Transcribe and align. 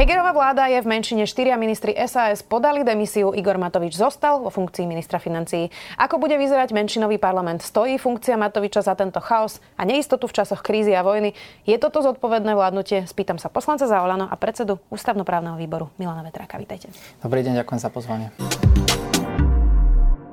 Hegerová 0.00 0.32
vláda 0.32 0.64
je 0.64 0.80
v 0.80 0.88
menšine 0.88 1.28
štyria 1.28 1.60
ministri 1.60 1.92
SAS 2.08 2.40
podali 2.40 2.80
demisiu, 2.80 3.36
Igor 3.36 3.60
Matovič 3.60 4.00
zostal 4.00 4.40
vo 4.40 4.48
funkcii 4.48 4.88
ministra 4.88 5.20
financií. 5.20 5.68
Ako 6.00 6.16
bude 6.16 6.40
vyzerať 6.40 6.72
menšinový 6.72 7.20
parlament? 7.20 7.60
Stojí 7.60 8.00
funkcia 8.00 8.40
Matoviča 8.40 8.80
za 8.80 8.96
tento 8.96 9.20
chaos 9.20 9.60
a 9.76 9.84
neistotu 9.84 10.24
v 10.24 10.40
časoch 10.40 10.64
krízy 10.64 10.96
a 10.96 11.04
vojny? 11.04 11.36
Je 11.68 11.76
toto 11.76 12.00
zodpovedné 12.00 12.48
vládnutie? 12.56 13.04
Spýtam 13.04 13.36
sa 13.36 13.52
poslanca 13.52 13.84
za 13.84 14.00
Olano 14.00 14.24
a 14.24 14.32
predsedu 14.40 14.80
ústavnoprávneho 14.88 15.60
výboru 15.60 15.92
Milana 16.00 16.24
Vetráka. 16.24 16.56
Vítajte. 16.56 16.88
Dobrý 17.20 17.44
deň, 17.44 17.60
ďakujem 17.60 17.80
za 17.84 17.92
pozvanie. 17.92 18.32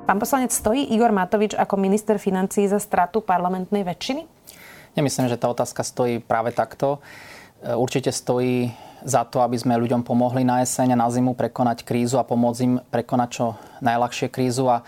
Pán 0.08 0.16
poslanec, 0.16 0.56
stojí 0.56 0.96
Igor 0.96 1.12
Matovič 1.12 1.52
ako 1.52 1.76
minister 1.76 2.16
financií 2.16 2.64
za 2.72 2.80
stratu 2.80 3.20
parlamentnej 3.20 3.84
väčšiny? 3.84 4.24
Nemyslím, 4.96 5.28
že 5.28 5.36
tá 5.36 5.52
otázka 5.52 5.84
stojí 5.84 6.24
práve 6.24 6.56
takto. 6.56 7.04
E, 7.60 7.76
určite 7.76 8.16
stojí 8.16 8.87
za 9.02 9.22
to, 9.22 9.38
aby 9.42 9.54
sme 9.54 9.78
ľuďom 9.78 10.02
pomohli 10.02 10.42
na 10.42 10.62
jeseň 10.62 10.94
a 10.94 11.00
na 11.00 11.08
zimu 11.10 11.38
prekonať 11.38 11.86
krízu 11.86 12.18
a 12.18 12.26
pomôcť 12.26 12.60
im 12.66 12.74
prekonať 12.90 13.28
čo 13.30 13.46
najľahšie 13.78 14.26
krízu 14.30 14.66
a 14.66 14.82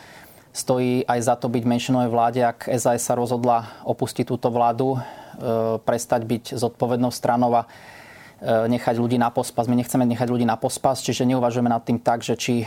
stojí 0.50 1.06
aj 1.06 1.20
za 1.22 1.34
to 1.38 1.46
byť 1.46 1.62
v 1.62 1.70
menšinovej 1.70 2.10
vláde, 2.10 2.40
ak 2.42 2.66
SAS 2.74 3.06
sa 3.06 3.14
rozhodla 3.14 3.70
opustiť 3.86 4.26
túto 4.26 4.50
vládu, 4.50 4.98
e, 4.98 5.78
prestať 5.78 6.26
byť 6.26 6.44
zodpovednou 6.58 7.14
stranou 7.14 7.54
a 7.54 7.62
e, 7.62 8.66
nechať 8.66 8.98
ľudí 8.98 9.14
na 9.14 9.30
pospas. 9.30 9.70
My 9.70 9.78
nechceme 9.78 10.02
nechať 10.02 10.26
ľudí 10.26 10.42
na 10.42 10.58
pospas, 10.58 10.98
čiže 10.98 11.22
neuvažujeme 11.30 11.70
nad 11.70 11.86
tým 11.86 12.02
tak, 12.02 12.26
že 12.26 12.34
či 12.34 12.66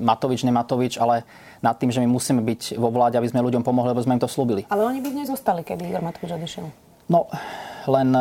Matovič, 0.00 0.48
nematovič, 0.48 0.96
ale 0.96 1.28
nad 1.60 1.76
tým, 1.76 1.92
že 1.92 2.00
my 2.00 2.08
musíme 2.08 2.40
byť 2.40 2.80
vo 2.80 2.88
vláde, 2.88 3.20
aby 3.20 3.28
sme 3.28 3.44
ľuďom 3.44 3.60
pomohli, 3.60 3.92
lebo 3.92 4.00
sme 4.00 4.16
im 4.16 4.24
to 4.24 4.30
slúbili. 4.30 4.64
Ale 4.72 4.88
oni 4.88 5.04
by 5.04 5.12
dnes 5.12 5.28
zostali, 5.28 5.60
keby 5.68 5.92
Igor 5.92 6.00
Matovič 6.00 6.32
odišiel. 6.32 6.72
No, 7.12 7.28
len 7.84 8.16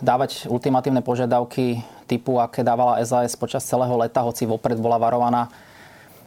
dávať 0.00 0.48
ultimatívne 0.48 1.00
požiadavky 1.00 1.80
typu, 2.06 2.38
aké 2.38 2.62
dávala 2.62 3.02
SAS 3.02 3.34
počas 3.34 3.66
celého 3.66 3.92
leta, 3.98 4.22
hoci 4.22 4.46
vopred 4.46 4.78
bola 4.78 5.00
varovaná, 5.00 5.50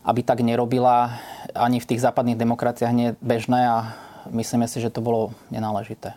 aby 0.04 0.22
tak 0.26 0.44
nerobila. 0.44 1.20
Ani 1.56 1.80
v 1.80 1.90
tých 1.90 2.04
západných 2.04 2.40
demokraciách 2.40 2.94
nie 2.94 3.14
je 3.14 3.18
bežné 3.20 3.62
a 3.66 3.78
myslíme 4.30 4.68
si, 4.68 4.84
že 4.84 4.94
to 4.94 5.02
bolo 5.02 5.32
nenáležité. 5.54 6.14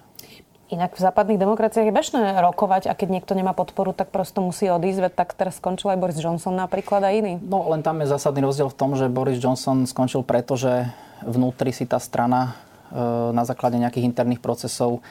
Inak 0.72 0.96
v 0.96 1.04
západných 1.04 1.36
demokraciách 1.36 1.92
je 1.92 1.92
bežné 1.92 2.20
rokovať 2.40 2.88
a 2.88 2.96
keď 2.96 3.20
niekto 3.20 3.36
nemá 3.36 3.52
podporu, 3.52 3.92
tak 3.92 4.08
prosto 4.08 4.40
musí 4.40 4.72
odísť. 4.72 5.12
Tak 5.12 5.36
teraz 5.36 5.60
skončil 5.60 5.92
aj 5.92 6.00
Boris 6.00 6.16
Johnson 6.16 6.56
napríklad 6.56 7.04
a 7.04 7.12
iný. 7.12 7.36
No 7.44 7.68
len 7.68 7.84
tam 7.84 8.00
je 8.00 8.08
zásadný 8.08 8.40
rozdiel 8.40 8.72
v 8.72 8.78
tom, 8.80 8.96
že 8.96 9.12
Boris 9.12 9.36
Johnson 9.36 9.84
skončil 9.84 10.24
preto, 10.24 10.56
že 10.56 10.88
vnútri 11.28 11.76
si 11.76 11.84
tá 11.84 12.00
strana 12.00 12.56
e, 12.88 13.04
na 13.36 13.44
základe 13.44 13.76
nejakých 13.76 14.08
interných 14.08 14.40
procesov 14.40 15.04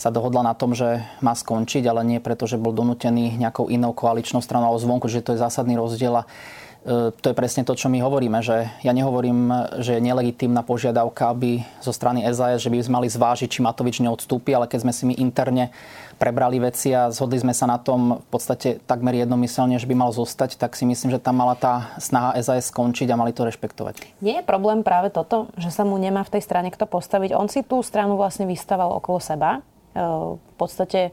sa 0.00 0.08
dohodla 0.08 0.40
na 0.40 0.56
tom, 0.56 0.72
že 0.72 1.04
má 1.20 1.36
skončiť, 1.36 1.84
ale 1.84 2.00
nie 2.08 2.24
preto, 2.24 2.48
že 2.48 2.56
bol 2.56 2.72
donútený 2.72 3.36
nejakou 3.36 3.68
inou 3.68 3.92
koaličnou 3.92 4.40
stranou 4.40 4.72
alebo 4.72 4.80
zvonku, 4.80 5.12
že 5.12 5.20
to 5.20 5.36
je 5.36 5.44
zásadný 5.44 5.76
rozdiel 5.76 6.24
a 6.24 6.24
e, 6.24 7.12
to 7.12 7.26
je 7.28 7.36
presne 7.36 7.68
to, 7.68 7.76
čo 7.76 7.92
my 7.92 8.00
hovoríme, 8.00 8.40
že 8.40 8.64
ja 8.80 8.96
nehovorím, 8.96 9.52
že 9.84 10.00
je 10.00 10.06
nelegitímna 10.08 10.64
požiadavka, 10.64 11.36
aby 11.36 11.60
zo 11.84 11.92
strany 11.92 12.24
SAS, 12.32 12.64
že 12.64 12.72
by 12.72 12.80
sme 12.80 13.04
mali 13.04 13.12
zvážiť, 13.12 13.52
či 13.52 13.60
Matovič 13.60 14.00
neodstúpi, 14.00 14.56
ale 14.56 14.72
keď 14.72 14.88
sme 14.88 14.92
si 14.96 15.04
my 15.04 15.14
interne 15.20 15.68
prebrali 16.16 16.56
veci 16.60 16.96
a 16.96 17.12
zhodli 17.12 17.36
sme 17.36 17.52
sa 17.52 17.68
na 17.68 17.76
tom 17.76 18.24
v 18.24 18.28
podstate 18.32 18.80
takmer 18.88 19.16
jednomyselne, 19.20 19.76
že 19.76 19.84
by 19.84 19.96
mal 20.00 20.12
zostať, 20.16 20.56
tak 20.56 20.80
si 20.80 20.88
myslím, 20.88 21.12
že 21.12 21.20
tam 21.20 21.44
mala 21.44 21.56
tá 21.56 21.92
snaha 22.00 22.40
SAS 22.40 22.72
skončiť 22.72 23.08
a 23.12 23.20
mali 23.20 23.36
to 23.36 23.44
rešpektovať. 23.44 24.20
Nie 24.24 24.40
je 24.40 24.48
problém 24.48 24.80
práve 24.80 25.12
toto, 25.12 25.52
že 25.60 25.68
sa 25.68 25.84
mu 25.84 26.00
nemá 26.00 26.24
v 26.24 26.40
tej 26.40 26.42
strane 26.44 26.68
kto 26.72 26.88
postaviť. 26.88 27.36
On 27.36 27.48
si 27.48 27.60
tú 27.64 27.84
stranu 27.84 28.16
vlastne 28.16 28.48
vystaval 28.48 28.96
okolo 28.96 29.20
seba 29.20 29.60
v 29.94 30.54
podstate 30.56 31.10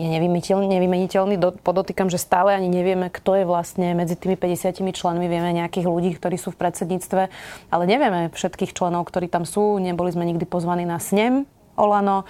je 0.00 0.06
nevymeniteľný. 0.08 1.36
Podotýkam, 1.60 2.08
že 2.08 2.16
stále 2.16 2.56
ani 2.56 2.72
nevieme, 2.72 3.12
kto 3.12 3.36
je 3.36 3.44
vlastne 3.44 3.92
medzi 3.92 4.16
tými 4.16 4.40
50 4.40 4.80
členmi. 4.96 5.28
Vieme 5.28 5.52
nejakých 5.52 5.84
ľudí, 5.84 6.16
ktorí 6.16 6.40
sú 6.40 6.56
v 6.56 6.60
predsedníctve, 6.64 7.22
ale 7.68 7.82
nevieme 7.84 8.32
všetkých 8.32 8.72
členov, 8.72 9.04
ktorí 9.12 9.28
tam 9.28 9.44
sú. 9.44 9.76
Neboli 9.76 10.08
sme 10.08 10.24
nikdy 10.24 10.48
pozvaní 10.48 10.88
na 10.88 10.96
snem 10.96 11.44
Olano. 11.80 12.28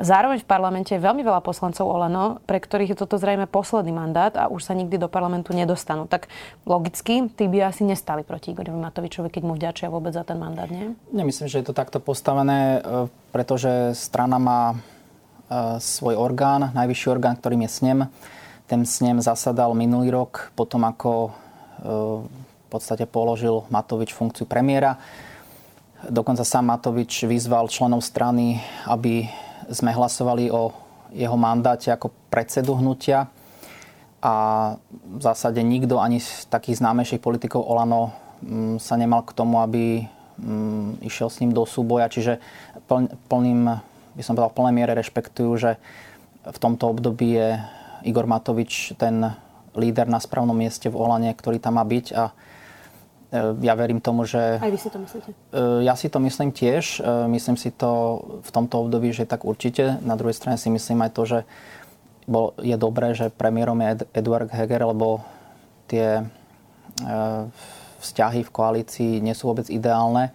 Zároveň 0.00 0.40
v 0.40 0.48
parlamente 0.48 0.96
je 0.96 1.00
veľmi 1.00 1.20
veľa 1.20 1.44
poslancov 1.44 1.84
Olano, 1.84 2.40
pre 2.48 2.56
ktorých 2.56 2.96
je 2.96 3.00
toto 3.04 3.20
zrejme 3.20 3.44
posledný 3.44 3.92
mandát 3.92 4.32
a 4.40 4.48
už 4.48 4.64
sa 4.64 4.72
nikdy 4.72 4.96
do 4.96 5.12
parlamentu 5.12 5.52
nedostanú. 5.52 6.08
Tak 6.08 6.32
logicky, 6.64 7.28
tí 7.28 7.44
by 7.44 7.68
asi 7.68 7.84
nestali 7.84 8.24
proti 8.24 8.56
Igorovi 8.56 8.80
Matovičovi, 8.80 9.28
keď 9.28 9.42
mu 9.44 9.52
vďačia 9.52 9.92
vôbec 9.92 10.16
za 10.16 10.24
ten 10.24 10.40
mandát, 10.40 10.72
nie? 10.72 10.96
Nemyslím, 11.12 11.52
že 11.52 11.60
je 11.60 11.66
to 11.68 11.76
takto 11.76 12.00
postavené, 12.00 12.80
e, 12.80 13.12
pretože 13.32 13.92
strana 13.92 14.40
má 14.40 14.60
E, 14.72 14.99
svoj 15.82 16.14
orgán, 16.14 16.70
najvyšší 16.70 17.06
orgán, 17.10 17.34
ktorým 17.34 17.66
je 17.66 17.70
snem. 17.70 17.98
Ten 18.70 18.86
snem 18.86 19.18
zasadal 19.18 19.74
minulý 19.74 20.14
rok, 20.14 20.54
potom 20.54 20.86
ako 20.86 21.10
e, 21.26 21.30
v 22.38 22.68
podstate 22.70 23.02
položil 23.10 23.66
Matovič 23.66 24.14
funkciu 24.14 24.46
premiéra. 24.46 24.94
Dokonca 26.06 26.46
sám 26.46 26.70
Matovič 26.70 27.26
vyzval 27.26 27.66
členov 27.66 28.06
strany, 28.06 28.62
aby 28.86 29.26
sme 29.74 29.90
hlasovali 29.90 30.54
o 30.54 30.70
jeho 31.10 31.34
mandáte 31.34 31.90
ako 31.90 32.14
predsedu 32.30 32.78
hnutia. 32.78 33.26
A 34.22 34.34
v 35.02 35.20
zásade 35.20 35.58
nikto 35.66 35.98
ani 35.98 36.22
z 36.22 36.46
takých 36.46 36.78
známejších 36.78 37.24
politikov 37.24 37.66
Olano 37.66 38.14
sa 38.78 38.94
nemal 38.94 39.26
k 39.26 39.34
tomu, 39.34 39.58
aby 39.58 40.04
išiel 41.02 41.28
s 41.28 41.40
ním 41.42 41.52
do 41.52 41.66
súboja. 41.66 42.08
Čiže 42.08 42.38
plným 43.26 43.89
by 44.20 44.24
som 44.28 44.36
povedal, 44.36 44.52
v 44.52 44.58
plnej 44.60 44.74
miere 44.76 44.92
rešpektujú, 45.00 45.52
že 45.56 45.70
v 46.44 46.58
tomto 46.60 46.92
období 46.92 47.40
je 47.40 47.48
Igor 48.04 48.28
Matovič 48.28 48.92
ten 49.00 49.32
líder 49.72 50.12
na 50.12 50.20
správnom 50.20 50.52
mieste 50.52 50.92
v 50.92 51.00
Olane, 51.00 51.32
ktorý 51.32 51.56
tam 51.56 51.80
má 51.80 51.84
byť 51.88 52.06
a 52.12 52.24
e, 52.28 52.32
ja 53.64 53.72
verím 53.72 54.04
tomu, 54.04 54.28
že... 54.28 54.60
Aj 54.60 54.68
vy 54.68 54.76
si 54.76 54.92
to 54.92 55.00
myslíte? 55.00 55.30
E, 55.32 55.88
ja 55.88 55.96
si 55.96 56.12
to 56.12 56.20
myslím 56.20 56.52
tiež. 56.52 57.00
E, 57.00 57.28
myslím 57.32 57.56
si 57.56 57.72
to 57.72 58.20
v 58.44 58.50
tomto 58.52 58.88
období, 58.88 59.08
že 59.14 59.24
tak 59.24 59.48
určite. 59.48 59.96
Na 60.04 60.20
druhej 60.20 60.36
strane 60.36 60.60
si 60.60 60.68
myslím 60.68 61.00
aj 61.06 61.10
to, 61.16 61.22
že 61.24 61.38
bol, 62.28 62.52
je 62.60 62.76
dobré, 62.76 63.16
že 63.16 63.32
premiérom 63.32 63.80
je 63.80 64.04
Eduard 64.12 64.52
Heger, 64.52 64.84
lebo 64.84 65.24
tie 65.88 66.28
vzťahy 68.00 68.44
v 68.44 68.50
koalícii 68.52 69.12
nie 69.24 69.32
sú 69.32 69.48
vôbec 69.48 69.66
ideálne 69.72 70.30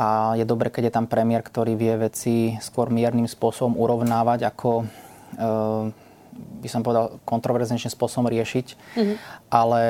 a 0.00 0.32
je 0.32 0.48
dobre, 0.48 0.72
keď 0.72 0.88
je 0.88 0.96
tam 0.96 1.04
premiér, 1.04 1.44
ktorý 1.44 1.76
vie 1.76 1.92
veci 2.00 2.56
skôr 2.64 2.88
miernym 2.88 3.28
spôsobom 3.28 3.76
urovnávať, 3.76 4.48
ako 4.48 4.70
e, 4.80 4.84
by 6.64 6.68
som 6.72 6.80
povedal, 6.80 7.20
kontroverznejším 7.28 7.92
spôsobom 7.92 8.32
riešiť. 8.32 8.66
Mm-hmm. 8.96 9.16
Ale 9.52 9.80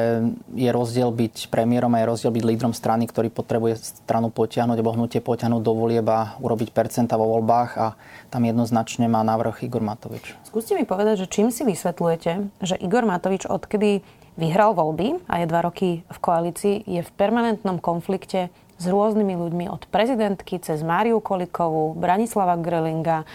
je 0.59 0.71
rozdiel 0.75 1.15
byť 1.15 1.47
premiérom 1.47 1.95
a 1.95 2.03
je 2.03 2.11
rozdiel 2.11 2.33
byť 2.35 2.43
lídrom 2.43 2.75
strany, 2.75 3.07
ktorý 3.07 3.31
potrebuje 3.31 4.03
stranu 4.03 4.35
potiahnuť 4.35 4.83
alebo 4.83 4.99
hnutie 4.99 5.23
potiahnuť 5.23 5.63
do 5.63 5.73
volieb 5.79 6.07
a 6.11 6.35
urobiť 6.43 6.75
percenta 6.75 7.15
vo 7.15 7.31
voľbách 7.39 7.71
a 7.79 7.95
tam 8.35 8.43
jednoznačne 8.43 9.07
má 9.07 9.23
návrh 9.23 9.63
Igor 9.63 9.87
Matovič. 9.87 10.35
Skúste 10.43 10.75
mi 10.75 10.83
povedať, 10.83 11.23
že 11.23 11.31
čím 11.31 11.55
si 11.55 11.63
vysvetľujete, 11.63 12.31
že 12.67 12.75
Igor 12.83 13.07
Matovič 13.07 13.47
odkedy 13.47 14.03
vyhral 14.35 14.75
voľby 14.75 15.23
a 15.31 15.39
je 15.39 15.47
dva 15.47 15.61
roky 15.63 16.03
v 16.03 16.19
koalícii, 16.19 16.75
je 16.83 17.03
v 17.05 17.11
permanentnom 17.15 17.79
konflikte 17.79 18.51
s 18.81 18.85
rôznymi 18.89 19.37
ľuďmi 19.37 19.65
od 19.69 19.85
prezidentky 19.93 20.57
cez 20.57 20.81
Máriu 20.81 21.21
Kolikovú, 21.21 21.93
Branislava 21.93 22.57
Grelinga, 22.57 23.23
e, 23.23 23.27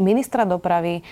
ministra 0.00 0.48
dopravy 0.48 1.00
e, 1.00 1.02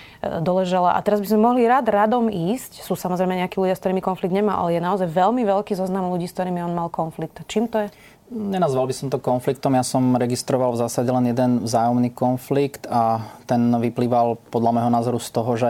doležela. 0.41 0.97
A 0.97 0.99
teraz 1.05 1.21
by 1.21 1.29
sme 1.29 1.45
mohli 1.45 1.69
rád 1.69 1.93
radom 1.93 2.25
ísť. 2.25 2.81
Sú 2.81 2.97
samozrejme 2.97 3.37
nejakí 3.45 3.61
ľudia, 3.61 3.77
s 3.77 3.81
ktorými 3.85 4.01
konflikt 4.01 4.33
nemá, 4.33 4.57
ale 4.57 4.75
je 4.75 4.81
naozaj 4.81 5.05
veľmi 5.13 5.45
veľký 5.45 5.77
zoznam 5.77 6.09
ľudí, 6.09 6.25
s 6.25 6.33
ktorými 6.33 6.65
on 6.65 6.73
mal 6.73 6.89
konflikt. 6.89 7.45
Čím 7.45 7.69
to 7.69 7.85
je? 7.85 7.93
Nenazval 8.29 8.85
by 8.89 8.93
som 8.93 9.07
to 9.09 9.17
konfliktom, 9.17 9.73
ja 9.73 9.81
som 9.81 10.13
registroval 10.13 10.77
v 10.77 10.85
zásade 10.85 11.09
len 11.09 11.33
jeden 11.33 11.65
vzájomný 11.65 12.13
konflikt 12.13 12.85
a 12.85 13.25
ten 13.49 13.73
vyplýval 13.73 14.37
podľa 14.53 14.69
môjho 14.69 14.91
názoru 14.93 15.17
z 15.17 15.29
toho, 15.33 15.51
že 15.57 15.69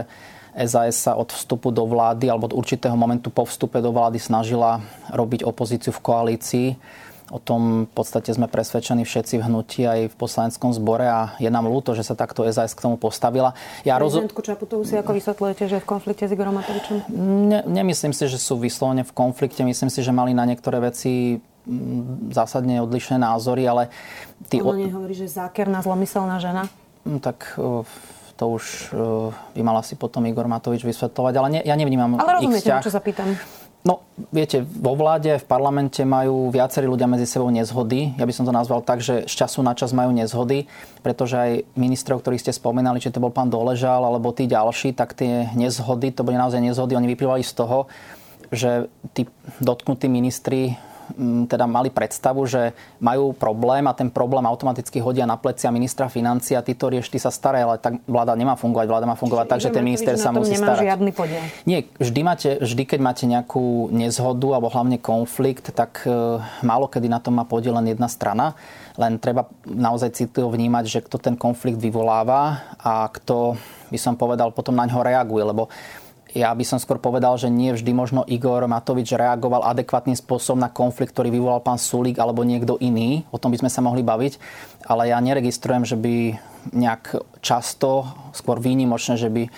SAS 0.59 1.07
sa 1.07 1.15
od 1.15 1.31
vstupu 1.31 1.71
do 1.71 1.87
vlády 1.87 2.27
alebo 2.27 2.51
od 2.51 2.57
určitého 2.59 2.99
momentu 2.99 3.31
po 3.31 3.47
vstupe 3.47 3.79
do 3.79 3.95
vlády 3.95 4.19
snažila 4.19 4.83
robiť 5.07 5.47
opozíciu 5.47 5.95
v 5.95 6.03
koalícii 6.03 6.67
O 7.29 7.37
tom 7.37 7.85
v 7.85 7.93
podstate 7.93 8.33
sme 8.33 8.49
presvedčení 8.49 9.05
všetci 9.05 9.37
v 9.37 9.43
hnutí 9.45 9.85
aj 9.85 10.09
v 10.09 10.15
poslaneckom 10.17 10.73
zbore 10.73 11.05
a 11.05 11.37
je 11.37 11.45
nám 11.53 11.69
ľúto, 11.69 11.93
že 11.93 12.01
sa 12.01 12.17
takto 12.17 12.41
SAS 12.49 12.73
k 12.73 12.81
tomu 12.81 12.97
postavila. 12.97 13.53
Ja 13.85 14.01
rozu... 14.01 14.25
Čaputovú 14.25 14.81
si 14.81 14.97
ako 14.97 15.13
vysvetľujete, 15.13 15.63
že 15.69 15.75
je 15.77 15.83
v 15.85 15.87
konflikte 15.87 16.25
s 16.25 16.33
Igorom 16.33 16.57
Matovičom? 16.57 17.05
Ne, 17.45 17.61
nemyslím 17.69 18.17
si, 18.17 18.25
že 18.25 18.41
sú 18.41 18.57
vyslovene 18.57 19.05
v 19.05 19.13
konflikte. 19.13 19.61
Myslím 19.61 19.93
si, 19.93 20.01
že 20.01 20.09
mali 20.09 20.33
na 20.33 20.41
niektoré 20.49 20.81
veci 20.81 21.37
mm, 21.37 22.33
zásadne 22.33 22.81
odlišné 22.81 23.21
názory, 23.21 23.69
ale... 23.69 23.93
Ty 24.49 24.65
Ono 24.65 24.73
nehovorí, 24.73 25.13
že 25.13 25.29
zákerná 25.29 25.85
zlomyselná 25.85 26.41
žena? 26.41 26.65
No, 27.05 27.21
tak 27.21 27.53
to 28.39 28.43
už 28.55 28.95
by 29.53 29.61
mal 29.61 29.75
asi 29.77 29.99
potom 29.99 30.23
Igor 30.23 30.47
Matovič 30.47 30.87
vysvetľovať, 30.87 31.33
ale 31.35 31.47
ne, 31.51 31.61
ja 31.61 31.75
nevnímam 31.75 32.15
Ale 32.17 32.39
rozumiete, 32.39 32.71
čo 32.79 32.89
sa 32.89 33.03
pýtam. 33.03 33.35
No, 33.79 34.03
viete, 34.35 34.59
vo 34.59 34.91
vláde, 34.91 35.39
v 35.39 35.47
parlamente 35.47 36.03
majú 36.03 36.51
viacerí 36.51 36.83
ľudia 36.83 37.07
medzi 37.07 37.23
sebou 37.23 37.47
nezhody. 37.47 38.11
Ja 38.19 38.27
by 38.27 38.33
som 38.35 38.43
to 38.43 38.51
nazval 38.51 38.83
tak, 38.83 38.99
že 38.99 39.23
z 39.23 39.33
času 39.39 39.63
na 39.63 39.71
čas 39.71 39.95
majú 39.95 40.11
nezhody, 40.11 40.67
pretože 40.99 41.39
aj 41.39 41.51
ministrov, 41.79 42.19
ktorých 42.19 42.43
ste 42.43 42.51
spomínali, 42.51 42.99
či 42.99 43.07
to 43.07 43.23
bol 43.23 43.31
pán 43.31 43.47
Doležal 43.47 44.03
alebo 44.03 44.35
tí 44.35 44.51
ďalší, 44.51 44.91
tak 44.99 45.15
tie 45.15 45.47
nezhody, 45.55 46.11
to 46.11 46.27
boli 46.27 46.35
naozaj 46.35 46.59
nezhody, 46.59 46.99
oni 46.99 47.07
vyplývali 47.15 47.39
z 47.39 47.53
toho, 47.55 47.87
že 48.51 48.91
tí 49.15 49.23
dotknutí 49.63 50.11
ministri 50.11 50.75
teda 51.49 51.65
mali 51.65 51.89
predstavu, 51.89 52.45
že 52.45 52.73
majú 53.01 53.33
problém 53.33 53.85
a 53.89 53.93
ten 53.93 54.09
problém 54.09 54.45
automaticky 54.45 55.01
hodia 55.01 55.25
na 55.25 55.35
plecia 55.35 55.73
ministra 55.73 56.07
financí 56.07 56.53
a 56.53 56.61
ty 56.61 56.75
to 56.77 56.89
rieš, 56.89 57.09
ty 57.09 57.17
sa 57.17 57.33
staraj, 57.33 57.61
ale 57.65 57.75
tak 57.81 58.01
vláda 58.05 58.35
nemá 58.37 58.53
fungovať, 58.59 58.87
vláda 58.87 59.07
má 59.09 59.15
fungovať 59.17 59.45
tak, 59.49 59.59
že 59.61 59.69
ten 59.73 59.83
minister 59.85 60.13
sa 60.15 60.29
musí 60.29 60.55
starať. 60.57 60.85
žiadny 60.85 61.11
podiel. 61.11 61.41
Nie, 61.65 61.85
vždy, 61.97 62.21
máte, 62.21 62.49
vždy 62.61 62.83
keď 62.85 62.99
máte 63.01 63.23
nejakú 63.25 63.89
nezhodu 63.93 64.47
alebo 64.57 64.69
hlavne 64.69 64.97
konflikt, 65.01 65.71
tak 65.73 66.05
e, 66.05 66.39
málo 66.61 66.85
kedy 66.89 67.07
na 67.09 67.19
tom 67.21 67.37
má 67.37 67.45
podiel 67.45 67.75
len 67.77 67.91
jedna 67.91 68.07
strana. 68.07 68.57
Len 68.99 69.15
treba 69.15 69.47
naozaj 69.63 70.11
citlivo 70.11 70.51
vnímať, 70.51 70.85
že 70.87 70.99
kto 71.05 71.15
ten 71.21 71.35
konflikt 71.39 71.79
vyvoláva 71.79 72.67
a 72.83 73.07
kto 73.07 73.55
by 73.89 73.97
som 73.97 74.13
povedal, 74.13 74.53
potom 74.53 74.77
na 74.77 74.85
ňo 74.85 75.01
reaguje, 75.01 75.41
lebo 75.41 75.67
ja 76.37 76.53
by 76.53 76.61
som 76.61 76.77
skôr 76.77 77.01
povedal, 77.01 77.33
že 77.41 77.49
nie 77.49 77.73
vždy 77.73 77.89
možno 77.89 78.21
Igor 78.29 78.61
Matovič 78.69 79.17
reagoval 79.17 79.65
adekvátnym 79.65 80.13
spôsobom 80.13 80.61
na 80.61 80.69
konflikt, 80.69 81.17
ktorý 81.17 81.33
vyvolal 81.33 81.65
pán 81.65 81.81
Sulík 81.81 82.21
alebo 82.21 82.45
niekto 82.45 82.77
iný. 82.77 83.25
O 83.33 83.41
tom 83.41 83.49
by 83.49 83.65
sme 83.65 83.71
sa 83.73 83.81
mohli 83.81 84.05
baviť. 84.05 84.37
Ale 84.85 85.09
ja 85.09 85.17
neregistrujem, 85.17 85.89
že 85.89 85.97
by 85.97 86.37
nejak 86.69 87.17
často, 87.41 88.05
skôr 88.37 88.61
výnimočne, 88.61 89.17
že 89.17 89.31
by 89.33 89.49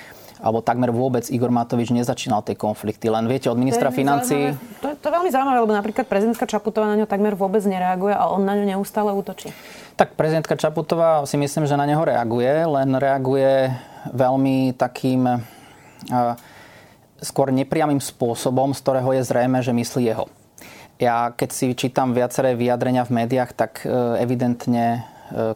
alebo 0.42 0.66
takmer 0.66 0.90
vôbec 0.90 1.30
Igor 1.30 1.54
Matovič 1.54 1.94
nezačínal 1.94 2.42
tie 2.42 2.58
konflikty. 2.58 3.14
Len 3.14 3.30
viete, 3.30 3.46
od 3.54 3.62
ministra 3.62 3.94
financí... 3.94 4.58
To, 4.82 4.90
je, 4.90 4.98
to 4.98 5.06
je 5.06 5.14
veľmi 5.14 5.30
zaujímavé, 5.30 5.62
lebo 5.62 5.70
napríklad 5.70 6.10
prezidentka 6.10 6.50
Čaputová 6.50 6.90
na 6.90 6.98
ňo 6.98 7.06
takmer 7.06 7.38
vôbec 7.38 7.62
nereaguje 7.62 8.18
a 8.18 8.26
on 8.26 8.42
na 8.42 8.58
ňu 8.58 8.66
neustále 8.66 9.14
útočí. 9.14 9.54
Tak 10.02 10.18
prezidentka 10.18 10.58
Čaputová 10.58 11.22
si 11.30 11.38
myslím, 11.38 11.70
že 11.70 11.78
na 11.78 11.86
neho 11.86 12.02
reaguje, 12.02 12.50
len 12.50 12.90
reaguje 12.98 13.70
veľmi 14.10 14.74
takým... 14.82 15.46
Uh, 16.10 16.34
skôr 17.22 17.54
nepriamým 17.54 18.02
spôsobom, 18.02 18.74
z 18.74 18.82
ktorého 18.82 19.10
je 19.14 19.24
zrejme, 19.24 19.62
že 19.62 19.72
myslí 19.72 20.04
jeho. 20.10 20.26
Ja 21.02 21.34
keď 21.34 21.50
si 21.50 21.74
čítam 21.74 22.14
viaceré 22.14 22.54
vyjadrenia 22.54 23.06
v 23.06 23.26
médiách, 23.26 23.58
tak 23.58 23.82
e, 23.82 23.90
evidentne 24.22 24.86
e, 24.94 25.00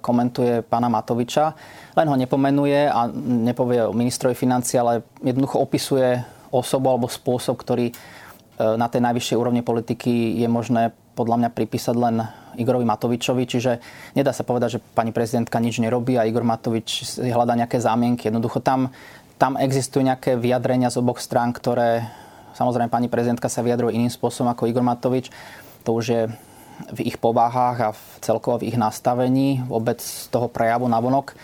komentuje 0.02 0.66
pána 0.66 0.90
Matoviča. 0.90 1.54
Len 1.94 2.10
ho 2.10 2.18
nepomenuje 2.18 2.90
a 2.90 3.06
nepovie 3.46 3.86
o 3.86 3.94
ministrovi 3.94 4.34
financie, 4.34 4.82
ale 4.82 5.06
jednoducho 5.22 5.62
opisuje 5.62 6.18
osobu 6.50 6.90
alebo 6.90 7.06
spôsob, 7.06 7.62
ktorý 7.62 7.90
e, 7.90 7.94
na 8.58 8.90
tej 8.90 9.06
najvyššej 9.06 9.38
úrovni 9.38 9.62
politiky 9.62 10.42
je 10.42 10.50
možné 10.50 10.90
podľa 11.14 11.46
mňa 11.46 11.50
pripísať 11.54 11.96
len 11.96 12.26
Igorovi 12.58 12.84
Matovičovi, 12.88 13.44
čiže 13.48 13.72
nedá 14.16 14.32
sa 14.32 14.48
povedať, 14.48 14.80
že 14.80 14.84
pani 14.96 15.12
prezidentka 15.12 15.60
nič 15.60 15.80
nerobí 15.80 16.16
a 16.16 16.28
Igor 16.28 16.44
Matovič 16.44 17.20
hľadá 17.20 17.56
nejaké 17.56 17.80
zámienky. 17.80 18.28
Jednoducho 18.28 18.64
tam 18.64 18.92
tam 19.36 19.60
existujú 19.60 20.04
nejaké 20.04 20.40
vyjadrenia 20.40 20.88
z 20.88 21.00
oboch 21.00 21.20
strán, 21.20 21.52
ktoré 21.52 22.08
samozrejme 22.56 22.88
pani 22.88 23.08
prezidentka 23.12 23.52
sa 23.52 23.60
vyjadruje 23.60 23.96
iným 23.96 24.12
spôsobom 24.12 24.52
ako 24.52 24.68
Igor 24.72 24.84
Matovič. 24.84 25.28
To 25.84 25.96
už 25.96 26.06
je 26.08 26.22
v 26.92 27.00
ich 27.08 27.16
pováhach 27.20 27.78
a 27.80 27.90
v 27.96 28.02
celkovo 28.20 28.60
v 28.60 28.72
ich 28.72 28.78
nastavení 28.80 29.64
vôbec 29.68 30.00
z 30.00 30.28
toho 30.32 30.52
prejavu 30.52 30.88
na 30.88 31.00
vonok. 31.00 31.36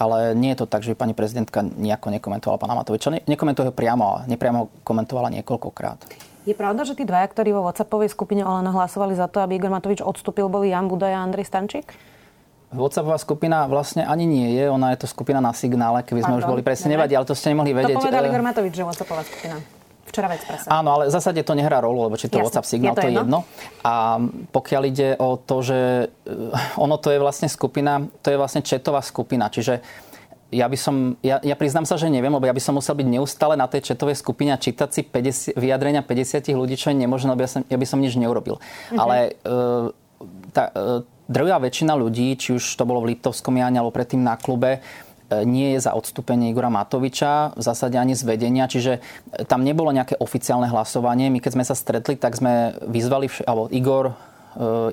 Ale 0.00 0.32
nie 0.32 0.56
je 0.56 0.64
to 0.64 0.66
tak, 0.66 0.82
že 0.82 0.96
pani 0.96 1.12
prezidentka 1.12 1.62
nejako 1.62 2.10
nekomentovala 2.10 2.58
pána 2.58 2.74
Matoviča. 2.80 3.12
Nekomentuje 3.28 3.68
ho 3.68 3.74
priamo, 3.76 4.02
ale 4.08 4.20
nepriamo 4.32 4.82
komentovala 4.82 5.28
niekoľkokrát. 5.40 6.08
Je 6.42 6.58
pravda, 6.58 6.82
že 6.82 6.98
tí 6.98 7.06
dvaja, 7.06 7.30
ktorí 7.30 7.54
vo 7.54 7.62
WhatsAppovej 7.62 8.10
skupine 8.10 8.42
Olano 8.42 8.74
hlasovali 8.74 9.14
za 9.14 9.30
to, 9.30 9.38
aby 9.44 9.62
Igor 9.62 9.70
Matovič 9.70 10.02
odstúpil, 10.02 10.50
boli 10.50 10.74
Jan 10.74 10.90
Budaj 10.90 11.14
a 11.14 11.22
Andrej 11.22 11.46
Stančík? 11.46 11.94
WhatsAppová 12.72 13.18
skupina 13.20 13.68
vlastne 13.68 14.02
ani 14.08 14.24
nie 14.24 14.48
je, 14.56 14.64
ona 14.72 14.96
je 14.96 15.04
to 15.04 15.06
skupina 15.06 15.38
na 15.44 15.52
signále, 15.52 16.00
keby 16.02 16.24
sme 16.24 16.40
Pardon, 16.40 16.48
už 16.48 16.52
boli 16.56 16.62
presne 16.64 16.96
nevadí, 16.96 17.12
ale 17.12 17.28
to 17.28 17.36
ste 17.36 17.52
nemohli 17.52 17.76
vedieť. 17.76 17.96
To 17.96 18.04
povedal 18.04 18.24
eh, 18.24 18.30
Igor 18.32 18.42
Matovič, 18.42 18.72
že 18.72 18.84
WhatsAppová 18.84 19.22
skupina. 19.28 19.56
Včera 20.02 20.26
v 20.28 20.32
Expresse. 20.36 20.66
Áno, 20.68 20.88
ale 20.98 21.02
v 21.08 21.12
zásade 21.14 21.40
to 21.40 21.54
nehrá 21.56 21.78
rolu, 21.80 22.10
lebo 22.10 22.18
či 22.20 22.28
to 22.28 22.36
Jasne, 22.36 22.44
WhatsApp 22.48 22.66
signál, 22.68 22.92
je 22.92 22.96
to, 22.96 23.02
to 23.04 23.08
je 23.08 23.14
jedno. 23.16 23.38
A 23.86 24.20
pokiaľ 24.50 24.82
ide 24.88 25.08
o 25.16 25.38
to, 25.38 25.56
že 25.60 25.78
eh, 26.08 26.80
ono 26.80 26.96
to 26.96 27.12
je 27.12 27.18
vlastne 27.20 27.48
skupina, 27.48 28.08
to 28.24 28.32
je 28.32 28.36
vlastne 28.36 28.64
četová 28.64 29.04
skupina, 29.04 29.52
čiže 29.52 29.80
ja 30.52 30.68
by 30.68 30.76
som, 30.76 31.16
ja, 31.24 31.40
ja 31.40 31.56
priznám 31.56 31.88
sa, 31.88 31.96
že 31.96 32.12
neviem, 32.12 32.28
lebo 32.28 32.44
ja 32.44 32.52
by 32.52 32.60
som 32.60 32.76
musel 32.76 32.92
byť 32.92 33.08
neustále 33.08 33.56
na 33.56 33.64
tej 33.64 33.92
četovej 33.92 34.20
skupine 34.20 34.52
a 34.52 34.60
čítať 34.60 34.88
si 34.92 35.00
50, 35.00 35.56
vyjadrenia 35.56 36.04
50 36.04 36.52
ľudí, 36.52 36.76
čo 36.76 36.92
je 36.92 37.00
nemožné, 37.00 37.32
lebo 37.32 37.40
ja, 37.40 37.50
som, 37.50 37.64
ja 37.64 37.78
by 37.80 37.86
som 37.88 37.98
nič 38.04 38.20
neurobil. 38.20 38.60
Mm-hmm. 38.60 39.00
Ale 39.00 39.16
uh, 39.48 39.88
tá, 40.52 40.68
uh, 40.76 41.00
drvá 41.32 41.56
väčšina 41.56 41.96
ľudí, 41.96 42.36
či 42.36 42.52
už 42.52 42.76
to 42.76 42.84
bolo 42.84 43.00
v 43.00 43.16
Liptovskom 43.16 43.56
Jáne 43.56 43.80
alebo 43.80 43.96
predtým 43.96 44.20
na 44.20 44.36
klube, 44.36 44.78
e, 44.78 44.80
nie 45.48 45.72
je 45.74 45.88
za 45.88 45.96
odstúpenie 45.96 46.52
Igora 46.52 46.68
Matoviča, 46.68 47.56
v 47.56 47.62
zásade 47.64 47.96
ani 47.96 48.12
z 48.12 48.28
vedenia, 48.28 48.68
čiže 48.68 49.00
e, 49.00 49.48
tam 49.48 49.64
nebolo 49.64 49.88
nejaké 49.90 50.20
oficiálne 50.20 50.68
hlasovanie. 50.68 51.32
My 51.32 51.40
keď 51.40 51.52
sme 51.56 51.64
sa 51.64 51.72
stretli, 51.72 52.20
tak 52.20 52.36
sme 52.36 52.76
vyzvali, 52.84 53.32
alebo 53.48 53.72
Igor 53.72 54.12
e, 54.12 54.14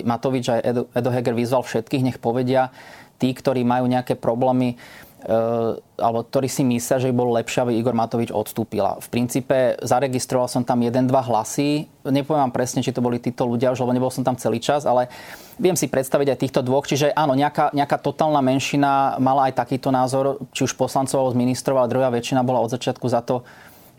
Matovič 0.00 0.44
a 0.48 0.64
Edo, 0.64 0.88
Edo 0.96 1.12
Heger 1.12 1.36
vyzval 1.36 1.62
všetkých, 1.62 2.02
nech 2.08 2.18
povedia 2.18 2.72
tí, 3.20 3.28
ktorí 3.36 3.60
majú 3.68 3.84
nejaké 3.84 4.16
problémy 4.16 4.80
alebo 5.20 6.24
ktorí 6.24 6.48
si 6.48 6.64
myslia, 6.64 6.96
že 6.96 7.12
by 7.12 7.14
bolo 7.14 7.36
lepšie, 7.36 7.60
aby 7.60 7.76
Igor 7.76 7.92
Matovič 7.92 8.32
odstúpila. 8.32 8.96
V 9.04 9.08
princípe 9.12 9.76
zaregistroval 9.84 10.48
som 10.48 10.64
tam 10.64 10.80
jeden, 10.80 11.04
dva 11.04 11.20
hlasy. 11.20 11.84
Nepoviem 12.08 12.48
vám 12.48 12.56
presne, 12.56 12.80
či 12.80 12.96
to 12.96 13.04
boli 13.04 13.20
títo 13.20 13.44
ľudia, 13.44 13.76
už 13.76 13.84
lebo 13.84 13.92
nebol 13.92 14.08
som 14.08 14.24
tam 14.24 14.40
celý 14.40 14.64
čas, 14.64 14.88
ale 14.88 15.12
viem 15.60 15.76
si 15.76 15.92
predstaviť 15.92 16.32
aj 16.32 16.38
týchto 16.40 16.60
dvoch. 16.64 16.88
Čiže 16.88 17.12
áno, 17.12 17.36
nejaká, 17.36 17.68
nejaká 17.76 18.00
totálna 18.00 18.40
menšina 18.40 19.20
mala 19.20 19.52
aj 19.52 19.60
takýto 19.60 19.92
názor, 19.92 20.40
či 20.56 20.64
už 20.64 20.72
poslancov 20.80 21.20
alebo 21.20 21.36
ministrov, 21.36 21.76
ale 21.76 21.92
druhá 21.92 22.08
väčšina 22.08 22.40
bola 22.40 22.64
od 22.64 22.72
začiatku 22.72 23.04
za 23.04 23.20
to, 23.20 23.44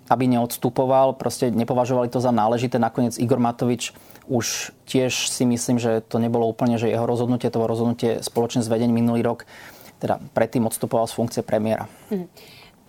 aby 0.10 0.26
neodstupoval. 0.26 1.22
Proste 1.22 1.54
nepovažovali 1.54 2.10
to 2.10 2.18
za 2.18 2.34
náležité. 2.34 2.82
Nakoniec 2.82 3.22
Igor 3.22 3.38
Matovič 3.38 3.94
už 4.26 4.74
tiež 4.90 5.30
si 5.30 5.46
myslím, 5.46 5.78
že 5.78 6.02
to 6.02 6.18
nebolo 6.18 6.50
úplne, 6.50 6.82
že 6.82 6.90
jeho 6.90 7.06
rozhodnutie, 7.06 7.54
to 7.54 7.62
rozhodnutie 7.62 8.26
spoločne 8.26 8.66
s 8.66 8.72
vedením 8.72 9.06
minulý 9.06 9.22
rok 9.22 9.46
teda 10.02 10.18
predtým 10.34 10.66
odstupoval 10.66 11.06
z 11.06 11.14
funkcie 11.14 11.42
premiéra. 11.46 11.86
Mhm. 12.10 12.28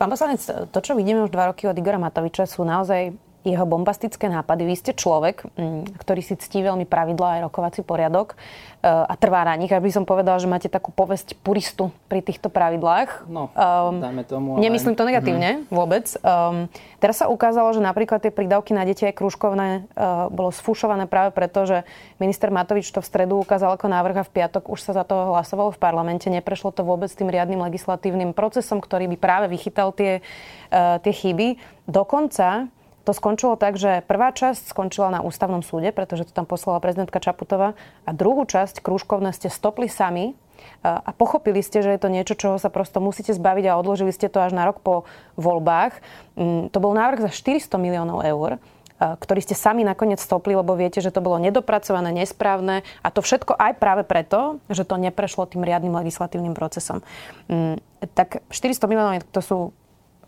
Pán 0.01 0.11
poslanec, 0.11 0.43
to, 0.43 0.79
čo 0.83 0.99
vidíme 0.99 1.23
už 1.23 1.31
dva 1.31 1.53
roky 1.53 1.69
od 1.71 1.79
Igora 1.79 2.01
Matoviča, 2.01 2.49
sú 2.49 2.67
naozaj 2.67 3.15
jeho 3.43 3.67
bombastické 3.67 4.31
nápady. 4.31 4.63
Vy 4.71 4.77
ste 4.79 4.93
človek, 4.95 5.43
mm, 5.59 5.99
ktorý 5.99 6.23
si 6.23 6.39
ctí 6.39 6.63
veľmi 6.63 6.87
pravidla 6.87 7.39
aj 7.39 7.41
rokovací 7.51 7.81
poriadok 7.83 8.35
e, 8.35 8.87
a 8.87 9.15
trvá 9.19 9.43
na 9.43 9.59
nich. 9.59 9.75
Aby 9.75 9.91
som 9.91 10.07
povedala, 10.07 10.39
že 10.39 10.47
máte 10.47 10.71
takú 10.71 10.95
povesť 10.95 11.35
puristu 11.43 11.91
pri 12.07 12.23
týchto 12.23 12.47
pravidlách. 12.47 13.27
No, 13.27 13.51
um, 13.51 13.99
dajme 13.99 14.23
tomu. 14.23 14.49
Ale... 14.57 14.71
Nemyslím 14.71 14.95
to 14.95 15.03
negatívne, 15.03 15.51
mm-hmm. 15.67 15.75
vôbec. 15.75 16.07
Um, 16.23 16.71
teraz 17.03 17.19
sa 17.19 17.27
ukázalo, 17.27 17.75
že 17.75 17.83
napríklad 17.83 18.23
tie 18.23 18.31
prídavky 18.31 18.71
na 18.79 18.87
deti 18.87 19.03
aj 19.03 19.19
krúžkovné 19.19 19.91
uh, 19.91 20.31
bolo 20.31 20.55
sfúšované 20.55 21.11
práve 21.11 21.35
preto, 21.35 21.67
že 21.67 21.83
minister 22.23 22.55
Matovič 22.55 22.95
to 22.95 23.03
v 23.03 23.11
stredu 23.11 23.43
ukázal 23.43 23.75
ako 23.75 23.91
návrh 23.91 24.23
a 24.23 24.27
v 24.27 24.35
piatok 24.39 24.71
už 24.71 24.87
sa 24.87 24.93
za 24.95 25.03
to 25.03 25.35
hlasovalo 25.35 25.75
v 25.75 25.83
parlamente. 25.83 26.31
Neprešlo 26.31 26.71
to 26.71 26.87
vôbec 26.87 27.11
tým 27.11 27.27
riadnym 27.27 27.59
legislatívnym 27.59 28.31
procesom, 28.39 28.79
ktorý 28.79 29.11
by 29.11 29.17
práve 29.19 29.47
vychytal 29.51 29.91
tie, 29.91 30.23
uh, 30.71 31.03
tie 31.03 31.11
chyby. 31.11 31.59
Dokonca 31.91 32.71
to 33.03 33.13
skončilo 33.13 33.59
tak, 33.59 33.79
že 33.79 34.07
prvá 34.07 34.31
časť 34.31 34.71
skončila 34.71 35.11
na 35.11 35.21
ústavnom 35.21 35.61
súde, 35.61 35.91
pretože 35.91 36.31
to 36.31 36.33
tam 36.33 36.47
poslala 36.47 36.79
prezidentka 36.79 37.19
Čaputová 37.19 37.75
a 38.07 38.11
druhú 38.15 38.47
časť 38.47 38.79
krúžkovné 38.79 39.35
ste 39.35 39.51
stopli 39.51 39.91
sami 39.91 40.39
a 40.83 41.11
pochopili 41.11 41.59
ste, 41.59 41.83
že 41.83 41.91
je 41.91 42.01
to 42.01 42.07
niečo, 42.07 42.39
čoho 42.39 42.57
sa 42.59 42.71
prosto 42.71 43.03
musíte 43.03 43.35
zbaviť 43.35 43.65
a 43.71 43.79
odložili 43.79 44.15
ste 44.15 44.31
to 44.31 44.39
až 44.39 44.55
na 44.55 44.63
rok 44.63 44.79
po 44.79 45.03
voľbách. 45.35 45.99
Mm, 46.39 46.71
to 46.71 46.79
bol 46.79 46.95
návrh 46.95 47.27
za 47.27 47.31
400 47.35 47.83
miliónov 47.83 48.23
eur 48.23 48.63
ktorý 49.03 49.43
ste 49.43 49.59
sami 49.59 49.83
nakoniec 49.83 50.23
stopli, 50.23 50.55
lebo 50.55 50.79
viete, 50.79 51.03
že 51.03 51.11
to 51.11 51.19
bolo 51.19 51.43
nedopracované, 51.43 52.15
nesprávne 52.15 52.87
a 53.03 53.09
to 53.11 53.19
všetko 53.19 53.59
aj 53.59 53.73
práve 53.83 54.07
preto, 54.07 54.63
že 54.71 54.87
to 54.87 54.95
neprešlo 54.95 55.51
tým 55.51 55.67
riadnym 55.67 55.91
legislatívnym 55.91 56.55
procesom. 56.55 57.03
Mm, 57.51 57.83
tak 58.15 58.47
400 58.51 58.87
miliónov 58.87 59.27
to 59.35 59.43
sú 59.43 59.59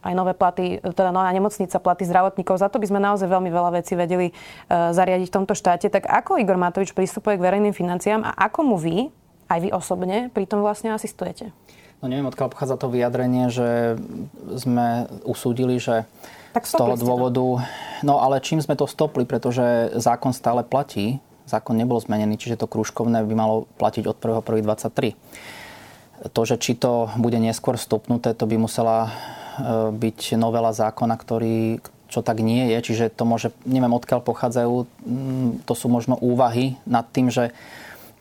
aj 0.05 0.13
nové 0.13 0.37
platy, 0.37 0.85
teda 0.85 1.09
nová 1.09 1.33
nemocnica, 1.33 1.81
platy 1.81 2.05
zdravotníkov. 2.05 2.61
Za 2.61 2.69
to 2.69 2.77
by 2.77 2.87
sme 2.93 3.01
naozaj 3.01 3.25
veľmi 3.25 3.49
veľa 3.49 3.81
vecí 3.81 3.97
vedeli 3.97 4.31
uh, 4.31 4.93
zariadiť 4.93 5.33
v 5.33 5.37
tomto 5.41 5.57
štáte. 5.57 5.89
Tak 5.89 6.05
ako 6.05 6.37
Igor 6.37 6.61
Matovič 6.61 6.93
pristupuje 6.93 7.41
k 7.41 7.45
verejným 7.49 7.73
financiám 7.73 8.21
a 8.21 8.37
ako 8.37 8.61
mu 8.69 8.77
vy, 8.77 9.09
aj 9.49 9.59
vy 9.65 9.73
osobne, 9.73 10.29
pri 10.29 10.45
tom 10.45 10.61
vlastne 10.61 10.93
asistujete? 10.93 11.57
No 12.05 12.13
neviem, 12.13 12.29
odkiaľ 12.29 12.53
pochádza 12.53 12.77
to 12.77 12.93
vyjadrenie, 12.93 13.49
že 13.49 13.97
sme 14.61 15.09
usúdili, 15.25 15.81
že 15.81 16.05
tak 16.53 16.69
z 16.69 16.77
toho 16.77 17.01
dôvodu... 17.01 17.65
No 18.05 18.21
ale 18.21 18.45
čím 18.45 18.61
sme 18.61 18.77
to 18.77 18.85
stopli, 18.85 19.25
pretože 19.25 19.97
zákon 19.97 20.37
stále 20.37 20.61
platí, 20.61 21.17
zákon 21.49 21.73
nebol 21.73 21.97
zmenený, 21.97 22.37
čiže 22.37 22.61
to 22.61 22.69
krúžkovné 22.69 23.25
by 23.25 23.35
malo 23.35 23.65
platiť 23.81 24.05
od 24.05 24.17
1.1.23. 24.21 25.17
To, 26.31 26.41
že 26.45 26.61
či 26.61 26.77
to 26.77 27.09
bude 27.17 27.41
neskôr 27.41 27.81
stopnuté, 27.81 28.37
to 28.37 28.45
by 28.45 28.61
musela 28.61 29.09
E, 29.09 29.44
byť 29.95 30.35
novela 30.35 30.75
zákona, 30.75 31.15
ktorý, 31.15 31.79
čo 32.11 32.21
tak 32.23 32.43
nie 32.43 32.75
je. 32.75 32.79
Čiže 32.91 33.15
to 33.15 33.27
môže, 33.27 33.55
neviem 33.67 33.95
odkiaľ 33.95 34.23
pochádzajú, 34.23 34.75
mm, 35.07 35.51
to 35.67 35.75
sú 35.75 35.87
možno 35.91 36.19
úvahy 36.19 36.79
nad 36.87 37.07
tým, 37.11 37.31
že 37.31 37.55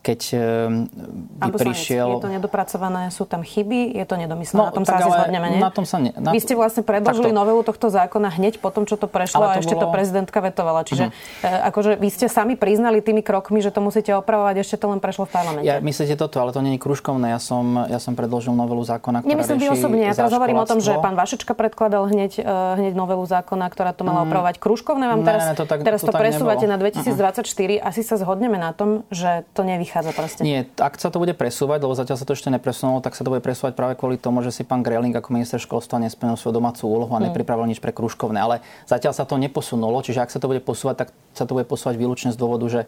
keď 0.04 0.22
ehm, 0.36 0.92
by 1.40 1.56
Pán 1.56 1.64
prišiel... 1.64 2.20
Je 2.20 2.28
to 2.28 2.28
nedopracované, 2.28 3.08
sú 3.08 3.24
tam 3.24 3.40
chyby, 3.40 3.96
je 3.96 4.04
to 4.04 4.20
nedomyslené, 4.20 4.60
no, 4.60 4.68
na 4.68 4.76
tom 4.76 4.84
sa 4.84 5.00
asi 5.00 5.08
zhodneme, 5.08 5.48
nie? 5.56 5.60
Na 5.64 5.72
tom 5.72 5.88
sa 5.88 5.96
ne... 6.04 6.12
Na... 6.20 6.36
Vy 6.36 6.44
ste 6.44 6.60
vlastne 6.60 6.84
predložili 6.84 7.32
to... 7.32 7.40
novelu 7.40 7.64
tohto 7.64 7.88
zákona 7.88 8.36
hneď 8.36 8.60
po 8.60 8.68
tom, 8.68 8.84
čo 8.84 9.00
to 9.00 9.08
prešlo 9.08 9.48
to 9.48 9.56
a 9.56 9.64
ešte 9.64 9.80
bolo... 9.80 9.88
to 9.88 9.96
prezidentka 9.96 10.44
vetovala. 10.44 10.84
Čiže 10.84 11.16
uh-huh. 11.16 11.72
akože 11.72 11.96
vy 11.96 12.10
ste 12.12 12.28
sami 12.28 12.60
priznali 12.60 13.00
tými 13.00 13.24
krokmi, 13.24 13.64
že 13.64 13.72
to 13.72 13.80
musíte 13.80 14.12
opravovať, 14.12 14.60
ešte 14.60 14.76
to 14.76 14.92
len 14.92 15.00
prešlo 15.00 15.24
v 15.24 15.32
parlamente. 15.32 15.72
Ja, 15.72 15.80
myslíte 15.80 16.20
toto, 16.20 16.44
ale 16.44 16.52
to 16.52 16.60
nie 16.60 16.76
je 16.76 16.84
kružkovné. 16.84 17.32
Ja 17.32 17.40
som, 17.40 17.88
ja 17.88 18.04
som 18.04 18.20
predložil 18.20 18.52
novelu 18.52 18.84
zákona, 18.84 19.24
ktorá 19.24 19.32
Nemyslím 19.32 19.56
vy 19.56 19.68
osobne, 19.72 20.04
ja 20.04 20.12
teraz 20.12 20.36
hovorím 20.36 20.60
o 20.60 20.68
tom, 20.68 20.84
že 20.84 21.00
pán 21.00 21.16
Vašečka 21.16 21.56
predkladal 21.56 22.12
hneď, 22.12 22.44
uh, 22.44 22.76
hneď 22.76 22.92
novelu 22.92 23.24
zákona, 23.24 23.72
ktorá 23.72 23.96
to 23.96 24.04
mala 24.04 24.28
mm. 24.28 24.28
opravovať. 24.28 24.56
Kružkovné 24.60 25.08
vám 25.08 25.24
teraz, 25.24 25.42
ne, 25.48 25.56
ne, 25.56 25.58
to 25.58 25.64
tak, 25.64 25.80
teraz 25.88 26.04
to, 26.04 26.12
to 26.12 26.20
presúvate 26.20 26.68
na 26.68 26.76
2024. 26.76 27.40
Uh-huh. 27.48 27.88
Asi 27.88 28.04
sa 28.04 28.20
zhodneme 28.20 28.60
na 28.60 28.76
tom, 28.76 29.08
že 29.08 29.48
to 29.56 29.64
nevychádza 29.64 29.93
proste. 30.02 30.42
Nie, 30.42 30.66
ak 30.82 30.98
sa 30.98 31.14
to 31.14 31.22
bude 31.22 31.38
presúvať, 31.38 31.86
lebo 31.86 31.94
zatiaľ 31.94 32.18
sa 32.18 32.26
to 32.26 32.34
ešte 32.34 32.50
nepresunulo, 32.50 33.04
tak 33.04 33.14
sa 33.14 33.22
to 33.22 33.30
bude 33.30 33.46
presúvať 33.46 33.78
práve 33.78 33.94
kvôli 33.94 34.18
tomu, 34.18 34.42
že 34.42 34.50
si 34.50 34.66
pán 34.66 34.82
Greling 34.82 35.14
ako 35.14 35.30
minister 35.30 35.62
školstva 35.62 36.02
nesplnil 36.02 36.34
svoju 36.34 36.58
domácu 36.58 36.90
úlohu 36.90 37.14
a 37.14 37.22
mm. 37.22 37.30
nepripravil 37.30 37.70
nič 37.70 37.78
pre 37.78 37.94
kružkovné. 37.94 38.42
Ale 38.42 38.66
zatiaľ 38.90 39.14
sa 39.14 39.30
to 39.30 39.38
neposunulo, 39.38 40.02
čiže 40.02 40.26
ak 40.26 40.34
sa 40.34 40.42
to 40.42 40.50
bude 40.50 40.66
posúvať, 40.66 41.06
tak 41.06 41.10
sa 41.38 41.46
to 41.46 41.54
bude 41.54 41.70
posúvať 41.70 42.00
výlučne 42.02 42.34
z 42.34 42.38
dôvodu, 42.42 42.66
že 42.66 42.82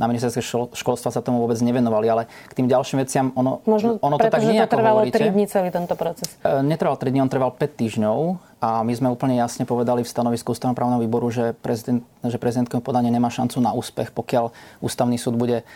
na 0.00 0.08
ministerstve 0.08 0.72
školstva 0.72 1.12
sa 1.12 1.20
tomu 1.20 1.44
vôbec 1.44 1.58
nevenovali, 1.60 2.06
ale 2.08 2.22
k 2.48 2.52
tým 2.56 2.66
ďalším 2.68 3.04
veciam 3.04 3.30
ono, 3.36 3.60
Možno 3.68 4.00
ono 4.00 4.16
to 4.16 4.32
tak 4.32 4.42
nie, 4.44 4.60
to 4.64 4.66
trvalo 4.66 5.04
3 5.04 5.34
dní 5.34 5.44
celý 5.48 5.68
tento 5.68 5.94
proces. 5.98 6.32
E, 6.40 6.64
netrval 6.64 6.96
3 6.96 7.12
dní, 7.12 7.20
on 7.20 7.30
trval 7.30 7.52
5 7.52 7.60
týždňov 7.60 8.18
a 8.62 8.82
my 8.82 8.92
sme 8.94 9.08
úplne 9.12 9.36
jasne 9.36 9.68
povedali 9.68 10.06
v 10.06 10.08
stanovisku 10.08 10.56
ústavnoprávneho 10.56 11.02
výboru, 11.02 11.28
že, 11.28 11.52
prezident, 11.60 12.02
že 12.24 12.38
prezidentské 12.40 12.80
podanie 12.80 13.12
nemá 13.12 13.28
šancu 13.28 13.60
na 13.60 13.76
úspech, 13.76 14.14
pokiaľ 14.14 14.50
ústavný 14.80 15.20
súd 15.20 15.36
bude 15.36 15.66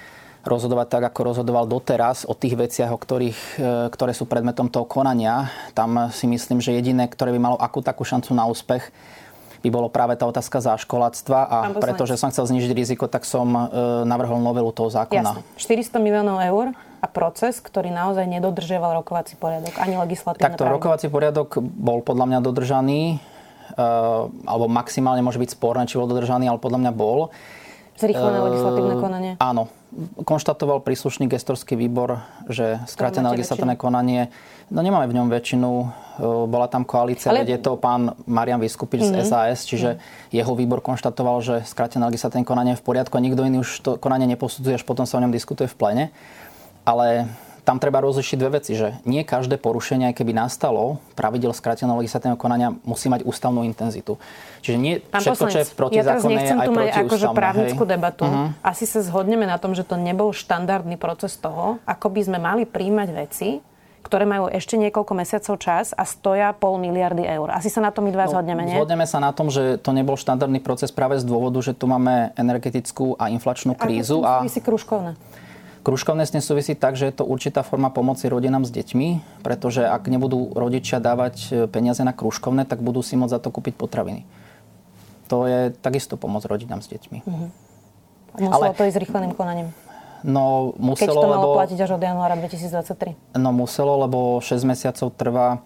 rozhodovať 0.47 0.87
tak, 0.89 1.03
ako 1.11 1.21
rozhodoval 1.35 1.67
doteraz 1.67 2.23
o 2.25 2.33
tých 2.33 2.55
veciach, 2.55 2.95
o 2.95 2.99
ktorých, 2.99 3.41
e, 3.59 3.91
ktoré 3.91 4.15
sú 4.15 4.25
predmetom 4.25 4.71
toho 4.71 4.87
konania. 4.87 5.51
Tam 5.75 6.09
si 6.15 6.31
myslím, 6.31 6.63
že 6.63 6.73
jediné, 6.73 7.11
ktoré 7.11 7.35
by 7.35 7.41
malo 7.43 7.57
akú 7.59 7.83
takú 7.83 8.07
šancu 8.07 8.33
na 8.33 8.47
úspech, 8.47 8.89
by 9.67 9.69
bolo 9.75 9.91
práve 9.91 10.15
tá 10.15 10.31
otázka 10.31 10.63
záškoláctva 10.63 11.39
a 11.43 11.59
pretože 11.83 12.15
som 12.15 12.31
chcel 12.31 12.47
znižiť 12.47 12.71
riziko, 12.71 13.11
tak 13.11 13.27
som 13.27 13.51
e, 13.51 13.61
navrhol 14.07 14.39
novelu 14.39 14.71
toho 14.71 14.87
zákona. 14.87 15.43
Jasne. 15.43 15.99
400 15.99 15.99
miliónov 15.99 16.39
eur 16.39 16.67
a 17.03 17.07
proces, 17.11 17.59
ktorý 17.59 17.91
naozaj 17.91 18.31
nedodržiaval 18.31 19.03
rokovací 19.03 19.35
poriadok, 19.35 19.75
ani 19.83 19.99
legislatívne 19.99 20.55
Takto 20.55 20.63
pravidlo. 20.63 20.77
rokovací 20.79 21.07
poriadok 21.11 21.59
bol 21.59 22.07
podľa 22.07 22.27
mňa 22.31 22.39
dodržaný, 22.47 23.03
e, 23.75 23.87
alebo 24.47 24.71
maximálne 24.71 25.27
môže 25.27 25.43
byť 25.43 25.51
sporné, 25.51 25.91
či 25.91 25.99
bol 25.99 26.07
dodržaný, 26.07 26.47
ale 26.47 26.63
podľa 26.63 26.87
mňa 26.87 26.93
bol. 26.95 27.35
Zrýchlené 27.97 28.39
legislatívne 28.45 28.95
konanie? 29.01 29.33
Áno, 29.41 29.73
konštatoval 30.23 30.85
príslušný 30.85 31.33
gestorský 31.33 31.75
výbor, 31.81 32.21
že 32.53 32.81
skrátené 32.85 33.33
legislatívne 33.33 33.81
konanie, 33.81 34.29
no 34.69 34.85
nemáme 34.85 35.09
v 35.09 35.17
ňom 35.17 35.33
väčšinu, 35.33 35.71
e, 35.81 35.87
bola 36.45 36.69
tam 36.69 36.85
koalícia, 36.85 37.33
Ale... 37.33 37.49
je 37.49 37.57
to 37.57 37.81
pán 37.81 38.13
Marian 38.29 38.61
Vyskupič 38.61 39.09
mm-hmm. 39.09 39.25
z 39.25 39.29
SAS, 39.33 39.65
mhm. 39.65 39.69
čiže 39.73 39.91
mm-hmm. 39.97 40.37
jeho 40.37 40.53
výbor 40.53 40.85
konštatoval, 40.85 41.37
že 41.41 41.55
skrátené 41.65 42.05
legislatívne 42.13 42.45
konanie 42.45 42.77
je 42.77 42.81
v 42.81 42.87
poriadku 42.87 43.17
a 43.17 43.25
nikto 43.25 43.41
iný 43.49 43.65
už 43.65 43.71
to 43.81 43.91
konanie 43.97 44.29
neposudzuje, 44.29 44.77
až 44.77 44.85
potom 44.85 45.09
sa 45.09 45.17
o 45.17 45.23
ňom 45.25 45.33
diskutuje 45.33 45.71
v 45.71 45.77
plene. 45.81 46.05
Ale 46.87 47.27
tam 47.67 47.83
treba 47.83 47.99
rozlišiť 47.99 48.37
dve 48.39 48.63
veci, 48.63 48.79
že 48.79 49.03
nie 49.03 49.27
každé 49.27 49.59
porušenie, 49.59 50.15
aj 50.15 50.23
keby 50.23 50.31
nastalo, 50.31 51.03
pravidel 51.19 51.51
skráteného 51.51 51.99
legislatívneho 51.99 52.39
konania 52.39 52.71
musí 52.87 53.11
mať 53.11 53.27
ústavnú 53.27 53.67
intenzitu. 53.67 54.23
Čiže 54.63 54.77
nie 54.79 55.03
Pán 55.03 55.19
všetko, 55.19 55.35
poslanec, 55.35 55.53
čo 55.53 55.59
je 55.59 55.67
protizákonné, 55.75 56.39
ja 56.39 56.47
je 56.47 56.55
aj 56.55 56.67
tu 56.71 56.73
mať 56.73 56.89
akože 57.03 57.27
právnickú 57.35 57.83
hej. 57.83 57.91
debatu. 57.91 58.23
Uh-huh. 58.23 58.55
Asi 58.63 58.87
sa 58.87 59.03
zhodneme 59.03 59.51
na 59.51 59.59
tom, 59.59 59.75
že 59.75 59.83
to 59.83 59.99
nebol 59.99 60.31
štandardný 60.31 60.95
proces 60.95 61.35
toho, 61.35 61.83
ako 61.83 62.07
by 62.15 62.21
sme 62.23 62.39
mali 62.39 62.63
príjmať 62.63 63.09
veci, 63.11 63.59
ktoré 64.07 64.23
majú 64.23 64.47
ešte 64.47 64.79
niekoľko 64.79 65.13
mesiacov 65.19 65.59
čas 65.59 65.91
a 65.91 66.07
stoja 66.07 66.55
pol 66.55 66.79
miliardy 66.79 67.27
eur. 67.27 67.51
Asi 67.51 67.67
sa 67.67 67.83
na 67.83 67.91
tom 67.91 68.07
my 68.07 68.15
dva 68.15 68.31
no, 68.31 68.39
zhodneme, 68.39 68.63
nie? 68.63 68.79
Zhodneme 68.79 69.03
sa 69.11 69.19
na 69.19 69.35
tom, 69.35 69.51
že 69.51 69.83
to 69.83 69.91
nebol 69.91 70.15
štandardný 70.15 70.63
proces 70.63 70.95
práve 70.95 71.19
z 71.19 71.27
dôvodu, 71.27 71.59
že 71.59 71.75
tu 71.75 71.91
máme 71.91 72.31
energetickú 72.39 73.19
a 73.19 73.35
inflačnú 73.35 73.75
krízu. 73.75 74.23
A, 74.23 74.47
a... 74.47 74.63
kružkovné. 74.63 75.19
Kružkovné 75.87 76.27
s 76.27 76.35
tým 76.35 76.43
súvisí 76.43 76.75
tak, 76.75 76.99
že 76.99 77.07
je 77.07 77.15
to 77.15 77.23
určitá 77.23 77.63
forma 77.63 77.95
pomoci 77.95 78.27
rodinám 78.27 78.67
s 78.67 78.75
deťmi, 78.75 79.39
pretože 79.47 79.87
ak 79.87 80.11
nebudú 80.11 80.51
rodičia 80.51 80.99
dávať 80.99 81.35
e, 81.47 81.51
peniaze 81.71 82.03
na 82.03 82.11
kružkovné, 82.11 82.67
tak 82.67 82.83
budú 82.83 83.07
si 83.07 83.15
môcť 83.15 83.31
za 83.31 83.39
to 83.39 83.55
kúpiť 83.55 83.79
potraviny. 83.79 84.27
To 85.31 85.47
je 85.47 85.71
takisto 85.79 86.19
pomoc 86.19 86.43
rodinám 86.43 86.83
s 86.83 86.91
deťmi. 86.91 87.23
Uh-huh. 87.23 87.49
muselo 88.35 88.67
Ale, 88.67 88.75
to 88.75 88.83
ísť 88.83 88.99
rýchleným 88.99 89.39
konaním? 89.39 89.71
No 90.27 90.75
muselo, 90.75 91.07
Keď 91.07 91.23
to 91.23 91.31
malo 91.31 91.47
lebo, 91.47 91.55
platiť 91.55 91.79
až 91.79 91.91
od 91.95 92.03
januára 92.03 92.35
2023? 92.35 93.39
No 93.39 93.55
muselo, 93.55 93.95
lebo 94.03 94.43
6 94.43 94.67
mesiacov 94.67 95.15
trvá 95.15 95.63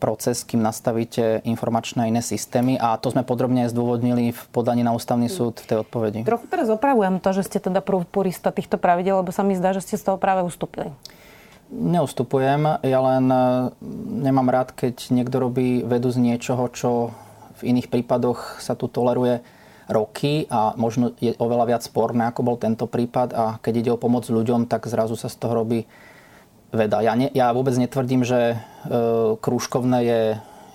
proces, 0.00 0.48
kým 0.48 0.64
nastavíte 0.64 1.44
informačné 1.44 2.08
iné 2.08 2.24
systémy 2.24 2.80
a 2.80 2.96
to 2.96 3.12
sme 3.12 3.20
podrobne 3.20 3.68
zdôvodnili 3.68 4.32
v 4.32 4.40
podaní 4.48 4.80
na 4.80 4.96
ústavný 4.96 5.28
súd 5.28 5.60
v 5.60 5.68
tej 5.68 5.78
odpovedi. 5.84 6.24
Trochu 6.24 6.48
teraz 6.48 6.72
opravujem 6.72 7.20
to, 7.20 7.36
že 7.36 7.44
ste 7.44 7.58
teda 7.60 7.84
purista 7.84 8.48
týchto 8.48 8.80
pravidel, 8.80 9.20
lebo 9.20 9.28
sa 9.28 9.44
mi 9.44 9.52
zdá, 9.52 9.76
že 9.76 9.84
ste 9.84 10.00
z 10.00 10.08
toho 10.08 10.16
práve 10.16 10.40
ustúpili. 10.40 10.88
Neustupujem, 11.72 12.84
ja 12.84 13.00
len 13.00 13.24
e, 13.32 13.44
nemám 14.24 14.52
rád, 14.52 14.76
keď 14.76 15.08
niekto 15.08 15.40
robí 15.40 15.80
vedu 15.80 16.12
z 16.12 16.20
niečoho, 16.20 16.68
čo 16.68 17.16
v 17.60 17.76
iných 17.76 17.88
prípadoch 17.88 18.60
sa 18.60 18.76
tu 18.76 18.92
toleruje 18.92 19.40
roky 19.88 20.48
a 20.52 20.76
možno 20.76 21.16
je 21.16 21.32
oveľa 21.36 21.64
viac 21.72 21.82
sporné, 21.84 22.28
ako 22.28 22.40
bol 22.44 22.56
tento 22.60 22.84
prípad 22.84 23.28
a 23.32 23.44
keď 23.60 23.72
ide 23.84 23.90
o 23.92 24.00
pomoc 24.00 24.28
ľuďom, 24.28 24.68
tak 24.68 24.88
zrazu 24.88 25.16
sa 25.16 25.32
z 25.32 25.36
toho 25.40 25.64
robí 25.64 25.88
veda. 26.72 27.04
Ja, 27.04 27.12
ne, 27.14 27.28
ja 27.36 27.52
vôbec 27.52 27.76
netvrdím, 27.76 28.24
že 28.24 28.56
e, 28.56 28.56
krúžkovné 29.36 29.98
je 30.02 30.20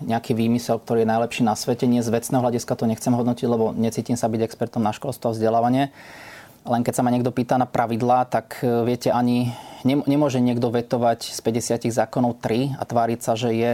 nejaký 0.06 0.38
výmysel, 0.38 0.78
ktorý 0.78 1.04
je 1.04 1.10
najlepší 1.10 1.42
na 1.42 1.58
svete. 1.58 1.90
Nie 1.90 2.06
z 2.06 2.14
vecného 2.14 2.46
hľadiska 2.46 2.78
to 2.78 2.86
nechcem 2.86 3.18
hodnotiť, 3.18 3.48
lebo 3.50 3.74
necítim 3.74 4.14
sa 4.14 4.30
byť 4.30 4.46
expertom 4.46 4.86
na 4.86 4.94
školstvo 4.94 5.34
a 5.34 5.36
vzdelávanie. 5.36 5.90
Len 6.68 6.82
keď 6.86 6.94
sa 6.94 7.04
ma 7.04 7.10
niekto 7.10 7.34
pýta 7.34 7.58
na 7.58 7.66
pravidlá, 7.66 8.30
tak 8.30 8.62
e, 8.62 8.86
viete, 8.86 9.10
ani 9.10 9.52
nemôže 9.84 10.38
niekto 10.38 10.70
vetovať 10.70 11.34
z 11.34 11.40
50 11.42 11.90
zákonov 11.90 12.38
3 12.46 12.78
a 12.78 12.84
tváriť 12.86 13.20
sa, 13.20 13.34
že 13.34 13.50
je 13.58 13.72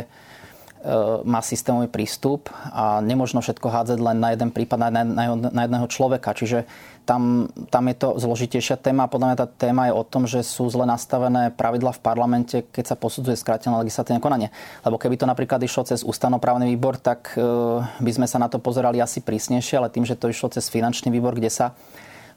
má 1.24 1.40
systémový 1.40 1.88
prístup 1.88 2.52
a 2.72 3.00
nemožno 3.00 3.40
všetko 3.40 3.68
hádzať 3.72 4.00
len 4.04 4.20
na 4.20 4.36
jeden 4.36 4.52
prípad, 4.52 4.78
na, 4.78 4.90
na, 4.92 5.24
na 5.36 5.62
jedného 5.63 5.88
človeka. 5.88 6.36
Čiže 6.36 6.68
tam, 7.04 7.52
tam 7.72 7.88
je 7.88 7.96
to 7.96 8.16
zložitejšia 8.20 8.80
téma. 8.80 9.12
Podľa 9.12 9.28
mňa 9.32 9.38
tá 9.40 9.48
téma 9.48 9.92
je 9.92 9.94
o 9.96 10.04
tom, 10.04 10.28
že 10.28 10.44
sú 10.44 10.68
zle 10.68 10.84
nastavené 10.84 11.52
pravidla 11.56 11.96
v 11.96 12.04
parlamente, 12.04 12.68
keď 12.68 12.96
sa 12.96 13.00
posudzuje 13.00 13.40
skrátené 13.40 13.75
legislatívne 13.80 14.24
konanie. 14.24 14.52
Lebo 14.84 15.00
keby 15.00 15.20
to 15.20 15.28
napríklad 15.28 15.60
išlo 15.63 15.88
cez 15.88 16.04
ústavnoprávny 16.04 16.68
výbor, 16.75 17.00
tak 17.00 17.36
e, 17.36 17.44
by 17.84 18.12
sme 18.12 18.28
sa 18.28 18.40
na 18.40 18.48
to 18.48 18.60
pozerali 18.60 19.00
asi 19.04 19.20
prísnejšie, 19.20 19.80
ale 19.80 19.92
tým, 19.92 20.08
že 20.08 20.20
to 20.20 20.32
išlo 20.32 20.52
cez 20.52 20.68
finančný 20.68 21.12
výbor, 21.12 21.36
kde 21.36 21.52
sa 21.52 21.75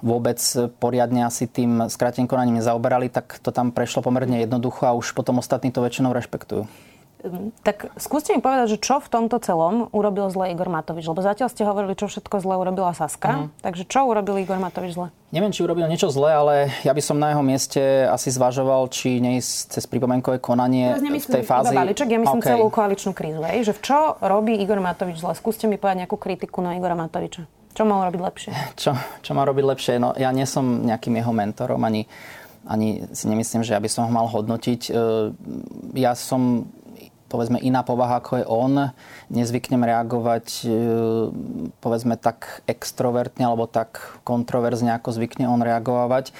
vôbec 0.02 0.38
poriadne 0.78 1.24
asi 1.24 1.48
tým 1.48 1.88
skráteným 1.88 2.28
konaním 2.28 2.60
nezaoberali, 2.60 3.08
tak 3.08 3.40
to 3.40 3.48
tam 3.50 3.72
prešlo 3.72 4.04
pomerne 4.04 4.44
jednoducho 4.44 4.84
a 4.84 4.92
už 4.92 5.16
potom 5.16 5.40
ostatní 5.40 5.72
to 5.72 5.80
väčšinou 5.80 6.12
rešpektujú. 6.12 6.85
Tak 7.62 7.92
skúste 8.00 8.32
mi 8.32 8.40
povedať, 8.40 8.76
že 8.76 8.78
čo 8.78 9.02
v 9.02 9.08
tomto 9.08 9.38
celom 9.42 9.88
urobil 9.90 10.28
zle 10.32 10.52
Igor 10.52 10.70
Matovič? 10.70 11.06
Lebo 11.06 11.20
zatiaľ 11.22 11.48
ste 11.52 11.66
hovorili, 11.66 11.98
čo 11.98 12.06
všetko 12.06 12.42
zle 12.42 12.54
urobila 12.56 12.92
Saska. 12.92 13.46
Mm. 13.46 13.46
Takže 13.62 13.82
čo 13.86 14.06
urobil 14.06 14.40
Igor 14.42 14.58
Matovič 14.58 14.96
zle? 14.96 15.08
Neviem, 15.34 15.50
či 15.50 15.66
urobil 15.66 15.90
niečo 15.90 16.06
zle, 16.08 16.30
ale 16.32 16.54
ja 16.86 16.94
by 16.94 17.02
som 17.02 17.18
na 17.18 17.34
jeho 17.34 17.42
mieste 17.42 17.82
asi 18.06 18.30
zvažoval, 18.30 18.86
či 18.88 19.18
neísť 19.18 19.74
cez 19.74 19.84
pripomenkové 19.90 20.38
konanie 20.38 20.94
v 20.96 21.18
tej 21.18 21.42
fázi. 21.42 21.74
balíček, 21.74 22.08
ja 22.08 22.22
myslím 22.22 22.40
okay. 22.40 22.54
celú 22.54 22.70
koaličnú 22.70 23.10
krízu. 23.10 23.42
Hej? 23.42 23.68
Že 23.68 23.72
v 23.74 23.80
čo 23.82 23.98
robí 24.22 24.54
Igor 24.54 24.78
Matovič 24.78 25.18
zle? 25.18 25.34
Skúste 25.34 25.66
mi 25.66 25.76
povedať 25.76 26.06
nejakú 26.06 26.16
kritiku 26.16 26.62
na 26.62 26.78
Igora 26.78 26.94
Matoviča. 26.94 27.44
Čo 27.76 27.84
mal 27.84 28.08
robiť 28.08 28.20
lepšie? 28.24 28.50
Čo, 28.80 28.96
čo 29.20 29.30
má 29.36 29.44
robiť 29.44 29.64
lepšie? 29.68 29.92
No, 30.00 30.16
ja 30.16 30.32
nie 30.32 30.48
som 30.48 30.88
nejakým 30.88 31.20
jeho 31.20 31.32
mentorom, 31.36 31.84
ani, 31.84 32.08
ani 32.64 33.04
si 33.12 33.28
nemyslím, 33.28 33.60
že 33.60 33.76
ja 33.76 33.80
by 33.84 33.88
som 33.92 34.08
ho 34.08 34.10
mal 34.10 34.24
hodnotiť. 34.32 34.80
E, 34.88 34.92
ja 36.00 36.16
som 36.16 36.72
povedzme 37.26 37.58
iná 37.58 37.82
povaha 37.82 38.22
ako 38.22 38.32
je 38.42 38.46
on. 38.46 38.74
Nezvyknem 39.30 39.82
reagovať 39.82 40.46
e, 40.62 40.68
povedzme 41.82 42.14
tak 42.14 42.62
extrovertne 42.70 43.46
alebo 43.46 43.66
tak 43.66 44.18
kontroverzne 44.22 44.94
ako 44.94 45.14
zvykne 45.14 45.50
on 45.50 45.62
reagovať. 45.62 46.30
E, 46.30 46.32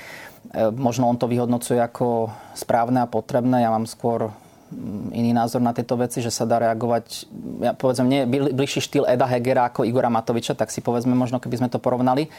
možno 0.75 1.11
on 1.11 1.19
to 1.19 1.27
vyhodnocuje 1.27 1.79
ako 1.83 2.31
správne 2.55 3.03
a 3.03 3.11
potrebné. 3.11 3.67
Ja 3.67 3.75
mám 3.75 3.91
skôr 3.91 4.31
mm, 4.71 5.11
iný 5.15 5.35
názor 5.35 5.59
na 5.61 5.75
tieto 5.75 5.99
veci, 5.99 6.23
že 6.23 6.31
sa 6.31 6.47
dá 6.47 6.63
reagovať, 6.63 7.27
ja 7.67 7.73
povedzme, 7.75 8.07
nie 8.07 8.23
bližší 8.29 8.81
štýl 8.83 9.05
Eda 9.11 9.27
Hegera 9.27 9.69
ako 9.69 9.83
Igora 9.83 10.09
Matoviča, 10.09 10.55
tak 10.55 10.71
si 10.71 10.79
povedzme 10.79 11.19
možno, 11.19 11.43
keby 11.43 11.67
sme 11.67 11.69
to 11.69 11.83
porovnali. 11.83 12.31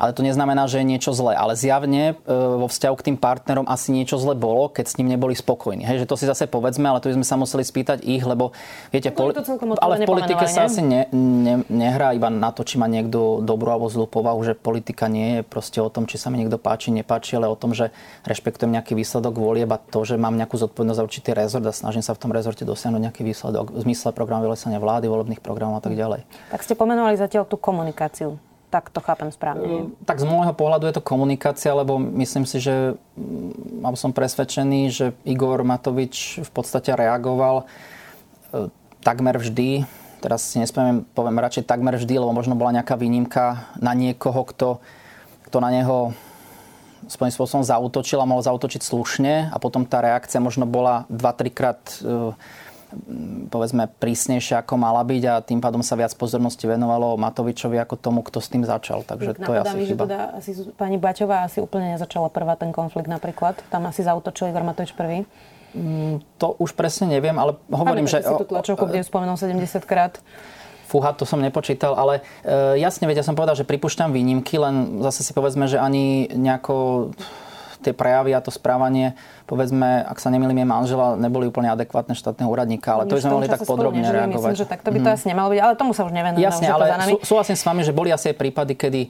Ale 0.00 0.16
to 0.16 0.24
neznamená, 0.24 0.64
že 0.64 0.80
je 0.80 0.88
niečo 0.88 1.12
zlé. 1.12 1.36
Ale 1.36 1.52
zjavne 1.52 2.16
e, 2.16 2.32
vo 2.32 2.64
vzťahu 2.64 2.94
k 2.96 3.06
tým 3.12 3.16
partnerom 3.20 3.68
asi 3.68 3.92
niečo 3.92 4.16
zle 4.16 4.32
bolo, 4.32 4.72
keď 4.72 4.88
s 4.88 4.96
ním 4.96 5.12
neboli 5.12 5.36
spokojní. 5.36 5.84
Hej, 5.84 6.02
že 6.02 6.06
to 6.08 6.16
si 6.16 6.24
zase 6.24 6.48
povedzme, 6.48 6.88
ale 6.88 7.04
to 7.04 7.12
by 7.12 7.20
sme 7.20 7.26
sa 7.28 7.36
museli 7.36 7.60
spýtať 7.60 8.00
ich, 8.00 8.24
lebo 8.24 8.56
viete, 8.88 9.12
poli- 9.12 9.36
ale 9.76 9.94
v 10.00 10.08
politike 10.08 10.48
sa 10.48 10.72
asi 10.72 10.80
ne, 10.80 11.04
ne, 11.12 11.60
nehrá 11.68 12.16
iba 12.16 12.32
na 12.32 12.48
to, 12.48 12.64
či 12.64 12.80
má 12.80 12.88
niekto 12.88 13.44
dobrú 13.44 13.68
alebo 13.68 13.92
zlú 13.92 14.08
povahu, 14.08 14.40
že 14.40 14.56
politika 14.56 15.12
nie 15.12 15.40
je 15.40 15.40
proste 15.44 15.84
o 15.84 15.92
tom, 15.92 16.08
či 16.08 16.16
sa 16.16 16.32
mi 16.32 16.40
niekto 16.40 16.56
páči, 16.56 16.88
nepáči, 16.88 17.36
ale 17.36 17.52
o 17.52 17.58
tom, 17.58 17.76
že 17.76 17.92
rešpektujem 18.24 18.72
nejaký 18.72 18.96
výsledok 18.96 19.36
volieb 19.36 19.68
a 19.68 19.76
to, 19.76 20.00
že 20.08 20.16
mám 20.16 20.40
nejakú 20.40 20.56
zodpovednosť 20.56 20.98
za 20.98 21.04
určitý 21.04 21.30
rezort 21.36 21.64
a 21.68 21.76
snažím 21.76 22.00
sa 22.00 22.16
v 22.16 22.24
tom 22.24 22.32
rezorte 22.32 22.64
dosiahnuť 22.64 23.02
nejaký 23.12 23.22
výsledok 23.22 23.76
v 23.76 23.84
zmysle 23.84 24.16
programu 24.16 24.48
vylesania 24.48 24.80
vlády, 24.80 25.12
volebných 25.12 25.44
programov 25.44 25.80
a 25.80 25.84
tak 25.84 25.92
ďalej. 25.92 26.24
Tak 26.48 26.64
ste 26.64 26.72
pomenovali 26.72 27.20
zatiaľ 27.20 27.44
tú 27.44 27.60
komunikáciu 27.60 28.40
tak 28.70 28.88
to 28.94 29.02
chápem 29.02 29.28
správne. 29.34 29.66
Ehm, 29.66 29.86
tak 30.06 30.22
z 30.22 30.26
môjho 30.30 30.54
pohľadu 30.54 30.86
je 30.86 30.94
to 30.96 31.02
komunikácia, 31.02 31.74
lebo 31.74 31.98
myslím 31.98 32.46
si, 32.46 32.62
že 32.62 32.94
mám 33.82 33.98
som 33.98 34.14
presvedčený, 34.14 34.80
že 34.88 35.06
Igor 35.26 35.66
Matovič 35.66 36.40
v 36.46 36.50
podstate 36.54 36.94
reagoval 36.94 37.66
e, 38.54 38.70
takmer 39.02 39.36
vždy, 39.36 39.84
teraz 40.22 40.46
si 40.46 40.62
nespomínam, 40.62 41.02
poviem 41.12 41.42
radšej 41.42 41.66
takmer 41.66 41.98
vždy, 41.98 42.14
lebo 42.22 42.30
možno 42.30 42.54
bola 42.54 42.78
nejaká 42.78 42.94
výnimka 42.94 43.74
na 43.82 43.90
niekoho, 43.92 44.46
kto, 44.46 44.78
kto 45.50 45.56
na 45.58 45.74
neho 45.74 46.14
svojím 47.10 47.34
spôsobom 47.34 47.64
zautočil 47.66 48.22
a 48.22 48.28
mohol 48.28 48.44
zautočiť 48.44 48.86
slušne 48.86 49.50
a 49.50 49.56
potom 49.58 49.82
tá 49.82 49.98
reakcia 49.98 50.38
možno 50.38 50.68
bola 50.68 51.10
2-3 51.10 51.50
krát 51.50 51.80
e, 51.98 52.36
povedzme 53.50 53.86
prísnejšia 53.86 54.62
ako 54.62 54.74
mala 54.78 55.02
byť 55.06 55.22
a 55.30 55.34
tým 55.42 55.62
pádom 55.62 55.82
sa 55.82 55.94
viac 55.94 56.14
pozornosti 56.14 56.66
venovalo 56.66 57.14
Matovičovi 57.18 57.78
ako 57.78 57.94
tomu, 57.98 58.20
kto 58.26 58.38
s 58.42 58.48
tým 58.50 58.66
začal. 58.66 59.06
Takže 59.06 59.38
to 59.38 59.50
je 59.54 59.58
asi 59.62 59.76
mi, 59.76 59.84
chyba. 59.86 60.02
Teda 60.06 60.22
asi 60.34 60.50
pani 60.74 60.98
Baťová 60.98 61.46
asi 61.46 61.62
úplne 61.62 61.94
nezačala 61.94 62.30
prvá 62.30 62.58
ten 62.58 62.74
konflikt 62.74 63.06
napríklad. 63.06 63.58
Tam 63.70 63.86
asi 63.86 64.02
zautočil 64.02 64.50
Igor 64.50 64.66
Matovič 64.66 64.94
prvý. 64.94 65.26
Mm, 65.70 66.18
to 66.38 66.58
už 66.58 66.74
presne 66.74 67.06
neviem, 67.06 67.34
ale 67.38 67.54
hovorím, 67.70 68.10
že... 68.10 68.26
si 68.26 68.34
tú 68.34 68.46
tlačovku, 68.46 68.90
kde 68.90 69.06
spomenul 69.06 69.38
70 69.38 69.86
krát. 69.86 70.18
Fúha, 70.90 71.14
to 71.14 71.22
som 71.22 71.38
nepočítal, 71.38 71.94
ale 71.94 72.26
e, 72.42 72.82
jasne, 72.82 73.06
veď 73.06 73.22
ja 73.22 73.26
som 73.30 73.38
povedal, 73.38 73.54
že 73.54 73.62
pripúšťam 73.62 74.10
výnimky, 74.10 74.58
len 74.58 74.98
zase 75.06 75.22
si 75.22 75.30
povedzme, 75.30 75.70
že 75.70 75.78
ani 75.78 76.26
nejako 76.34 77.14
tie 77.80 77.96
prejavy 77.96 78.36
a 78.36 78.44
to 78.44 78.52
správanie, 78.52 79.16
povedzme, 79.48 80.04
ak 80.04 80.20
sa 80.20 80.28
nemýlim, 80.28 80.60
je 80.62 80.66
manžela, 80.68 81.16
neboli 81.16 81.48
úplne 81.48 81.72
adekvátne 81.72 82.12
štátneho 82.12 82.46
úradníka, 82.46 82.94
ale 82.94 83.08
to 83.08 83.16
by 83.16 83.22
sme 83.24 83.34
mohli 83.34 83.48
tak 83.48 83.64
podrobne 83.64 84.04
nežili, 84.04 84.16
reagovať. 84.20 84.52
Myslím, 84.52 84.60
že 84.60 84.68
tak 84.68 84.80
to 84.84 84.90
by 84.92 84.98
to 85.00 85.08
mm. 85.10 85.16
asi 85.16 85.24
nemalo 85.32 85.48
byť, 85.50 85.60
ale 85.64 85.72
tomu 85.74 85.92
sa 85.96 86.02
už 86.04 86.12
nevenujem. 86.12 86.44
Jasne, 86.44 86.66
ale 86.68 86.84
sú, 87.08 87.16
súhlasím 87.34 87.56
s 87.56 87.64
vami, 87.64 87.82
že 87.82 87.92
boli 87.96 88.12
asi 88.12 88.30
aj 88.30 88.36
prípady, 88.36 88.72
kedy 88.76 89.02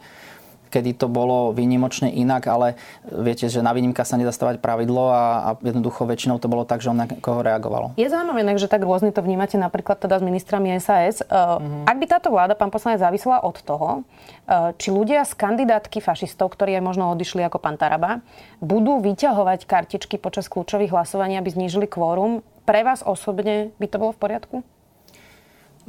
kedy 0.70 0.96
to 0.96 1.10
bolo 1.10 1.50
výnimočne 1.50 2.08
inak, 2.14 2.46
ale 2.46 2.78
viete, 3.10 3.50
že 3.50 3.60
na 3.60 3.74
výnimka 3.74 4.06
sa 4.06 4.14
nedá 4.14 4.30
stavať 4.30 4.62
pravidlo 4.62 5.10
a, 5.10 5.22
a 5.42 5.48
jednoducho 5.60 6.06
väčšinou 6.06 6.38
to 6.38 6.46
bolo 6.46 6.62
tak, 6.62 6.80
že 6.80 6.94
on 6.94 7.02
na 7.02 7.06
koho 7.10 7.42
reagovalo. 7.42 7.98
Je 7.98 8.06
zaujímavé, 8.06 8.46
že 8.56 8.70
tak 8.70 8.86
rôzne 8.86 9.10
to 9.10 9.20
vnímate 9.20 9.58
napríklad 9.58 9.98
teda 9.98 10.16
s 10.16 10.24
ministrami 10.24 10.78
SAS. 10.78 11.26
Mm-hmm. 11.26 11.90
Ak 11.90 11.96
by 11.98 12.06
táto 12.06 12.30
vláda, 12.30 12.54
pán 12.54 12.70
poslanec, 12.70 13.02
závisela 13.02 13.42
od 13.42 13.58
toho, 13.60 14.06
e, 14.46 14.72
či 14.78 14.94
ľudia 14.94 15.26
z 15.26 15.34
kandidátky 15.34 15.98
fašistov, 15.98 16.54
ktorí 16.54 16.78
aj 16.78 16.84
možno 16.86 17.10
odišli 17.10 17.42
ako 17.42 17.58
pán 17.58 17.74
Taraba, 17.74 18.22
budú 18.62 19.02
vyťahovať 19.02 19.66
kartičky 19.66 20.16
počas 20.22 20.46
kľúčových 20.46 20.94
hlasovaní, 20.94 21.34
aby 21.34 21.50
znížili 21.50 21.90
kvórum, 21.90 22.46
pre 22.62 22.86
vás 22.86 23.02
osobne 23.02 23.74
by 23.82 23.86
to 23.90 23.98
bolo 23.98 24.14
v 24.14 24.20
poriadku? 24.22 24.56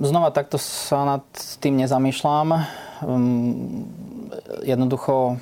Znova 0.02 0.34
takto 0.34 0.58
sa 0.58 1.06
nad 1.06 1.26
tým 1.62 1.78
nezamýšľam. 1.78 2.48
Um, 3.06 3.86
jednoducho 4.64 5.42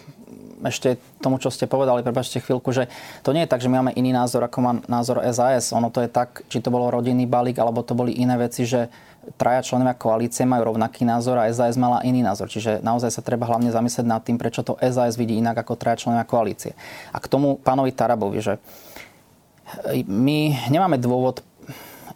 ešte 0.59 0.99
tomu, 1.23 1.39
čo 1.39 1.47
ste 1.47 1.71
povedali, 1.71 2.03
prepačte 2.03 2.43
chvíľku, 2.43 2.75
že 2.75 2.91
to 3.23 3.31
nie 3.31 3.47
je 3.47 3.51
tak, 3.51 3.63
že 3.63 3.71
my 3.71 3.79
máme 3.79 3.95
iný 3.95 4.11
názor, 4.11 4.43
ako 4.43 4.57
má 4.59 4.71
názor 4.91 5.23
SAS. 5.31 5.71
Ono 5.71 5.87
to 5.87 6.03
je 6.03 6.11
tak, 6.11 6.43
či 6.51 6.59
to 6.59 6.67
bolo 6.67 6.91
rodinný 6.91 7.23
balík, 7.23 7.55
alebo 7.63 7.79
to 7.79 7.95
boli 7.95 8.19
iné 8.19 8.35
veci, 8.35 8.67
že 8.67 8.91
traja 9.39 9.63
členovia 9.63 9.95
koalície 9.95 10.43
majú 10.43 10.73
rovnaký 10.73 11.07
názor 11.07 11.39
a 11.39 11.47
SAS 11.51 11.79
mala 11.79 12.03
iný 12.03 12.23
názor. 12.23 12.51
Čiže 12.51 12.83
naozaj 12.83 13.11
sa 13.13 13.21
treba 13.23 13.47
hlavne 13.47 13.71
zamyslieť 13.71 14.07
nad 14.07 14.23
tým, 14.23 14.35
prečo 14.35 14.65
to 14.65 14.75
SAS 14.83 15.15
vidí 15.15 15.39
inak 15.39 15.63
ako 15.63 15.79
traja 15.79 16.07
členovia 16.07 16.27
koalície. 16.27 16.75
A 17.15 17.17
k 17.23 17.29
tomu 17.31 17.55
pánovi 17.55 17.95
Tarabovi, 17.95 18.43
že 18.43 18.53
my 20.09 20.67
nemáme 20.67 20.97
dôvod 20.97 21.45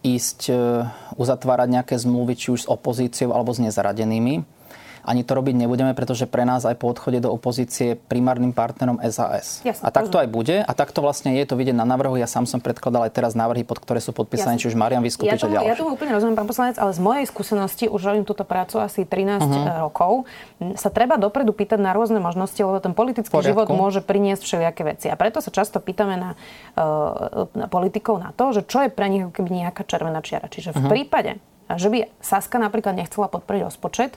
ísť 0.04 0.40
e, 0.52 0.54
uzatvárať 1.16 1.68
nejaké 1.80 1.96
zmluvy, 1.96 2.34
či 2.36 2.52
už 2.52 2.66
s 2.66 2.68
opozíciou 2.68 3.32
alebo 3.32 3.56
s 3.56 3.64
nezaradenými 3.64 4.44
ani 5.04 5.22
to 5.28 5.36
robiť 5.36 5.56
nebudeme, 5.60 5.92
pretože 5.92 6.24
pre 6.26 6.48
nás 6.48 6.63
aj 6.63 6.80
po 6.80 6.88
odchode 6.88 7.20
do 7.20 7.30
opozície 7.30 8.00
primárnym 8.00 8.56
partnerom 8.56 9.04
SAS. 9.12 9.60
Jasne, 9.68 9.84
a 9.84 9.89
tak 9.92 10.08
to 10.08 10.18
aj 10.18 10.28
bude 10.32 10.63
a 10.63 10.72
takto 10.72 11.04
vlastne 11.04 11.36
je 11.36 11.44
to 11.44 11.60
vidieť 11.60 11.76
na 11.76 11.84
návrhu. 11.84 12.16
Ja 12.16 12.28
sám 12.28 12.48
som 12.48 12.63
predkladal 12.63 13.12
aj 13.12 13.12
teraz 13.12 13.36
návrhy, 13.36 13.68
pod 13.68 13.84
ktoré 13.84 14.00
sú 14.00 14.16
podpísané, 14.16 14.56
či 14.56 14.72
už 14.72 14.80
Marian 14.80 15.04
Vyskupič 15.04 15.44
ja 15.44 15.48
a 15.48 15.52
ďalší. 15.60 15.70
Ja 15.70 15.76
tomu 15.76 16.00
úplne 16.00 16.16
rozumiem, 16.16 16.39
pán 16.39 16.48
poslanec, 16.48 16.80
ale 16.80 16.96
z 16.96 17.02
mojej 17.04 17.26
skúsenosti 17.28 17.86
už 17.92 18.02
robím 18.02 18.24
túto 18.24 18.48
prácu 18.48 18.80
asi 18.80 19.04
13 19.04 19.44
uh-huh. 19.44 19.52
Mhm. 19.52 19.72
rokov. 19.92 20.12
Sa 20.80 20.88
treba 20.88 21.20
dopredu 21.20 21.52
pýtať 21.52 21.84
na 21.84 21.92
rôzne 21.92 22.24
možnosti, 22.24 22.58
lebo 22.58 22.80
ten 22.80 22.96
politický 22.96 23.36
život 23.44 23.68
môže 23.68 24.00
priniesť 24.00 24.42
všelijaké 24.48 24.82
veci. 24.88 25.08
A 25.12 25.20
preto 25.20 25.44
sa 25.44 25.52
často 25.52 25.84
pýtame 25.84 26.16
na, 26.16 26.32
uh, 26.80 27.52
na 27.52 27.68
politikov 27.68 28.24
na 28.24 28.32
to, 28.32 28.56
že 28.56 28.63
čo 28.63 28.88
je 28.88 28.89
pre 28.89 29.12
nich 29.12 29.28
keby 29.36 29.68
nejaká 29.68 29.84
červená 29.84 30.24
čiara. 30.24 30.48
Čiže 30.48 30.72
v 30.72 30.80
uh-huh. 30.80 30.92
prípade, 30.92 31.44
že 31.72 31.88
by 31.89 32.12
Saska 32.20 32.60
napríklad 32.60 32.96
nechcela 32.96 33.28
podporiť 33.32 33.62
rozpočet, 33.68 34.16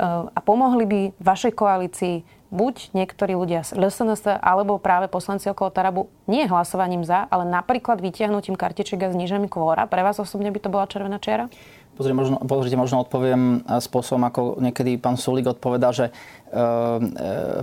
a 0.00 0.40
pomohli 0.44 0.84
by 0.86 1.00
vašej 1.20 1.52
koalícii 1.52 2.16
buď 2.52 2.92
niektorí 2.92 3.32
ľudia 3.32 3.64
z 3.64 3.80
LSNS 3.80 4.44
alebo 4.44 4.76
práve 4.76 5.08
poslanci 5.08 5.48
okolo 5.48 5.72
Tarabu 5.72 6.12
nie 6.28 6.44
hlasovaním 6.44 7.00
za, 7.00 7.24
ale 7.32 7.48
napríklad 7.48 8.04
vytiahnutím 8.04 8.60
kartičiek 8.60 9.00
a 9.00 9.08
znižením 9.08 9.48
kvóra. 9.48 9.88
Pre 9.88 10.04
vás 10.04 10.20
osobne 10.20 10.52
by 10.52 10.60
to 10.60 10.68
bola 10.68 10.84
červená 10.84 11.16
čiara? 11.16 11.48
Pozrite, 11.92 12.16
možno, 12.16 12.40
pozrite, 12.48 12.76
možno 12.80 13.04
odpoviem 13.04 13.60
e, 13.68 13.76
spôsobom, 13.76 14.24
ako 14.24 14.40
niekedy 14.64 14.96
pán 14.96 15.20
Sulik 15.20 15.44
odpovedá, 15.44 15.92
že 15.92 16.08
e, 16.08 16.12
e, 16.12 16.58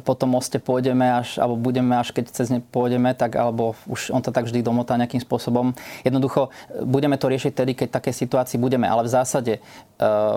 po 0.05 0.13
tom 0.13 0.37
moste 0.37 0.61
pôjdeme 0.61 1.01
až, 1.01 1.41
alebo 1.41 1.57
budeme 1.57 1.97
až 1.97 2.13
keď 2.13 2.29
cez 2.29 2.53
ne 2.53 2.61
pôjdeme, 2.61 3.09
tak, 3.17 3.33
alebo 3.41 3.73
už 3.89 4.13
on 4.13 4.21
to 4.21 4.29
tak 4.29 4.45
vždy 4.45 4.61
domotá 4.61 5.01
nejakým 5.01 5.17
spôsobom. 5.17 5.73
Jednoducho, 6.05 6.53
budeme 6.85 7.17
to 7.17 7.25
riešiť 7.25 7.53
tedy, 7.57 7.73
keď 7.73 7.89
také 7.89 8.13
situácii 8.13 8.61
budeme, 8.61 8.85
ale 8.85 9.09
v 9.09 9.17
zásade 9.17 9.53
e, 9.57 9.61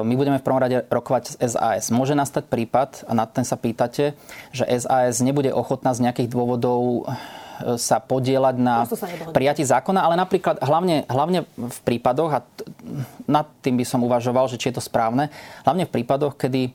my 0.01 0.15
budeme 0.17 0.41
v 0.41 0.47
prvom 0.49 0.65
rade 0.65 0.89
rokovať 0.89 1.37
s 1.37 1.53
SAS. 1.53 1.93
Môže 1.93 2.17
nastať 2.17 2.49
prípad, 2.49 3.05
a 3.05 3.13
na 3.13 3.29
ten 3.29 3.45
sa 3.45 3.61
pýtate, 3.61 4.17
že 4.57 4.65
SAS 4.73 5.21
nebude 5.21 5.53
ochotná 5.53 5.93
z 5.93 6.09
nejakých 6.09 6.33
dôvodov 6.33 7.13
sa 7.79 8.03
podielať 8.03 8.57
na 8.59 8.85
prijatí 9.31 9.63
zákona, 9.65 10.03
ale 10.05 10.15
napríklad 10.19 10.61
hlavne, 10.61 11.07
hlavne 11.07 11.47
v 11.57 11.79
prípadoch, 11.87 12.31
a 12.33 12.41
nad 13.27 13.47
tým 13.63 13.79
by 13.79 13.85
som 13.87 14.05
uvažoval, 14.05 14.51
že 14.51 14.59
či 14.59 14.71
je 14.71 14.79
to 14.79 14.85
správne, 14.85 15.33
hlavne 15.65 15.87
v 15.87 15.95
prípadoch, 15.95 16.37
kedy 16.37 16.75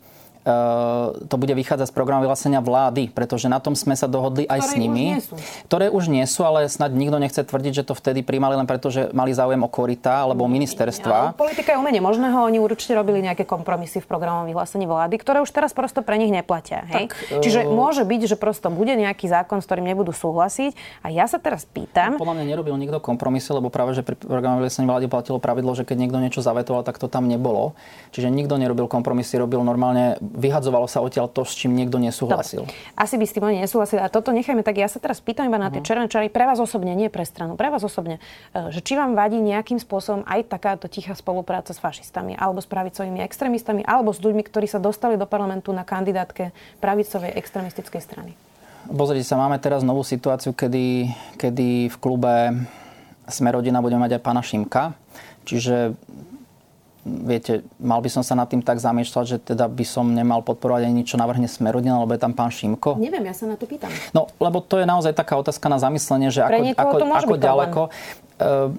to 1.27 1.35
bude 1.35 1.51
vychádzať 1.51 1.91
z 1.91 1.95
programu 1.95 2.23
vyhlásenia 2.23 2.63
vlády, 2.63 3.11
pretože 3.11 3.51
na 3.51 3.59
tom 3.59 3.75
sme 3.75 3.99
sa 3.99 4.07
dohodli 4.07 4.47
aj 4.47 4.63
ktoré 4.63 4.71
s 4.71 4.73
nimi. 4.79 5.05
Už 5.19 5.27
ktoré 5.67 5.91
už 5.91 6.07
nie 6.07 6.23
sú, 6.23 6.47
ale 6.47 6.71
snad 6.71 6.95
nikto 6.95 7.19
nechce 7.19 7.43
tvrdiť, 7.43 7.83
že 7.83 7.83
to 7.85 7.93
vtedy 7.93 8.23
príjmali 8.23 8.55
len 8.55 8.65
preto, 8.65 8.87
že 8.87 9.11
mali 9.11 9.35
záujem 9.35 9.59
o 9.61 9.69
korita 9.69 10.23
alebo 10.23 10.47
ministerstva. 10.47 11.17
Ja, 11.31 11.35
politika 11.35 11.75
je 11.75 11.77
umenie 11.77 11.99
možného, 11.99 12.47
oni 12.47 12.57
určite 12.57 12.95
robili 12.95 13.19
nejaké 13.19 13.43
kompromisy 13.43 13.99
v 13.99 14.07
programovom 14.07 14.47
vyhlásení 14.47 14.87
vlády, 14.87 15.19
ktoré 15.19 15.43
už 15.43 15.51
teraz 15.51 15.75
prosto 15.75 16.01
pre 16.01 16.15
nich 16.15 16.31
neplatia. 16.31 16.87
Hej? 16.87 17.11
Tak, 17.11 17.43
Čiže 17.43 17.67
uh... 17.67 17.71
môže 17.71 18.07
byť, 18.07 18.21
že 18.31 18.35
prosto 18.39 18.71
bude 18.71 18.95
nejaký 18.95 19.27
zákon, 19.27 19.59
s 19.59 19.67
ktorým 19.67 19.85
nebudú 19.85 20.15
súhlasiť. 20.15 21.03
A 21.03 21.11
ja 21.11 21.27
sa 21.27 21.37
teraz 21.37 21.67
pýtam. 21.67 22.15
Podľa 22.15 22.41
mňa 22.41 22.45
nerobil 22.47 22.75
nikto 22.79 23.03
kompromisy, 23.03 23.51
lebo 23.51 23.67
práve, 23.67 23.93
že 23.93 24.01
pri 24.01 24.15
programovom 24.17 24.63
vyhlásení 24.63 24.87
vlády 24.87 25.05
platilo 25.11 25.37
pravidlo, 25.37 25.75
že 25.75 25.83
keď 25.83 25.97
niekto 26.07 26.17
niečo 26.23 26.41
zavetoval, 26.41 26.87
tak 26.87 26.97
to 26.97 27.11
tam 27.11 27.27
nebolo. 27.27 27.75
Čiže 28.15 28.31
nikto 28.31 28.55
nerobil 28.55 28.87
kompromisy, 28.87 29.37
robil 29.37 29.61
normálne 29.61 30.17
vyhadzovalo 30.37 30.85
sa 30.85 31.01
odtiaľ 31.01 31.33
to, 31.33 31.41
s 31.41 31.57
čím 31.57 31.73
niekto 31.73 31.97
nesúhlasil. 31.97 32.69
Dobre. 32.69 32.93
Asi 32.93 33.17
by 33.17 33.25
s 33.25 33.33
tým 33.33 33.43
oni 33.49 33.57
nesúhlasili. 33.65 33.97
A 34.05 34.07
toto 34.07 34.29
nechajme 34.29 34.61
tak. 34.61 34.77
Ja 34.77 34.85
sa 34.85 35.01
teraz 35.01 35.17
pýtam 35.17 35.49
iba 35.49 35.57
na 35.57 35.73
tie 35.73 35.81
mhm. 35.81 35.87
červené 35.89 36.07
čary 36.07 36.29
pre 36.29 36.45
vás 36.45 36.61
osobne, 36.61 36.93
nie 36.93 37.09
pre 37.09 37.25
stranu. 37.25 37.57
Pre 37.57 37.73
vás 37.73 37.81
osobne. 37.81 38.21
E, 38.53 38.69
že 38.69 38.85
či 38.85 38.93
vám 38.93 39.17
vadí 39.17 39.41
nejakým 39.41 39.81
spôsobom 39.81 40.21
aj 40.29 40.45
takáto 40.45 40.85
tichá 40.85 41.17
spolupráca 41.17 41.73
s 41.73 41.81
fašistami, 41.81 42.37
alebo 42.37 42.61
s 42.61 42.69
pravicovými 42.69 43.25
extrémistami, 43.25 43.81
alebo 43.81 44.13
s 44.13 44.21
ľuďmi, 44.21 44.45
ktorí 44.45 44.69
sa 44.69 44.77
dostali 44.77 45.17
do 45.17 45.25
parlamentu 45.25 45.73
na 45.73 45.81
kandidátke 45.81 46.53
pravicovej 46.77 47.33
extrémistickej 47.33 48.01
strany. 48.05 48.31
Pozrite 48.87 49.25
sa, 49.25 49.35
máme 49.35 49.57
teraz 49.59 49.83
novú 49.83 50.05
situáciu, 50.05 50.55
kedy, 50.55 51.11
kedy 51.35 51.91
v 51.91 51.97
klube 51.99 52.55
Sme 53.27 53.51
rodina 53.51 53.83
budeme 53.83 54.07
mať 54.07 54.15
aj 54.15 54.21
pána 54.23 54.39
Šimka. 54.39 54.95
Čiže 55.43 55.91
viete, 57.07 57.63
mal 57.79 58.03
by 58.03 58.09
som 58.11 58.21
sa 58.21 58.35
nad 58.35 58.45
tým 58.51 58.59
tak 58.59 58.77
zamýšľať, 58.83 59.25
že 59.25 59.37
teda 59.39 59.65
by 59.71 59.85
som 59.87 60.11
nemal 60.11 60.43
podporovať 60.43 60.87
ani 60.87 61.01
nič, 61.01 61.15
čo 61.15 61.17
navrhne 61.17 61.47
Smerodina, 61.47 62.03
lebo 62.03 62.11
je 62.13 62.21
tam 62.21 62.35
pán 62.35 62.51
Šimko? 62.51 62.99
Neviem, 62.99 63.23
ja 63.25 63.35
sa 63.35 63.47
na 63.47 63.55
to 63.55 63.65
pýtam. 63.65 63.89
No, 64.11 64.27
lebo 64.37 64.59
to 64.59 64.77
je 64.77 64.85
naozaj 64.85 65.15
taká 65.15 65.39
otázka 65.39 65.65
na 65.71 65.79
zamyslenie, 65.79 66.29
že 66.29 66.43
pre 66.43 66.75
ako, 66.75 66.95
ako, 67.01 67.15
ako 67.15 67.35
ďaleko. 67.39 67.81
Uh, 68.37 68.75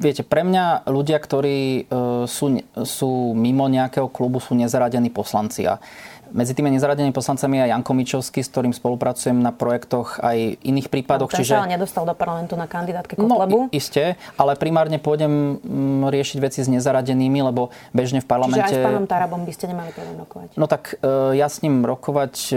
viete, 0.00 0.24
pre 0.24 0.42
mňa 0.42 0.88
ľudia, 0.88 1.20
ktorí 1.20 1.86
uh, 1.86 2.24
sú, 2.24 2.58
sú 2.88 3.36
mimo 3.36 3.68
nejakého 3.68 4.08
klubu, 4.08 4.40
sú 4.40 4.56
nezaradení 4.56 5.12
poslanci. 5.12 5.68
A 5.68 5.76
medzi 6.30 6.52
tými 6.54 6.70
nezaradenými 6.74 7.14
poslancami 7.14 7.60
je 7.60 7.64
Janko 7.74 7.92
Mičovský, 7.94 8.40
s 8.40 8.48
ktorým 8.50 8.72
spolupracujem 8.74 9.36
na 9.38 9.50
projektoch 9.50 10.22
aj 10.22 10.62
iných 10.62 10.88
prípadoch. 10.88 11.30
No, 11.30 11.38
čiže... 11.38 11.52
sa 11.54 11.66
ale 11.66 11.74
nedostal 11.74 12.06
do 12.06 12.14
parlamentu 12.14 12.54
na 12.54 12.70
kandidátke 12.70 13.18
Kotlebu. 13.18 13.68
No, 13.68 13.74
isté, 13.74 14.14
ale 14.38 14.54
primárne 14.54 15.02
pôjdem 15.02 15.58
mm, 15.60 16.08
riešiť 16.10 16.38
veci 16.38 16.60
s 16.62 16.68
nezaradenými, 16.70 17.40
lebo 17.42 17.74
bežne 17.90 18.22
v 18.22 18.26
parlamente... 18.26 18.62
Čiže 18.62 18.78
aj 18.78 18.82
s 18.82 18.88
pánom 18.88 19.06
Tarabom 19.06 19.42
by 19.42 19.52
ste 19.54 19.64
nemali 19.70 19.90
problém 19.94 20.16
rokovať? 20.22 20.48
No 20.54 20.66
tak 20.70 20.82
e, 21.02 21.38
ja 21.38 21.46
s 21.50 21.60
ním 21.60 21.82
rokovať 21.82 22.34
e, 22.50 22.56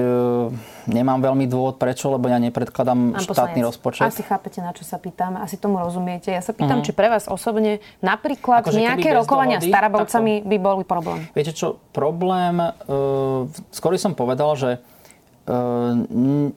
nemám 0.89 1.19
veľmi 1.21 1.45
dôvod, 1.49 1.81
prečo, 1.81 2.13
lebo 2.13 2.29
ja 2.29 2.37
nepredkladám 2.37 3.17
Pán 3.17 3.25
štátny 3.25 3.61
poslanec, 3.61 3.69
rozpočet. 3.69 4.03
Asi 4.05 4.21
chápete, 4.21 4.59
na 4.61 4.71
čo 4.71 4.85
sa 4.85 5.01
pýtam, 5.01 5.37
asi 5.41 5.57
tomu 5.57 5.81
rozumiete. 5.81 6.29
Ja 6.29 6.41
sa 6.45 6.53
pýtam, 6.53 6.81
uh-huh. 6.81 6.87
či 6.87 6.95
pre 6.95 7.09
vás 7.09 7.25
osobne 7.25 7.81
napríklad 7.99 8.63
akože 8.63 8.79
nejaké 8.79 9.11
rokovania 9.17 9.57
dohody, 9.57 9.71
s 9.71 9.75
Tarabovcami 9.75 10.33
by 10.45 10.57
boli 10.61 10.83
problém. 10.85 11.19
Viete 11.33 11.51
čo, 11.51 11.81
problém... 11.91 12.61
E, 12.61 13.62
skôr 13.69 13.95
som 14.01 14.17
povedal, 14.17 14.57
že 14.57 14.71
e, 14.75 14.79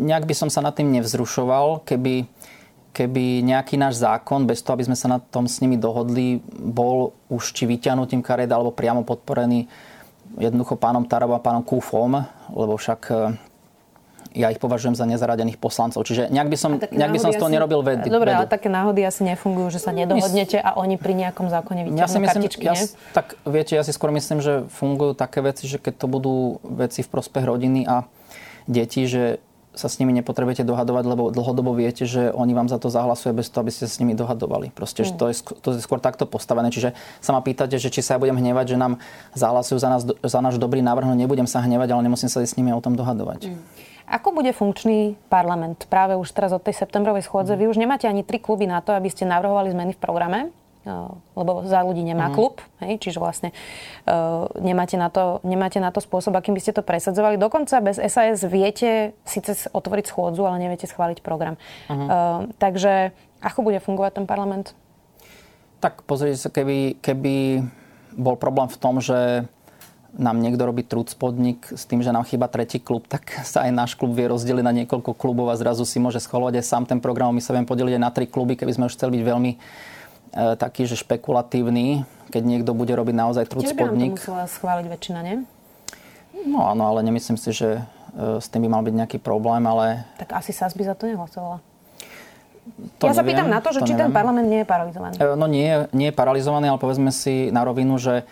nejak 0.01 0.25
by 0.25 0.35
som 0.35 0.49
sa 0.51 0.65
nad 0.65 0.75
tým 0.75 0.91
nevzrušoval, 0.97 1.87
keby, 1.87 2.27
keby 2.91 3.47
nejaký 3.47 3.77
náš 3.79 4.01
zákon, 4.03 4.49
bez 4.49 4.65
toho, 4.65 4.75
aby 4.75 4.87
sme 4.89 4.99
sa 4.99 5.07
na 5.07 5.19
tom 5.21 5.47
s 5.47 5.61
nimi 5.63 5.77
dohodli, 5.79 6.43
bol 6.51 7.15
už 7.31 7.53
či 7.55 7.69
vyťahnutím 7.69 8.25
karet, 8.25 8.51
alebo 8.51 8.75
priamo 8.75 9.07
podporený 9.07 9.69
jednoducho 10.41 10.75
pánom 10.75 11.07
Tarabom 11.07 11.39
a 11.39 11.45
pánom 11.45 11.63
Kúfom, 11.63 12.19
lebo 12.51 12.75
však 12.75 13.01
e, 13.11 13.17
ja 14.37 14.53
ich 14.53 14.61
považujem 14.61 14.93
za 14.93 15.09
nezaradených 15.09 15.57
poslancov. 15.57 16.05
Čiže 16.05 16.29
nejak 16.29 16.49
by 16.53 16.57
som, 16.61 16.71
nejak 16.77 17.13
by 17.17 17.21
som 17.21 17.31
z 17.33 17.41
toho 17.41 17.49
asi... 17.49 17.57
nerobil 17.57 17.81
vedy. 17.81 18.13
Dobre, 18.13 18.37
vedu. 18.37 18.45
ale 18.45 18.47
také 18.47 18.69
náhody 18.69 19.01
asi 19.03 19.25
nefungujú, 19.25 19.73
že 19.73 19.81
sa 19.81 19.97
nedohodnete 19.97 20.61
a 20.61 20.77
oni 20.77 21.01
pri 21.01 21.17
nejakom 21.17 21.49
zákone 21.49 21.89
vyťahnú 21.89 22.05
ja 22.05 22.07
si 22.07 22.21
myslím, 22.21 22.43
kartičky, 22.45 22.65
ja, 22.69 22.77
Tak 23.17 23.41
viete, 23.49 23.73
ja 23.73 23.83
si 23.83 23.97
skôr 23.97 24.13
myslím, 24.13 24.45
že 24.45 24.69
fungujú 24.69 25.17
také 25.17 25.41
veci, 25.41 25.65
že 25.65 25.81
keď 25.81 25.95
to 25.97 26.07
budú 26.07 26.61
veci 26.61 27.01
v 27.01 27.09
prospech 27.09 27.45
rodiny 27.49 27.89
a 27.89 28.05
detí, 28.69 29.09
že 29.09 29.41
sa 29.77 29.93
s 29.93 30.01
nimi 30.01 30.17
nepotrebujete 30.17 30.65
dohadovať, 30.65 31.05
lebo 31.05 31.29
dlhodobo 31.29 31.77
viete, 31.77 32.09
že 32.09 32.33
oni 32.33 32.57
vám 32.57 32.73
za 32.73 32.81
to 32.81 32.89
zahlasuje 32.89 33.37
bez 33.37 33.53
toho, 33.53 33.61
aby 33.61 33.73
ste 33.73 33.85
s 33.85 34.01
nimi 34.01 34.17
dohadovali. 34.17 34.73
Proste, 34.73 35.05
mm. 35.05 35.07
že 35.07 35.13
to, 35.21 35.25
je, 35.29 35.35
to 35.61 35.69
je 35.77 35.85
skôr 35.85 36.01
takto 36.01 36.25
postavené. 36.25 36.73
Čiže 36.73 36.97
sa 37.21 37.37
ma 37.37 37.45
pýtate, 37.45 37.77
že 37.77 37.93
či 37.93 38.01
sa 38.01 38.17
ja 38.17 38.19
budem 38.19 38.41
hnevať, 38.41 38.73
že 38.73 38.77
nám 38.81 38.97
zahlasujú 39.37 39.77
za, 39.77 39.89
nás, 39.93 40.03
za 40.09 40.41
náš 40.41 40.57
dobrý 40.57 40.81
návrh, 40.81 41.13
no 41.13 41.15
nebudem 41.15 41.45
sa 41.45 41.61
hnevať, 41.61 41.93
ale 41.93 42.09
nemusím 42.09 42.33
sa 42.33 42.41
s 42.41 42.57
nimi 42.57 42.73
o 42.73 42.81
tom 42.81 42.97
dohadovať. 42.97 43.53
Mm. 43.53 43.61
Ako 44.07 44.31
bude 44.31 44.55
funkčný 44.55 45.19
parlament 45.27 45.91
práve 45.91 46.15
už 46.15 46.31
teraz 46.31 46.55
od 46.55 46.63
tej 46.63 46.79
septembrovej 46.79 47.27
schôdze? 47.27 47.59
Vy 47.59 47.67
už 47.67 47.83
nemáte 47.83 48.07
ani 48.07 48.23
tri 48.23 48.39
kluby 48.39 48.71
na 48.71 48.79
to, 48.79 48.95
aby 48.95 49.11
ste 49.11 49.27
navrhovali 49.27 49.75
zmeny 49.75 49.99
v 49.99 50.01
programe, 50.01 50.41
eh, 50.87 50.91
lebo 51.35 51.67
za 51.67 51.83
ľudí 51.83 52.07
nemá 52.07 52.31
uh-huh. 52.31 52.39
klub, 52.39 52.55
hej, 52.87 53.03
čiže 53.03 53.19
vlastne 53.19 53.51
uh, 54.07 54.47
nemáte, 54.63 54.95
na 54.95 55.11
to, 55.11 55.43
nemáte 55.43 55.83
na 55.83 55.91
to 55.91 55.99
spôsob, 55.99 56.39
akým 56.39 56.55
by 56.55 56.63
ste 56.63 56.79
to 56.79 56.87
presadzovali. 56.87 57.35
Dokonca 57.35 57.83
bez 57.83 57.99
SAS 57.99 58.47
viete 58.47 59.19
síce 59.27 59.67
otvoriť 59.75 60.07
schôdzu, 60.07 60.47
ale 60.47 60.63
neviete 60.63 60.87
schváliť 60.87 61.19
program. 61.27 61.59
Uh, 61.91 62.47
takže 62.63 63.11
ako 63.43 63.67
bude 63.67 63.83
fungovať 63.83 64.23
ten 64.23 64.27
parlament? 64.31 64.79
Tak 65.83 66.07
pozrite 66.07 66.39
sa, 66.39 66.49
keby, 66.49 67.03
keby 67.03 67.67
bol 68.17 68.39
problém 68.39 68.71
v 68.71 68.81
tom, 68.81 69.03
že 69.03 69.45
nám 70.17 70.41
niekto 70.41 70.65
robí 70.65 70.81
trud 70.81 71.13
spodník 71.13 71.69
s 71.77 71.85
tým, 71.85 72.01
že 72.01 72.09
nám 72.09 72.25
chýba 72.25 72.49
tretí 72.49 72.81
klub, 72.81 73.05
tak 73.05 73.29
sa 73.45 73.69
aj 73.69 73.71
náš 73.73 73.93
klub 73.95 74.17
vie 74.17 74.27
rozdeliť 74.27 74.65
na 74.65 74.73
niekoľko 74.73 75.13
klubov 75.13 75.53
a 75.53 75.61
zrazu 75.61 75.85
si 75.85 76.01
môže 76.01 76.19
schvalovať 76.25 76.61
aj 76.61 76.65
sám 76.65 76.83
ten 76.89 76.99
program. 76.99 77.37
My 77.37 77.45
sa 77.45 77.53
vieme 77.53 77.69
podeliť 77.69 78.01
aj 78.01 78.03
na 78.03 78.11
tri 78.11 78.25
kluby, 78.25 78.57
keby 78.57 78.73
sme 78.73 78.85
už 78.89 78.97
chceli 78.97 79.21
byť 79.21 79.25
veľmi 79.29 79.53
e, 79.53 79.59
taký, 80.57 80.89
že 80.89 80.97
špekulatívny, 80.97 82.09
keď 82.33 82.43
niekto 82.43 82.73
bude 82.73 82.97
robiť 82.97 83.15
naozaj 83.15 83.45
trud 83.53 83.69
spodník. 83.69 84.17
Čiže 84.17 84.25
by 84.25 84.41
musela 84.41 84.45
schváliť 84.49 84.87
väčšina, 84.89 85.21
nie? 85.21 85.37
No 86.49 86.65
áno, 86.65 86.89
ale 86.89 87.05
nemyslím 87.05 87.37
si, 87.37 87.53
že 87.53 87.85
e, 88.17 88.41
s 88.41 88.49
tým 88.49 88.65
by 88.65 88.69
mal 88.73 88.83
byť 88.83 88.95
nejaký 88.97 89.19
problém, 89.21 89.69
ale... 89.69 90.09
Tak 90.17 90.33
asi 90.33 90.57
SAS 90.57 90.73
by 90.73 90.85
za 90.89 90.97
to 90.97 91.13
nehlasovala. 91.13 91.61
To 92.99 93.07
ja 93.07 93.15
neviem, 93.15 93.21
sa 93.21 93.23
pýtam 93.23 93.47
na 93.47 93.61
to, 93.63 93.71
že 93.71 93.79
to 93.79 93.87
či 93.87 93.95
neviem. 93.95 94.11
ten 94.11 94.17
parlament 94.17 94.49
nie 94.51 94.61
je 94.65 94.69
paralizovaný. 94.69 95.15
E, 95.21 95.37
no 95.37 95.47
nie, 95.47 95.87
nie 95.93 96.09
je 96.11 96.15
paralizovaný, 96.17 96.73
ale 96.73 96.81
povedzme 96.81 97.13
si 97.13 97.53
na 97.53 97.63
rovinu, 97.63 98.01
že 98.01 98.27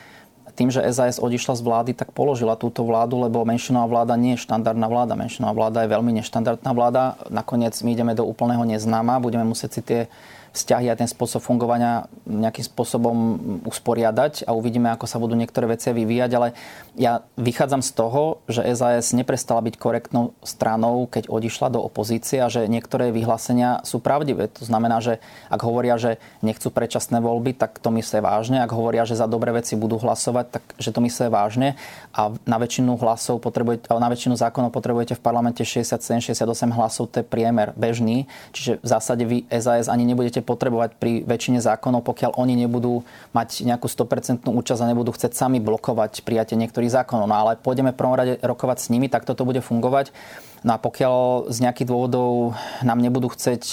tým, 0.54 0.70
že 0.70 0.86
SAS 0.94 1.18
odišla 1.18 1.58
z 1.58 1.62
vlády, 1.66 1.90
tak 1.98 2.14
položila 2.14 2.54
túto 2.54 2.86
vládu, 2.86 3.18
lebo 3.18 3.42
menšinová 3.42 3.90
vláda 3.90 4.14
nie 4.14 4.38
je 4.38 4.46
štandardná 4.46 4.86
vláda. 4.86 5.18
Menšinová 5.18 5.52
vláda 5.52 5.82
je 5.82 5.90
veľmi 5.90 6.14
neštandardná 6.22 6.70
vláda. 6.70 7.18
Nakoniec 7.26 7.74
my 7.82 7.90
ideme 7.90 8.14
do 8.14 8.22
úplného 8.22 8.62
neznáma. 8.62 9.18
Budeme 9.18 9.42
musieť 9.42 9.70
si 9.74 9.82
tie 9.82 10.00
vzťahy 10.54 10.86
a 10.86 10.94
ten 10.94 11.10
spôsob 11.10 11.42
fungovania 11.42 12.06
nejakým 12.24 12.62
spôsobom 12.62 13.16
usporiadať 13.66 14.46
a 14.46 14.54
uvidíme, 14.54 14.86
ako 14.94 15.10
sa 15.10 15.18
budú 15.18 15.34
niektoré 15.34 15.66
veci 15.66 15.90
vyvíjať, 15.90 16.30
ale 16.38 16.54
ja 16.94 17.26
vychádzam 17.34 17.82
z 17.82 17.90
toho, 17.90 18.38
že 18.46 18.62
SAS 18.78 19.10
neprestala 19.18 19.58
byť 19.66 19.74
korektnou 19.74 20.30
stranou, 20.46 21.10
keď 21.10 21.26
odišla 21.26 21.74
do 21.74 21.82
opozície 21.82 22.38
a 22.38 22.46
že 22.46 22.70
niektoré 22.70 23.10
vyhlásenia 23.10 23.82
sú 23.82 23.98
pravdivé. 23.98 24.46
To 24.54 24.62
znamená, 24.62 25.02
že 25.02 25.18
ak 25.50 25.58
hovoria, 25.66 25.98
že 25.98 26.22
nechcú 26.46 26.70
predčasné 26.70 27.18
voľby, 27.18 27.58
tak 27.58 27.82
to 27.82 27.90
myslia 27.98 28.22
vážne. 28.22 28.62
Ak 28.62 28.70
hovoria, 28.70 29.02
že 29.02 29.18
za 29.18 29.26
dobré 29.26 29.50
veci 29.50 29.74
budú 29.74 29.98
hlasovať, 29.98 30.46
tak 30.54 30.62
že 30.78 30.94
to 30.94 31.02
myslia 31.02 31.34
vážne. 31.34 31.74
A 32.14 32.30
na 32.46 32.62
väčšinu 32.62 32.94
hlasov 33.02 33.42
potrebujete, 33.42 33.90
na 33.90 34.06
väčšinu 34.06 34.38
zákonov 34.38 34.70
potrebujete 34.70 35.18
v 35.18 35.22
parlamente 35.24 35.66
67-68 35.66 36.38
hlasov, 36.70 37.10
to 37.10 37.20
je 37.20 37.26
priemer 37.26 37.74
bežný. 37.74 38.30
Čiže 38.54 38.78
v 38.78 38.86
zásade 38.86 39.24
vy 39.26 39.42
SAS 39.50 39.90
ani 39.90 40.06
nebudete 40.06 40.43
potrebovať 40.44 41.00
pri 41.00 41.24
väčšine 41.24 41.58
zákonov, 41.64 42.04
pokiaľ 42.04 42.36
oni 42.36 42.54
nebudú 42.60 43.02
mať 43.32 43.64
nejakú 43.64 43.88
100% 43.88 44.44
účasť 44.44 44.80
a 44.84 44.90
nebudú 44.92 45.10
chcieť 45.10 45.32
sami 45.32 45.58
blokovať 45.58 46.20
prijatie 46.22 46.60
niektorých 46.60 46.92
zákonov. 46.92 47.26
No 47.26 47.34
ale 47.34 47.56
pôjdeme 47.56 47.90
v 47.90 47.98
prvom 47.98 48.14
rade 48.14 48.36
rokovať 48.44 48.78
s 48.84 48.90
nimi, 48.92 49.08
tak 49.08 49.24
toto 49.24 49.48
bude 49.48 49.64
fungovať. 49.64 50.12
No 50.64 50.76
a 50.76 50.78
pokiaľ 50.80 51.48
z 51.52 51.58
nejakých 51.64 51.88
dôvodov 51.88 52.56
nám 52.84 53.00
nebudú 53.00 53.32
chcieť 53.32 53.64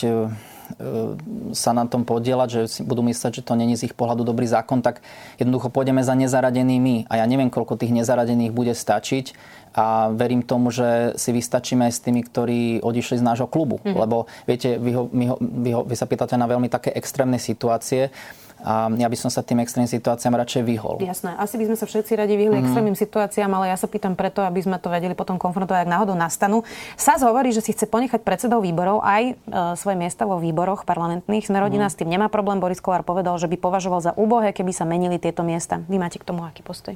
sa 1.52 1.72
na 1.72 1.86
tom 1.88 2.08
podielať, 2.08 2.50
že 2.50 2.62
si 2.68 2.82
budú 2.82 3.04
mysleť, 3.06 3.42
že 3.42 3.46
to 3.46 3.54
není 3.56 3.76
z 3.76 3.92
ich 3.92 3.96
pohľadu 3.96 4.24
dobrý 4.24 4.48
zákon, 4.48 4.80
tak 4.84 5.04
jednoducho 5.42 5.72
pôjdeme 5.74 6.04
za 6.04 6.16
nezaradenými. 6.16 7.10
A 7.12 7.22
ja 7.22 7.26
neviem, 7.26 7.52
koľko 7.52 7.80
tých 7.80 7.96
nezaradených 7.96 8.56
bude 8.56 8.74
stačiť 8.76 9.34
a 9.72 10.12
verím 10.12 10.44
tomu, 10.44 10.68
že 10.68 11.16
si 11.16 11.32
vystačíme 11.32 11.88
aj 11.88 11.94
s 11.96 12.04
tými, 12.04 12.22
ktorí 12.28 12.62
odišli 12.84 13.20
z 13.20 13.24
nášho 13.24 13.48
klubu. 13.48 13.80
Mm-hmm. 13.80 13.96
Lebo 13.96 14.28
viete, 14.44 14.76
vy, 14.76 14.92
ho, 14.96 15.04
my 15.12 15.26
ho, 15.32 15.36
vy, 15.40 15.70
ho, 15.72 15.82
vy 15.88 15.96
sa 15.96 16.08
pýtate 16.08 16.36
na 16.36 16.48
veľmi 16.48 16.68
také 16.68 16.92
extrémne 16.92 17.40
situácie 17.40 18.12
a 18.62 18.94
ja 18.94 19.10
by 19.10 19.18
som 19.18 19.34
sa 19.34 19.42
tým 19.42 19.58
extrémnym 19.66 19.90
situáciám 19.90 20.38
radšej 20.38 20.62
vyhol. 20.62 21.02
Jasné. 21.02 21.34
Asi 21.42 21.58
by 21.58 21.74
sme 21.74 21.78
sa 21.82 21.90
všetci 21.90 22.14
radi 22.14 22.38
vyhli 22.38 22.54
mm-hmm. 22.54 22.70
extrémnym 22.70 22.98
situáciám, 22.98 23.50
ale 23.58 23.74
ja 23.74 23.78
sa 23.78 23.90
pýtam 23.90 24.14
preto, 24.14 24.46
aby 24.46 24.62
sme 24.62 24.78
to 24.78 24.94
vedeli 24.94 25.18
potom 25.18 25.42
konfrontovať, 25.42 25.90
ak 25.90 25.90
náhodou 25.90 26.14
nastanú. 26.14 26.62
SAS 26.94 27.26
hovorí, 27.26 27.50
že 27.50 27.66
si 27.66 27.74
chce 27.74 27.90
ponechať 27.90 28.22
predsedov 28.22 28.62
výborov 28.62 29.02
aj 29.02 29.24
e, 29.24 29.34
svoje 29.74 29.98
miesta 29.98 30.30
vo 30.30 30.38
výboroch 30.38 30.86
parlamentných. 30.86 31.50
Smerodina 31.50 31.90
mm-hmm. 31.90 31.98
s 31.98 32.00
tým 32.06 32.10
nemá 32.14 32.30
problém. 32.30 32.62
Boris 32.62 32.78
Kolár 32.78 33.02
povedal, 33.02 33.34
že 33.42 33.50
by 33.50 33.58
považoval 33.58 34.00
za 34.06 34.12
úbohé, 34.14 34.54
keby 34.54 34.70
sa 34.70 34.86
menili 34.86 35.18
tieto 35.18 35.42
miesta. 35.42 35.82
Vy 35.90 35.98
máte 35.98 36.22
k 36.22 36.28
tomu 36.30 36.46
aký 36.46 36.62
postoj? 36.62 36.94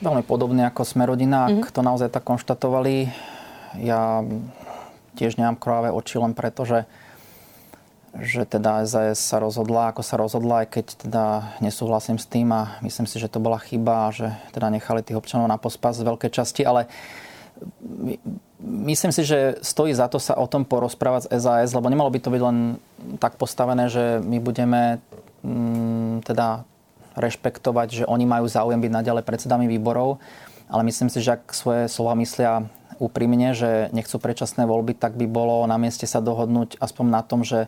Veľmi 0.00 0.24
podobne 0.24 0.64
ako 0.64 0.82
sme 0.88 1.04
rodina, 1.04 1.44
ak 1.44 1.68
mm-hmm. 1.68 1.76
to 1.76 1.80
naozaj 1.84 2.08
tak 2.08 2.24
konštatovali. 2.24 3.12
Ja 3.84 4.24
tiež 5.14 5.36
nemám 5.36 5.60
kráve 5.60 5.92
oči 5.92 6.18
len 6.18 6.32
preto, 6.32 6.66
že, 6.66 6.88
že 8.14 8.46
teda 8.46 8.86
SAS 8.86 9.18
sa 9.18 9.42
rozhodla, 9.42 9.90
ako 9.90 10.02
sa 10.06 10.14
rozhodla, 10.14 10.62
aj 10.62 10.68
keď 10.70 10.86
teda 11.02 11.24
nesúhlasím 11.58 12.22
s 12.22 12.30
tým 12.30 12.54
a 12.54 12.78
myslím 12.86 13.10
si, 13.10 13.18
že 13.18 13.26
to 13.26 13.42
bola 13.42 13.58
chyba 13.58 14.10
a 14.10 14.14
že 14.14 14.30
teda 14.54 14.70
nechali 14.70 15.02
tých 15.02 15.18
občanov 15.18 15.50
na 15.50 15.58
pospas 15.58 15.98
z 15.98 16.06
veľkej 16.06 16.30
časti, 16.30 16.62
ale 16.62 16.86
myslím 18.62 19.10
si, 19.10 19.26
že 19.26 19.58
stojí 19.62 19.90
za 19.90 20.06
to 20.06 20.22
sa 20.22 20.38
o 20.38 20.46
tom 20.46 20.62
porozprávať 20.62 21.26
z 21.26 21.42
SAS, 21.42 21.74
lebo 21.74 21.90
nemalo 21.90 22.10
by 22.10 22.18
to 22.22 22.30
byť 22.30 22.42
len 22.42 22.58
tak 23.18 23.34
postavené, 23.34 23.90
že 23.90 24.22
my 24.22 24.38
budeme 24.38 25.02
mm, 25.42 26.22
teda 26.22 26.62
rešpektovať, 27.18 27.88
že 28.02 28.04
oni 28.06 28.26
majú 28.26 28.46
záujem 28.46 28.78
byť 28.78 28.92
naďalej 28.94 29.24
predsedami 29.26 29.66
výborov, 29.66 30.22
ale 30.70 30.86
myslím 30.86 31.10
si, 31.10 31.18
že 31.18 31.38
ak 31.38 31.50
svoje 31.50 31.90
slova 31.90 32.14
myslia 32.18 32.66
úprimne, 32.98 33.54
že 33.58 33.90
nechcú 33.90 34.22
predčasné 34.22 34.66
voľby, 34.66 34.94
tak 34.94 35.18
by 35.18 35.26
bolo 35.26 35.66
na 35.66 35.78
mieste 35.78 36.06
sa 36.06 36.22
dohodnúť 36.22 36.78
aspoň 36.78 37.06
na 37.10 37.22
tom, 37.26 37.42
že 37.42 37.66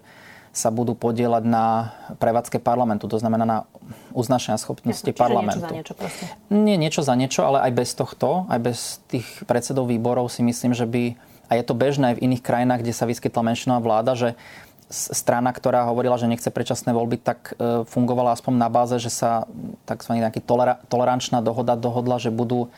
sa 0.56 0.72
budú 0.72 0.96
podielať 0.96 1.44
na 1.44 1.92
prevádzke 2.16 2.64
parlamentu, 2.64 3.04
to 3.12 3.20
znamená 3.20 3.44
na 3.44 3.58
uznašenia 4.16 4.56
schopnosti 4.56 5.04
Jasne, 5.04 5.12
parlamentu. 5.12 5.60
Niečo 5.60 5.68
za 5.68 5.76
niečo 5.76 5.94
proste. 5.94 6.24
Nie 6.48 6.76
niečo 6.80 7.02
za 7.04 7.14
niečo, 7.14 7.40
ale 7.44 7.60
aj 7.68 7.72
bez 7.76 7.92
tohto, 7.92 8.48
aj 8.48 8.60
bez 8.64 8.78
tých 9.12 9.28
predsedov 9.44 9.84
výborov 9.92 10.32
si 10.32 10.40
myslím, 10.40 10.72
že 10.72 10.88
by, 10.88 11.12
a 11.52 11.60
je 11.60 11.64
to 11.68 11.76
bežné 11.76 12.16
aj 12.16 12.16
v 12.16 12.24
iných 12.32 12.42
krajinách, 12.42 12.80
kde 12.80 12.96
sa 12.96 13.04
vyskytla 13.04 13.44
menšinová 13.44 13.84
vláda, 13.84 14.16
že 14.16 14.28
strana, 14.88 15.52
ktorá 15.52 15.84
hovorila, 15.92 16.16
že 16.16 16.30
nechce 16.30 16.48
predčasné 16.48 16.94
voľby, 16.94 17.20
tak 17.20 17.52
e, 17.58 17.84
fungovala 17.84 18.32
aspoň 18.32 18.54
na 18.56 18.68
báze, 18.70 18.96
že 19.02 19.10
sa 19.10 19.44
tzv. 19.84 20.16
nejaký 20.16 20.40
tolerančná 20.88 21.42
dohoda 21.42 21.74
dohodla, 21.74 22.22
že 22.22 22.32
budú 22.32 22.72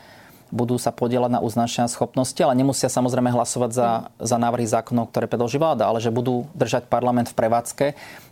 budú 0.49 0.81
sa 0.81 0.89
podielať 0.89 1.31
na 1.37 1.41
uznačenia 1.41 1.89
schopnosti, 1.89 2.37
ale 2.41 2.57
nemusia 2.57 2.89
samozrejme 2.89 3.29
hlasovať 3.33 3.71
za, 3.73 3.89
za 4.17 4.37
návrhy 4.37 4.65
zákonov, 4.65 5.13
ktoré 5.13 5.29
predloží 5.29 5.61
vláda, 5.61 5.85
ale 5.85 6.01
že 6.01 6.09
budú 6.13 6.49
držať 6.57 6.89
parlament 6.89 7.29
v 7.29 7.37
prevádzke 7.37 7.85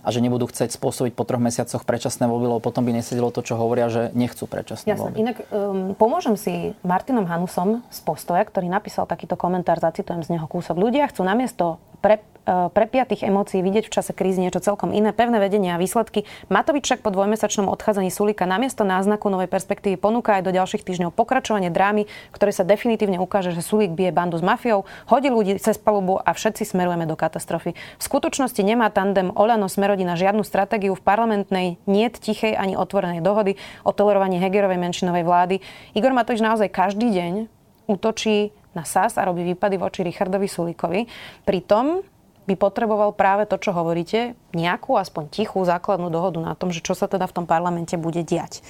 a 0.04 0.08
že 0.10 0.20
nebudú 0.24 0.50
chcieť 0.50 0.74
spôsobiť 0.74 1.14
po 1.14 1.28
troch 1.28 1.42
mesiacoch 1.42 1.84
predčasné 1.86 2.26
voľby, 2.26 2.48
lebo 2.52 2.62
potom 2.64 2.84
by 2.86 2.96
nesedelo 2.96 3.30
to, 3.30 3.46
čo 3.46 3.60
hovoria, 3.60 3.92
že 3.92 4.10
nechcú 4.18 4.50
predčasné 4.50 4.90
Jasne. 4.90 5.02
voľby. 5.14 5.18
Inak 5.20 5.38
um, 5.52 5.94
pomôžem 5.94 6.36
si 6.40 6.74
Martinom 6.82 7.28
Hanusom 7.28 7.86
z 7.92 8.00
Postoja, 8.02 8.44
ktorý 8.46 8.72
napísal 8.72 9.06
takýto 9.06 9.36
komentár, 9.36 9.78
zacitujem 9.78 10.24
z 10.26 10.38
neho 10.38 10.48
kúsok. 10.50 10.80
Ľudia 10.80 11.10
chcú 11.12 11.28
namiesto 11.28 11.78
pre, 12.00 12.22
e, 12.46 12.70
prepiatých 12.70 13.26
emócií 13.26 13.66
vidieť 13.66 13.90
v 13.90 13.94
čase 13.94 14.12
krízy 14.14 14.44
niečo 14.44 14.62
celkom 14.62 14.94
iné, 14.94 15.12
pevné 15.12 15.42
vedenie 15.42 15.74
a 15.74 15.82
výsledky. 15.82 16.28
Matovič 16.48 16.86
však 16.86 17.02
po 17.02 17.10
dvojmesačnom 17.10 17.68
odchádzaní 17.72 18.14
Sulika 18.14 18.46
namiesto 18.46 18.86
náznaku 18.86 19.32
novej 19.32 19.50
perspektívy 19.50 19.98
ponúka 19.98 20.38
aj 20.38 20.46
do 20.46 20.52
ďalších 20.54 20.86
týždňov 20.86 21.16
pokračovanie 21.16 21.74
drámy, 21.74 22.06
ktoré 22.36 22.52
sa 22.54 22.68
definitívne 22.68 23.18
ukáže, 23.18 23.56
že 23.56 23.66
Sulik 23.66 23.96
bije 23.96 24.14
bandu 24.14 24.38
s 24.38 24.44
mafiou, 24.46 24.86
hodí 25.10 25.32
ľudí 25.32 25.58
cez 25.58 25.80
palubu 25.80 26.20
a 26.22 26.32
všetci 26.36 26.68
smerujeme 26.68 27.08
do 27.08 27.18
katastrofy. 27.18 27.74
V 27.74 28.04
skutočnosti 28.04 28.62
nemá 28.62 28.92
tandem 28.94 29.34
Olano 29.34 29.72
Smerodina 29.72 30.14
žiadnu 30.20 30.46
stratégiu 30.46 30.94
v 30.94 31.04
parlamentnej, 31.04 31.68
nie 31.88 32.08
tichej 32.08 32.58
ani 32.58 32.76
otvorenej 32.76 33.24
dohody 33.24 33.56
o 33.88 33.96
tolerovaní 33.96 34.42
Hegerovej 34.42 34.80
menšinovej 34.80 35.24
vlády. 35.24 35.56
Igor 35.96 36.12
Matovič 36.12 36.44
naozaj 36.44 36.70
každý 36.74 37.10
deň 37.14 37.34
útočí 37.88 38.52
na 38.78 38.86
SAS 38.86 39.18
a 39.18 39.26
robí 39.26 39.42
výpady 39.42 39.82
voči 39.82 40.06
Richardovi 40.06 40.46
Sulikovi. 40.46 41.10
Pritom 41.42 42.06
by 42.48 42.56
potreboval 42.56 43.12
práve 43.12 43.44
to, 43.50 43.60
čo 43.60 43.76
hovoríte, 43.76 44.38
nejakú 44.56 44.96
aspoň 44.96 45.28
tichú 45.34 45.66
základnú 45.68 46.08
dohodu 46.08 46.40
na 46.40 46.56
tom, 46.56 46.72
že 46.72 46.80
čo 46.80 46.96
sa 46.96 47.10
teda 47.10 47.28
v 47.28 47.36
tom 47.44 47.46
parlamente 47.50 48.00
bude 48.00 48.24
diať. 48.24 48.64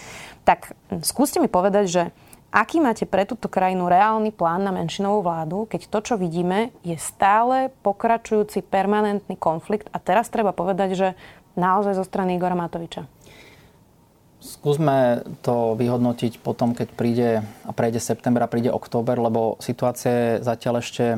Tak 0.47 0.73
skúste 1.05 1.37
mi 1.37 1.45
povedať, 1.45 1.85
že 1.85 2.03
aký 2.49 2.81
máte 2.81 3.05
pre 3.05 3.29
túto 3.29 3.45
krajinu 3.45 3.85
reálny 3.85 4.33
plán 4.33 4.65
na 4.65 4.73
menšinovú 4.73 5.21
vládu, 5.21 5.69
keď 5.69 5.93
to, 5.93 5.99
čo 6.01 6.13
vidíme, 6.17 6.73
je 6.81 6.97
stále 6.97 7.69
pokračujúci 7.85 8.65
permanentný 8.65 9.37
konflikt 9.37 9.93
a 9.93 10.01
teraz 10.01 10.33
treba 10.33 10.57
povedať, 10.57 10.89
že 10.97 11.07
naozaj 11.53 12.01
zo 12.01 12.05
strany 12.07 12.41
Igora 12.41 12.57
Matoviča. 12.57 13.05
Skúsme 14.37 15.25
to 15.41 15.73
vyhodnotiť 15.73 16.45
potom, 16.45 16.77
keď 16.77 16.87
príde 16.93 17.29
a 17.65 17.71
prejde 17.73 17.97
september 17.97 18.45
a 18.45 18.51
príde 18.51 18.69
október, 18.69 19.17
lebo 19.17 19.57
situácia 19.57 20.13
je 20.13 20.45
zatiaľ 20.45 20.85
ešte 20.85 21.17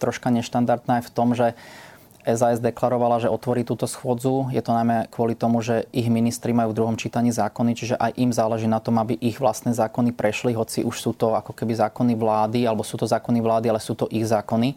troška 0.00 0.32
neštandardná 0.32 1.02
aj 1.02 1.04
v 1.04 1.12
tom, 1.12 1.36
že 1.36 1.52
SAS 2.24 2.60
deklarovala, 2.60 3.24
že 3.24 3.32
otvorí 3.32 3.64
túto 3.64 3.88
schôdzu. 3.88 4.52
Je 4.52 4.60
to 4.60 4.76
najmä 4.76 5.08
kvôli 5.08 5.32
tomu, 5.32 5.64
že 5.64 5.88
ich 5.96 6.12
ministri 6.12 6.52
majú 6.52 6.72
v 6.72 6.78
druhom 6.80 6.96
čítaní 6.96 7.32
zákony, 7.32 7.72
čiže 7.72 7.96
aj 7.96 8.20
im 8.20 8.32
záleží 8.32 8.68
na 8.68 8.80
tom, 8.84 9.00
aby 9.00 9.16
ich 9.16 9.40
vlastné 9.40 9.72
zákony 9.72 10.12
prešli, 10.12 10.52
hoci 10.52 10.84
už 10.84 10.96
sú 10.96 11.12
to 11.16 11.32
ako 11.32 11.56
keby 11.56 11.72
zákony 11.72 12.16
vlády, 12.16 12.68
alebo 12.68 12.84
sú 12.84 13.00
to 13.00 13.08
zákony 13.08 13.40
vlády, 13.40 13.72
ale 13.72 13.80
sú 13.80 13.96
to 13.96 14.08
ich 14.12 14.28
zákony. 14.28 14.76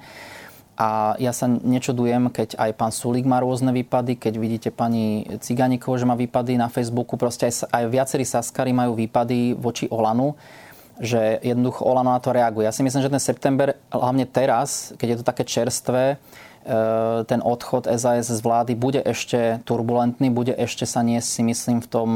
A 0.82 1.13
ja 1.22 1.30
sa 1.30 1.46
nečudujem, 1.46 2.34
keď 2.34 2.58
aj 2.58 2.72
pán 2.74 2.89
Sulík 2.89 3.30
má 3.30 3.38
rôzne 3.38 3.70
výpady, 3.70 4.17
keď 4.17 4.34
vidíte 4.41 4.70
pani 4.74 5.30
Ciganíkovo, 5.38 5.94
že 5.94 6.10
má 6.10 6.17
výpady 6.17 6.58
na 6.58 6.74
Facebooku, 6.74 7.22
proste 7.22 7.46
aj, 7.46 7.70
aj 7.70 7.84
viacerí 7.86 8.26
Saskari 8.26 8.74
majú 8.74 8.98
výpady 8.98 9.54
voči 9.54 9.86
Olanu, 9.94 10.34
že 10.98 11.38
jednoducho 11.46 11.86
Olano 11.86 12.17
na 12.17 12.17
to 12.17 12.34
reaguje. 12.34 12.65
Ja 12.65 12.74
si 12.74 12.82
myslím, 12.82 13.06
že 13.06 13.13
ten 13.13 13.22
september, 13.22 13.78
hlavne 13.94 14.26
teraz, 14.26 14.98
keď 14.98 15.08
je 15.13 15.17
to 15.22 15.30
také 15.30 15.44
čerstvé, 15.46 16.04
e, 16.13 16.15
ten 17.30 17.46
odchod 17.46 17.86
SAS 17.86 18.34
z 18.34 18.41
vlády 18.41 18.74
bude 18.74 19.06
ešte 19.06 19.62
turbulentný, 19.70 20.34
bude 20.34 20.58
ešte 20.58 20.89
sa 20.89 21.06
niesť, 21.06 21.30
si 21.30 21.41
myslím, 21.46 21.86
v, 21.86 21.88
tom, 21.94 22.10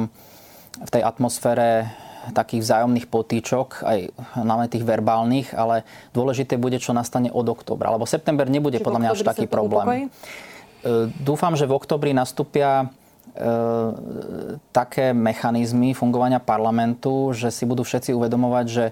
v 0.81 0.89
tej 0.89 1.05
atmosfére 1.05 1.93
takých 2.33 2.61
vzájomných 2.65 3.07
potýčok, 3.11 3.83
aj 3.85 3.99
najmä 4.39 4.65
tých 4.71 4.87
verbálnych, 4.87 5.53
ale 5.53 5.85
dôležité 6.15 6.57
bude, 6.57 6.81
čo 6.81 6.95
nastane 6.95 7.29
od 7.29 7.45
oktobra. 7.45 7.93
Lebo 7.93 8.09
september 8.09 8.49
nebude 8.49 8.79
Čiže 8.79 8.85
podľa 8.85 9.01
mňa 9.01 9.11
až 9.13 9.21
taký 9.27 9.45
problém. 9.45 10.07
E, 10.85 11.11
dúfam, 11.21 11.53
že 11.53 11.69
v 11.69 11.75
oktobri 11.77 12.15
nastúpia 12.15 12.85
e, 12.85 13.45
také 14.73 15.13
mechanizmy 15.13 15.93
fungovania 15.93 16.41
parlamentu, 16.41 17.35
že 17.35 17.53
si 17.53 17.67
budú 17.67 17.85
všetci 17.85 18.15
uvedomovať, 18.15 18.65
že 18.65 18.85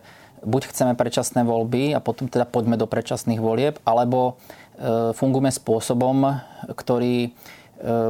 buď 0.44 0.62
chceme 0.70 0.94
predčasné 0.94 1.48
voľby 1.48 1.96
a 1.96 2.04
potom 2.04 2.28
teda 2.28 2.44
poďme 2.44 2.76
do 2.76 2.86
predčasných 2.86 3.40
volieb, 3.40 3.80
alebo 3.88 4.36
e, 4.78 5.14
fungujeme 5.16 5.50
spôsobom, 5.50 6.38
ktorý 6.76 7.32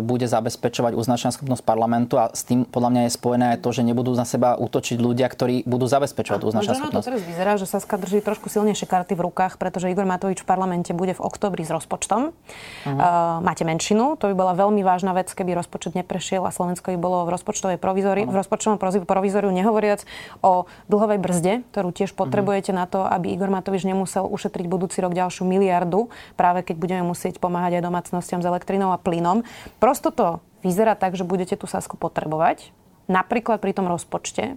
bude 0.06 0.30
zabezpečovať 0.30 0.94
uznačená 0.94 1.34
schopnosť 1.34 1.64
parlamentu 1.66 2.22
a 2.22 2.30
s 2.30 2.46
tým 2.46 2.62
podľa 2.64 2.90
mňa 2.94 3.02
je 3.10 3.12
spojené 3.18 3.46
aj 3.58 3.60
to, 3.66 3.70
že 3.74 3.82
nebudú 3.82 4.14
na 4.14 4.22
seba 4.26 4.54
útočiť 4.54 5.02
ľudia, 5.02 5.26
ktorí 5.26 5.66
budú 5.66 5.90
zabezpečovať 5.90 6.42
uznačená 6.46 6.78
schopnosť. 6.78 7.06
to 7.06 7.10
teraz 7.10 7.22
vyzerá, 7.26 7.52
že 7.58 7.66
Saska 7.66 7.98
drží 7.98 8.22
trošku 8.22 8.54
silnejšie 8.54 8.86
karty 8.86 9.18
v 9.18 9.22
rukách, 9.26 9.58
pretože 9.58 9.90
Igor 9.90 10.06
Matovič 10.06 10.46
v 10.46 10.48
parlamente 10.48 10.94
bude 10.94 11.18
v 11.18 11.22
oktobri 11.26 11.66
s 11.66 11.74
rozpočtom. 11.74 12.30
Uh-huh. 12.30 12.90
Uh, 12.94 13.42
máte 13.42 13.66
menšinu, 13.66 14.14
to 14.22 14.30
by 14.30 14.36
bola 14.38 14.54
veľmi 14.54 14.86
vážna 14.86 15.18
vec, 15.18 15.34
keby 15.34 15.58
rozpočet 15.58 15.98
neprešiel 15.98 16.46
a 16.46 16.54
Slovensko 16.54 16.94
by 16.94 17.00
bolo 17.02 17.26
v 17.26 17.34
rozpočtovej 17.34 17.82
provizori, 17.82 18.30
uh-huh. 18.30 18.34
v 18.34 18.40
rozpočtovom 18.46 18.78
provizoriu, 19.10 19.50
nehovoriac 19.50 20.06
o 20.46 20.70
dlhovej 20.86 21.18
brzde, 21.18 21.54
ktorú 21.74 21.90
tiež 21.90 22.14
potrebujete 22.14 22.70
uh-huh. 22.70 22.86
na 22.86 22.86
to, 22.86 23.02
aby 23.02 23.34
Igor 23.34 23.50
Matovič 23.50 23.90
nemusel 23.90 24.30
ušetriť 24.30 24.66
budúci 24.70 25.02
rok 25.02 25.18
ďalšiu 25.18 25.50
miliardu, 25.50 26.14
práve 26.38 26.62
keď 26.62 26.76
budeme 26.78 27.04
musieť 27.10 27.42
pomáhať 27.42 27.82
aj 27.82 27.84
domácnostiam 27.90 28.40
s 28.42 28.46
elektrinou 28.46 28.94
a 28.94 29.02
plynom. 29.02 29.42
Prosto 29.78 30.10
to 30.10 30.40
vyzerá 30.64 30.96
tak, 30.96 31.14
že 31.14 31.28
budete 31.28 31.60
tú 31.60 31.68
Sasku 31.68 32.00
potrebovať, 32.00 32.72
napríklad 33.12 33.60
pri 33.60 33.76
tom 33.76 33.92
rozpočte. 33.92 34.56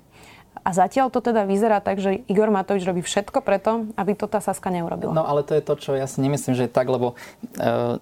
A 0.66 0.75
zatiaľ 0.75 1.14
to 1.14 1.23
teda 1.23 1.47
vyzerá 1.47 1.79
tak, 1.79 2.03
že 2.03 2.27
Igor 2.27 2.51
Matovič 2.51 2.83
robí 2.83 2.99
všetko 2.99 3.38
preto, 3.45 3.87
aby 3.95 4.19
to 4.19 4.27
tá 4.27 4.42
Saska 4.42 4.66
neurobila. 4.73 5.14
No 5.14 5.23
ale 5.23 5.47
to 5.47 5.55
je 5.55 5.62
to, 5.62 5.75
čo 5.79 5.90
ja 5.95 6.11
si 6.11 6.19
nemyslím, 6.19 6.59
že 6.59 6.66
je 6.66 6.73
tak, 6.73 6.90
lebo 6.90 7.14
e, 7.14 8.01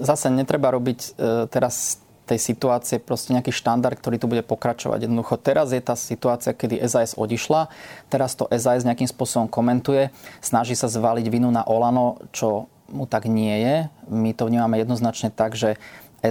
zase 0.00 0.32
netreba 0.32 0.72
robiť 0.72 1.00
e, 1.02 1.08
teraz 1.50 2.00
tej 2.26 2.42
situácie 2.42 2.98
proste 2.98 3.30
nejaký 3.36 3.54
štandard, 3.54 3.94
ktorý 3.94 4.18
tu 4.18 4.26
bude 4.26 4.42
pokračovať. 4.42 5.06
Jednoducho 5.06 5.38
teraz 5.38 5.70
je 5.70 5.78
tá 5.78 5.94
situácia, 5.94 6.50
kedy 6.56 6.82
SAS 6.90 7.14
odišla, 7.14 7.70
teraz 8.10 8.34
to 8.34 8.50
SAS 8.50 8.82
nejakým 8.82 9.06
spôsobom 9.06 9.46
komentuje, 9.46 10.10
snaží 10.42 10.74
sa 10.74 10.90
zvaliť 10.90 11.26
vinu 11.30 11.54
na 11.54 11.62
Olano, 11.62 12.18
čo 12.34 12.66
mu 12.90 13.06
tak 13.06 13.30
nie 13.30 13.54
je. 13.62 13.76
My 14.10 14.30
to 14.34 14.46
vnímame 14.46 14.78
jednoznačne 14.78 15.30
tak, 15.30 15.54
že 15.58 15.78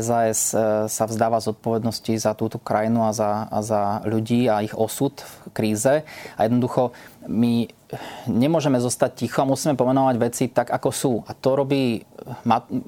SAS 0.01 0.51
e, 0.51 0.89
sa 0.91 1.03
vzdáva 1.05 1.43
zodpovednosti 1.43 2.13
za 2.17 2.31
túto 2.33 2.57
krajinu 2.57 3.07
a 3.07 3.11
za, 3.11 3.47
a 3.47 3.59
za 3.61 3.81
ľudí 4.03 4.49
a 4.49 4.63
ich 4.65 4.75
osud 4.75 5.13
v 5.19 5.33
kríze. 5.55 5.95
A 6.35 6.39
jednoducho 6.43 6.91
my 7.27 7.67
nemôžeme 8.25 8.81
zostať 8.81 9.11
ticho 9.13 9.45
a 9.45 9.49
musíme 9.49 9.77
pomenovať 9.77 10.15
veci 10.17 10.43
tak, 10.49 10.73
ako 10.73 10.89
sú. 10.89 11.13
A 11.29 11.37
to 11.37 11.53
robí 11.53 12.01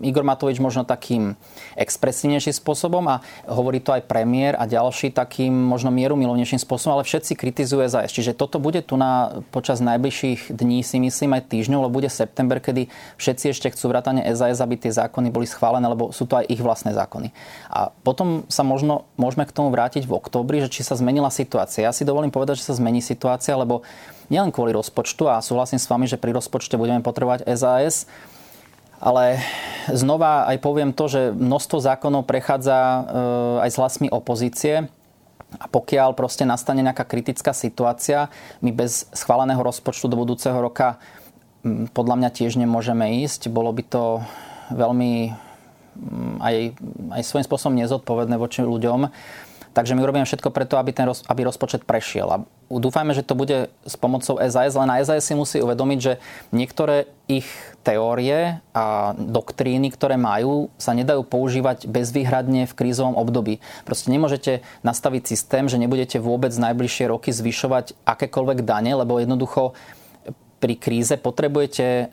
Igor 0.02 0.26
Matovič 0.26 0.58
možno 0.58 0.90
takým 0.90 1.38
expresívnejším 1.78 2.58
spôsobom 2.58 3.06
a 3.06 3.22
hovorí 3.46 3.78
to 3.78 3.94
aj 3.94 4.10
premiér 4.10 4.58
a 4.58 4.66
ďalší 4.66 5.14
takým 5.14 5.54
možno 5.54 5.94
mieru 5.94 6.18
milovnejším 6.18 6.58
spôsobom, 6.58 6.98
ale 6.98 7.06
všetci 7.06 7.38
kritizuje 7.38 7.86
za 7.86 8.10
Čiže 8.10 8.34
toto 8.34 8.58
bude 8.58 8.82
tu 8.82 8.98
na, 8.98 9.44
počas 9.54 9.78
najbližších 9.86 10.50
dní, 10.50 10.82
si 10.82 10.98
myslím, 10.98 11.38
aj 11.38 11.54
týždňov, 11.54 11.86
lebo 11.86 11.98
bude 12.02 12.10
september, 12.10 12.58
kedy 12.58 12.90
všetci 13.22 13.54
ešte 13.54 13.68
chcú 13.78 13.94
vrátane 13.94 14.26
SAS, 14.34 14.58
aby 14.64 14.82
tie 14.82 14.90
zákony 14.90 15.30
boli 15.30 15.46
schválené, 15.46 15.86
lebo 15.86 16.10
sú 16.10 16.26
to 16.26 16.42
aj 16.42 16.50
ich 16.50 16.64
vlastné 16.64 16.98
zákony. 16.98 17.30
A 17.70 17.94
potom 18.02 18.50
sa 18.50 18.66
možno 18.66 19.06
môžeme 19.20 19.46
k 19.46 19.54
tomu 19.54 19.70
vrátiť 19.70 20.10
v 20.10 20.16
októbri, 20.18 20.66
že 20.66 20.74
či 20.74 20.82
sa 20.82 20.98
zmenila 20.98 21.30
situácia. 21.30 21.86
Ja 21.86 21.94
si 21.94 22.08
dovolím 22.08 22.34
povedať, 22.34 22.58
že 22.64 22.74
sa 22.74 22.80
zmení 22.80 23.04
situácia, 23.06 23.54
lebo 23.54 23.86
nielen 24.28 24.52
kvôli 24.52 24.76
rozpočtu 24.76 25.28
a 25.28 25.44
súhlasím 25.44 25.80
s 25.80 25.90
vami, 25.90 26.06
že 26.08 26.20
pri 26.20 26.36
rozpočte 26.36 26.80
budeme 26.80 27.04
potrebovať 27.04 27.48
SAS, 27.56 28.08
ale 28.98 29.40
znova 29.92 30.50
aj 30.50 30.58
poviem 30.60 30.92
to, 30.92 31.06
že 31.06 31.22
množstvo 31.36 31.78
zákonov 31.80 32.26
prechádza 32.26 32.78
e, 32.78 33.02
aj 33.64 33.70
s 33.70 33.80
hlasmi 33.80 34.08
opozície. 34.10 34.90
A 35.48 35.66
pokiaľ 35.72 36.12
proste 36.12 36.44
nastane 36.44 36.84
nejaká 36.84 37.08
kritická 37.08 37.56
situácia, 37.56 38.28
my 38.60 38.76
bez 38.76 39.08
schváleného 39.16 39.64
rozpočtu 39.64 40.12
do 40.12 40.20
budúceho 40.20 40.60
roka 40.60 41.00
podľa 41.96 42.16
mňa 42.20 42.30
tiež 42.36 42.60
nemôžeme 42.60 43.24
ísť. 43.24 43.48
Bolo 43.48 43.72
by 43.72 43.84
to 43.88 44.04
veľmi 44.72 45.32
aj, 46.40 46.56
aj 47.16 47.22
svojím 47.26 47.46
spôsobom 47.48 47.76
nezodpovedné 47.80 48.36
voči 48.38 48.62
ľuďom. 48.62 49.10
Takže 49.78 49.94
my 49.94 50.02
urobíme 50.02 50.26
všetko 50.26 50.50
preto, 50.50 50.82
aby, 50.82 50.90
ten, 50.90 51.06
aby 51.06 51.42
rozpočet 51.46 51.86
prešiel. 51.86 52.26
A 52.34 52.42
dúfajme, 52.66 53.14
že 53.14 53.22
to 53.22 53.38
bude 53.38 53.70
s 53.86 53.94
pomocou 53.94 54.42
SAS, 54.42 54.74
len 54.74 54.90
SAS 55.06 55.22
si 55.22 55.38
musí 55.38 55.62
uvedomiť, 55.62 56.00
že 56.02 56.14
niektoré 56.50 57.06
ich 57.30 57.46
teórie 57.86 58.58
a 58.74 59.14
doktríny, 59.14 59.94
ktoré 59.94 60.18
majú, 60.18 60.74
sa 60.82 60.98
nedajú 60.98 61.22
používať 61.22 61.86
bezvýhradne 61.86 62.66
v 62.66 62.74
krízovom 62.74 63.14
období. 63.22 63.62
Proste 63.86 64.10
nemôžete 64.10 64.66
nastaviť 64.82 65.30
systém, 65.30 65.70
že 65.70 65.78
nebudete 65.78 66.18
vôbec 66.18 66.50
najbližšie 66.58 67.14
roky 67.14 67.30
zvyšovať 67.30 67.94
akékoľvek 68.02 68.66
dane, 68.66 68.98
lebo 68.98 69.22
jednoducho 69.22 69.78
pri 70.58 70.74
kríze 70.74 71.14
potrebujete 71.22 71.86
e, 71.86 72.06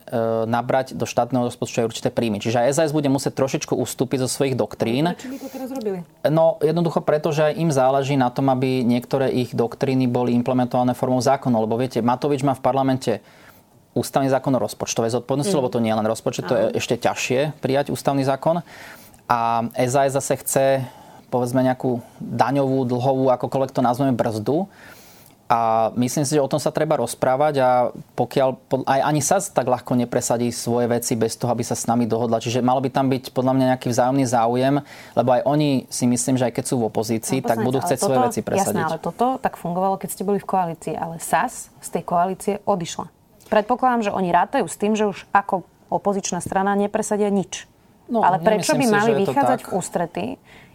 nabrať 0.44 0.92
do 0.92 1.08
štátneho 1.08 1.48
rozpočtu 1.48 1.80
aj 1.80 1.88
určité 1.88 2.08
príjmy. 2.12 2.44
Čiže 2.44 2.60
aj 2.60 2.70
SAS 2.76 2.92
bude 2.92 3.08
musieť 3.08 3.40
trošičku 3.40 3.72
ustúpiť 3.72 4.24
zo 4.24 4.28
svojich 4.28 4.52
doktrín. 4.52 5.16
Prečo 5.16 5.32
by 5.32 5.38
to 5.40 5.48
teraz 5.48 5.68
robili? 5.72 5.98
No 6.28 6.60
jednoducho 6.60 7.00
preto, 7.00 7.32
že 7.32 7.52
aj 7.52 7.54
im 7.56 7.70
záleží 7.72 8.20
na 8.20 8.28
tom, 8.28 8.52
aby 8.52 8.84
niektoré 8.84 9.32
ich 9.32 9.56
doktríny 9.56 10.04
boli 10.04 10.36
implementované 10.36 10.92
formou 10.92 11.24
zákona. 11.24 11.56
Lebo 11.56 11.80
viete, 11.80 12.04
Matovič 12.04 12.44
má 12.44 12.52
v 12.52 12.60
parlamente 12.60 13.24
ústavný 13.96 14.28
zákon 14.28 14.52
o 14.52 14.60
rozpočtovej 14.60 15.16
zodpovednosti, 15.16 15.54
mm. 15.54 15.60
lebo 15.64 15.72
to 15.72 15.80
nie 15.80 15.94
je 15.94 15.98
len 16.02 16.08
rozpočet, 16.10 16.44
to 16.44 16.54
je 16.58 16.64
ešte 16.82 17.00
ťažšie 17.00 17.62
prijať 17.64 17.94
ústavný 17.94 18.26
zákon. 18.26 18.60
A 19.24 19.64
SAS 19.88 20.12
zase 20.12 20.34
chce 20.44 20.64
povedzme 21.32 21.64
nejakú 21.64 22.04
daňovú, 22.20 22.86
dlhovú, 22.86 23.32
akokoľvek 23.32 23.72
to 23.72 23.80
nazveme, 23.82 24.12
brzdu 24.12 24.68
a 25.44 25.92
myslím 26.00 26.24
si, 26.24 26.34
že 26.34 26.40
o 26.40 26.48
tom 26.48 26.56
sa 26.56 26.72
treba 26.72 26.96
rozprávať 26.96 27.54
a 27.60 27.70
pokiaľ 28.16 28.48
aj 28.88 29.00
ani 29.04 29.20
sa 29.20 29.36
tak 29.44 29.68
ľahko 29.68 29.92
nepresadí 29.92 30.48
svoje 30.48 30.88
veci 30.88 31.12
bez 31.20 31.36
toho, 31.36 31.52
aby 31.52 31.60
sa 31.60 31.76
s 31.76 31.84
nami 31.84 32.08
dohodla. 32.08 32.40
Čiže 32.40 32.64
malo 32.64 32.80
by 32.80 32.88
tam 32.88 33.12
byť 33.12 33.28
podľa 33.36 33.52
mňa 33.52 33.64
nejaký 33.76 33.92
vzájomný 33.92 34.24
záujem, 34.24 34.80
lebo 35.12 35.30
aj 35.36 35.42
oni 35.44 35.84
si 35.92 36.08
myslím, 36.08 36.40
že 36.40 36.48
aj 36.48 36.54
keď 36.56 36.64
sú 36.64 36.74
v 36.80 36.88
opozícii, 36.88 37.44
no, 37.44 37.48
tak 37.52 37.56
budú 37.60 37.78
chcieť 37.84 37.98
toto, 38.00 38.06
svoje 38.08 38.18
veci 38.24 38.40
presadiť. 38.40 38.88
Jasné, 38.88 38.88
ale 38.88 38.98
toto 39.04 39.26
tak 39.36 39.60
fungovalo, 39.60 40.00
keď 40.00 40.08
ste 40.16 40.22
boli 40.24 40.40
v 40.40 40.48
koalícii, 40.48 40.94
ale 40.96 41.20
SAS 41.20 41.68
z 41.84 41.88
tej 41.92 42.02
koalície 42.08 42.54
odišla. 42.64 43.12
Predpokladám, 43.52 44.08
že 44.08 44.10
oni 44.16 44.32
rátajú 44.32 44.64
s 44.64 44.76
tým, 44.80 44.96
že 44.96 45.04
už 45.04 45.28
ako 45.28 45.68
opozičná 45.92 46.40
strana 46.40 46.72
nepresadia 46.72 47.28
nič. 47.28 47.68
No, 48.08 48.20
ale 48.20 48.40
prečo 48.40 48.76
by 48.76 48.84
mali 48.84 49.12
si, 49.16 49.20
vychádzať 49.24 49.60
v 49.64 49.70
ústrety 49.76 50.24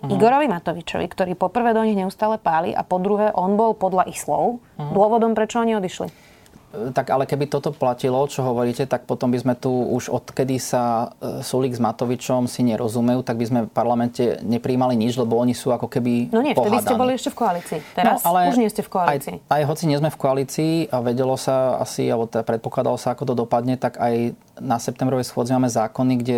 uh-huh. 0.02 0.14
Igorovi 0.16 0.48
Matovičovi, 0.48 1.06
ktorý 1.08 1.34
poprvé 1.36 1.76
do 1.76 1.84
nich 1.84 2.00
neustále 2.00 2.40
páli 2.40 2.72
a 2.72 2.82
po 2.82 3.00
druhé 3.00 3.32
on 3.36 3.60
bol 3.60 3.76
podľa 3.76 4.08
ich 4.08 4.20
slov 4.20 4.60
uh-huh. 4.60 4.92
dôvodom, 4.96 5.36
prečo 5.36 5.60
oni 5.60 5.76
odišli? 5.76 6.30
E, 6.70 6.94
tak 6.94 7.10
ale 7.10 7.26
keby 7.26 7.50
toto 7.50 7.74
platilo, 7.74 8.22
čo 8.30 8.46
hovoríte, 8.46 8.86
tak 8.86 9.10
potom 9.10 9.34
by 9.34 9.42
sme 9.42 9.54
tu 9.58 9.74
už 9.74 10.14
odkedy 10.14 10.62
sa 10.62 11.14
e, 11.18 11.42
Sulik 11.42 11.74
s 11.74 11.82
Matovičom 11.82 12.46
si 12.46 12.62
nerozumejú, 12.62 13.26
tak 13.26 13.42
by 13.42 13.46
sme 13.46 13.60
v 13.66 13.72
parlamente 13.74 14.38
nepríjmali 14.46 14.94
nič, 14.94 15.18
lebo 15.18 15.42
oni 15.42 15.58
sú 15.58 15.74
ako 15.74 15.90
keby 15.90 16.30
No 16.30 16.46
nie, 16.46 16.54
vtedy 16.54 16.78
ste 16.78 16.94
boli 16.94 17.18
ešte 17.18 17.34
v 17.34 17.38
koalícii. 17.42 17.80
Teraz 17.98 18.22
no, 18.22 18.30
ale 18.30 18.54
už 18.54 18.62
nie 18.62 18.70
ste 18.70 18.86
v 18.86 18.92
koalícii. 18.94 19.36
Aj, 19.50 19.62
aj 19.62 19.64
hoci 19.66 19.84
nie 19.90 19.98
sme 19.98 20.14
v 20.14 20.20
koalícii 20.22 20.74
a 20.94 21.02
vedelo 21.02 21.34
sa 21.42 21.82
asi, 21.82 22.06
alebo 22.06 22.30
teda 22.30 22.46
predpokladalo 22.46 23.02
sa, 23.02 23.18
ako 23.18 23.34
to 23.34 23.34
dopadne, 23.34 23.74
tak 23.74 23.98
aj 23.98 24.38
na 24.62 24.78
septembrovej 24.78 25.26
schôdzi 25.26 25.58
máme 25.58 25.74
zákony, 25.74 26.14
kde 26.22 26.38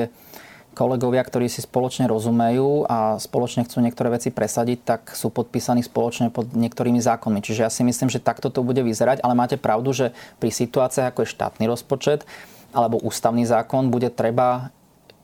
kolegovia, 0.71 1.21
ktorí 1.23 1.51
si 1.51 1.59
spoločne 1.59 2.07
rozumejú 2.07 2.87
a 2.87 3.19
spoločne 3.19 3.67
chcú 3.67 3.83
niektoré 3.83 4.15
veci 4.15 4.31
presadiť, 4.31 4.79
tak 4.81 5.01
sú 5.11 5.27
podpísaní 5.27 5.83
spoločne 5.83 6.31
pod 6.31 6.51
niektorými 6.55 6.99
zákonmi. 7.03 7.43
Čiže 7.43 7.63
ja 7.67 7.71
si 7.71 7.83
myslím, 7.83 8.07
že 8.07 8.23
takto 8.23 8.47
to 8.47 8.63
bude 8.63 8.79
vyzerať, 8.79 9.19
ale 9.21 9.35
máte 9.35 9.59
pravdu, 9.59 9.91
že 9.91 10.15
pri 10.39 10.51
situáciách 10.51 11.11
ako 11.11 11.23
je 11.23 11.33
štátny 11.35 11.65
rozpočet 11.67 12.23
alebo 12.71 13.03
ústavný 13.03 13.43
zákon 13.43 13.91
bude 13.91 14.07
treba 14.15 14.71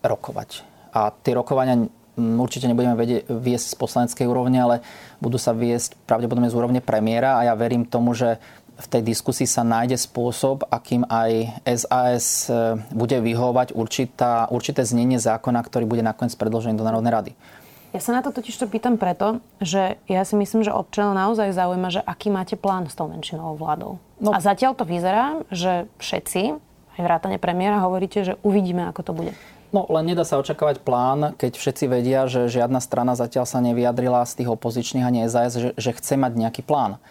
rokovať. 0.04 0.68
A 0.92 1.16
tie 1.24 1.32
rokovania 1.32 1.88
určite 2.18 2.66
nebudeme 2.66 2.98
viesť 3.30 3.68
z 3.72 3.76
poslaneckej 3.78 4.26
úrovne, 4.26 4.58
ale 4.58 4.76
budú 5.22 5.38
sa 5.38 5.54
viesť 5.54 5.94
pravdepodobne 6.10 6.50
z 6.50 6.58
úrovne 6.58 6.82
premiéra 6.82 7.38
a 7.38 7.46
ja 7.46 7.54
verím 7.54 7.86
tomu, 7.86 8.18
že 8.18 8.42
v 8.78 8.88
tej 8.88 9.02
diskusii 9.02 9.50
sa 9.50 9.66
nájde 9.66 9.98
spôsob, 9.98 10.70
akým 10.70 11.02
aj 11.10 11.60
SAS 11.66 12.46
e, 12.46 12.78
bude 12.94 13.18
vyhovovať 13.18 13.74
určitá, 13.74 14.46
určité 14.54 14.86
znenie 14.86 15.18
zákona, 15.18 15.66
ktorý 15.66 15.90
bude 15.90 16.06
nakoniec 16.06 16.38
predložený 16.38 16.78
do 16.78 16.86
Národnej 16.86 17.14
rady. 17.14 17.32
Ja 17.96 18.04
sa 18.04 18.14
na 18.14 18.22
to 18.22 18.30
totiž 18.30 18.54
to 18.54 18.70
pýtam 18.70 19.02
preto, 19.02 19.42
že 19.58 19.98
ja 20.06 20.22
si 20.22 20.38
myslím, 20.38 20.62
že 20.62 20.76
občanov 20.76 21.18
naozaj 21.18 21.56
zaujíma, 21.56 21.90
že 21.90 22.02
aký 22.06 22.30
máte 22.30 22.54
plán 22.54 22.86
s 22.86 22.94
tou 22.94 23.10
menšinovou 23.10 23.58
vládou. 23.58 23.92
No. 24.22 24.36
A 24.36 24.38
zatiaľ 24.38 24.78
to 24.78 24.86
vyzerá, 24.86 25.42
že 25.50 25.90
všetci, 25.98 26.42
aj 26.98 27.02
vrátane 27.02 27.42
premiéra, 27.42 27.82
hovoríte, 27.82 28.22
že 28.22 28.34
uvidíme, 28.46 28.86
ako 28.92 29.02
to 29.02 29.14
bude. 29.18 29.34
No 29.74 29.84
len 29.90 30.14
nedá 30.14 30.24
sa 30.24 30.40
očakávať 30.40 30.80
plán, 30.86 31.36
keď 31.36 31.60
všetci 31.60 31.86
vedia, 31.90 32.24
že 32.30 32.48
žiadna 32.48 32.80
strana 32.80 33.18
zatiaľ 33.18 33.44
sa 33.50 33.60
nevyjadrila 33.60 34.24
z 34.24 34.44
tých 34.44 34.50
opozičných 34.54 35.04
ani 35.04 35.28
SAS, 35.28 35.60
že, 35.60 35.70
že 35.76 35.92
chce 35.92 36.16
mať 36.16 36.40
nejaký 36.40 36.62
plán 36.64 37.02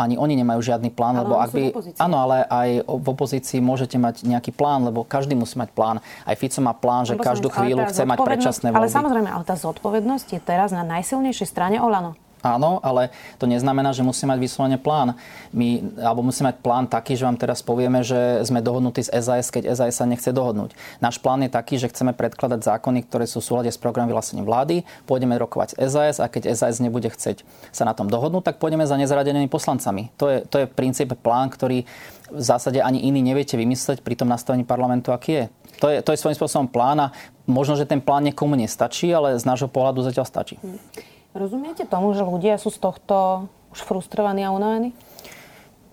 ani 0.00 0.16
oni 0.16 0.34
nemajú 0.40 0.64
žiadny 0.64 0.88
plán, 0.88 1.20
ale 1.20 1.28
lebo 1.28 1.34
ak 1.36 1.50
by... 1.52 1.62
Áno, 2.00 2.16
ale 2.24 2.48
aj 2.48 2.68
v 2.88 3.06
opozícii 3.12 3.60
môžete 3.60 4.00
mať 4.00 4.24
nejaký 4.24 4.56
plán, 4.56 4.88
lebo 4.88 5.04
každý 5.04 5.36
musí 5.36 5.60
mať 5.60 5.76
plán. 5.76 6.00
Aj 6.24 6.34
Fico 6.40 6.64
má 6.64 6.72
plán, 6.72 7.04
že 7.04 7.20
každú 7.20 7.52
chvíľu 7.52 7.84
chce 7.92 8.08
mať 8.08 8.18
predčasné 8.24 8.72
voľby. 8.72 8.88
Ale 8.88 8.88
samozrejme, 8.88 9.28
ale 9.28 9.44
tá 9.44 9.54
zodpovednosť 9.60 10.28
je 10.32 10.40
teraz 10.40 10.72
na 10.72 10.80
najsilnejšej 10.80 11.46
strane 11.46 11.76
Olano. 11.76 12.16
Áno, 12.40 12.80
ale 12.80 13.12
to 13.36 13.44
neznamená, 13.44 13.92
že 13.92 14.00
musí 14.00 14.24
mať 14.24 14.40
vyslovene 14.40 14.80
plán. 14.80 15.12
My, 15.52 15.84
alebo 16.00 16.24
musí 16.24 16.40
mať 16.40 16.64
plán 16.64 16.88
taký, 16.88 17.12
že 17.12 17.28
vám 17.28 17.36
teraz 17.36 17.60
povieme, 17.60 18.00
že 18.00 18.40
sme 18.48 18.64
dohodnutí 18.64 19.04
s 19.04 19.12
SAS, 19.12 19.52
keď 19.52 19.76
SAS 19.76 20.00
sa 20.00 20.08
nechce 20.08 20.32
dohodnúť. 20.32 20.72
Náš 21.04 21.20
plán 21.20 21.44
je 21.44 21.52
taký, 21.52 21.76
že 21.76 21.92
chceme 21.92 22.16
predkladať 22.16 22.64
zákony, 22.64 23.04
ktoré 23.04 23.28
sú 23.28 23.44
v 23.44 23.48
súlade 23.52 23.68
s 23.68 23.76
programom 23.76 24.08
vyhlásením 24.08 24.48
vlády, 24.48 24.88
pôjdeme 25.04 25.36
rokovať 25.36 25.76
SAS 25.84 26.16
a 26.16 26.32
keď 26.32 26.56
SAS 26.56 26.80
nebude 26.80 27.12
chcieť 27.12 27.44
sa 27.76 27.84
na 27.84 27.92
tom 27.92 28.08
dohodnúť, 28.08 28.52
tak 28.52 28.56
pôjdeme 28.56 28.88
za 28.88 28.96
nezradenými 28.96 29.52
poslancami. 29.52 30.08
To 30.16 30.32
je, 30.32 30.38
to 30.48 30.64
je 30.64 30.68
v 30.68 30.72
princípe 30.72 31.12
plán, 31.20 31.52
ktorý 31.52 31.84
v 32.30 32.42
zásade 32.42 32.80
ani 32.80 33.04
iný 33.04 33.20
neviete 33.20 33.58
vymysleť 33.58 34.00
pri 34.00 34.16
tom 34.16 34.30
nastavení 34.30 34.64
parlamentu, 34.64 35.12
aký 35.12 35.32
je. 35.32 35.44
To 35.82 35.86
je, 35.90 35.98
to 36.00 36.12
je 36.14 36.20
svojím 36.20 36.38
spôsobom 36.38 36.68
plán 36.70 37.10
a 37.10 37.12
možno, 37.44 37.74
že 37.74 37.88
ten 37.88 37.98
plán 37.98 38.24
niekomu 38.24 38.54
nestačí, 38.54 39.10
ale 39.10 39.36
z 39.36 39.44
nášho 39.44 39.66
pohľadu 39.66 40.06
zatiaľ 40.06 40.24
stačí. 40.28 40.56
Rozumiete 41.30 41.86
tomu, 41.86 42.10
že 42.10 42.26
ľudia 42.26 42.58
sú 42.58 42.74
z 42.74 42.82
tohto 42.82 43.46
už 43.70 43.86
frustrovaní 43.86 44.42
a 44.42 44.50
unavení? 44.50 44.90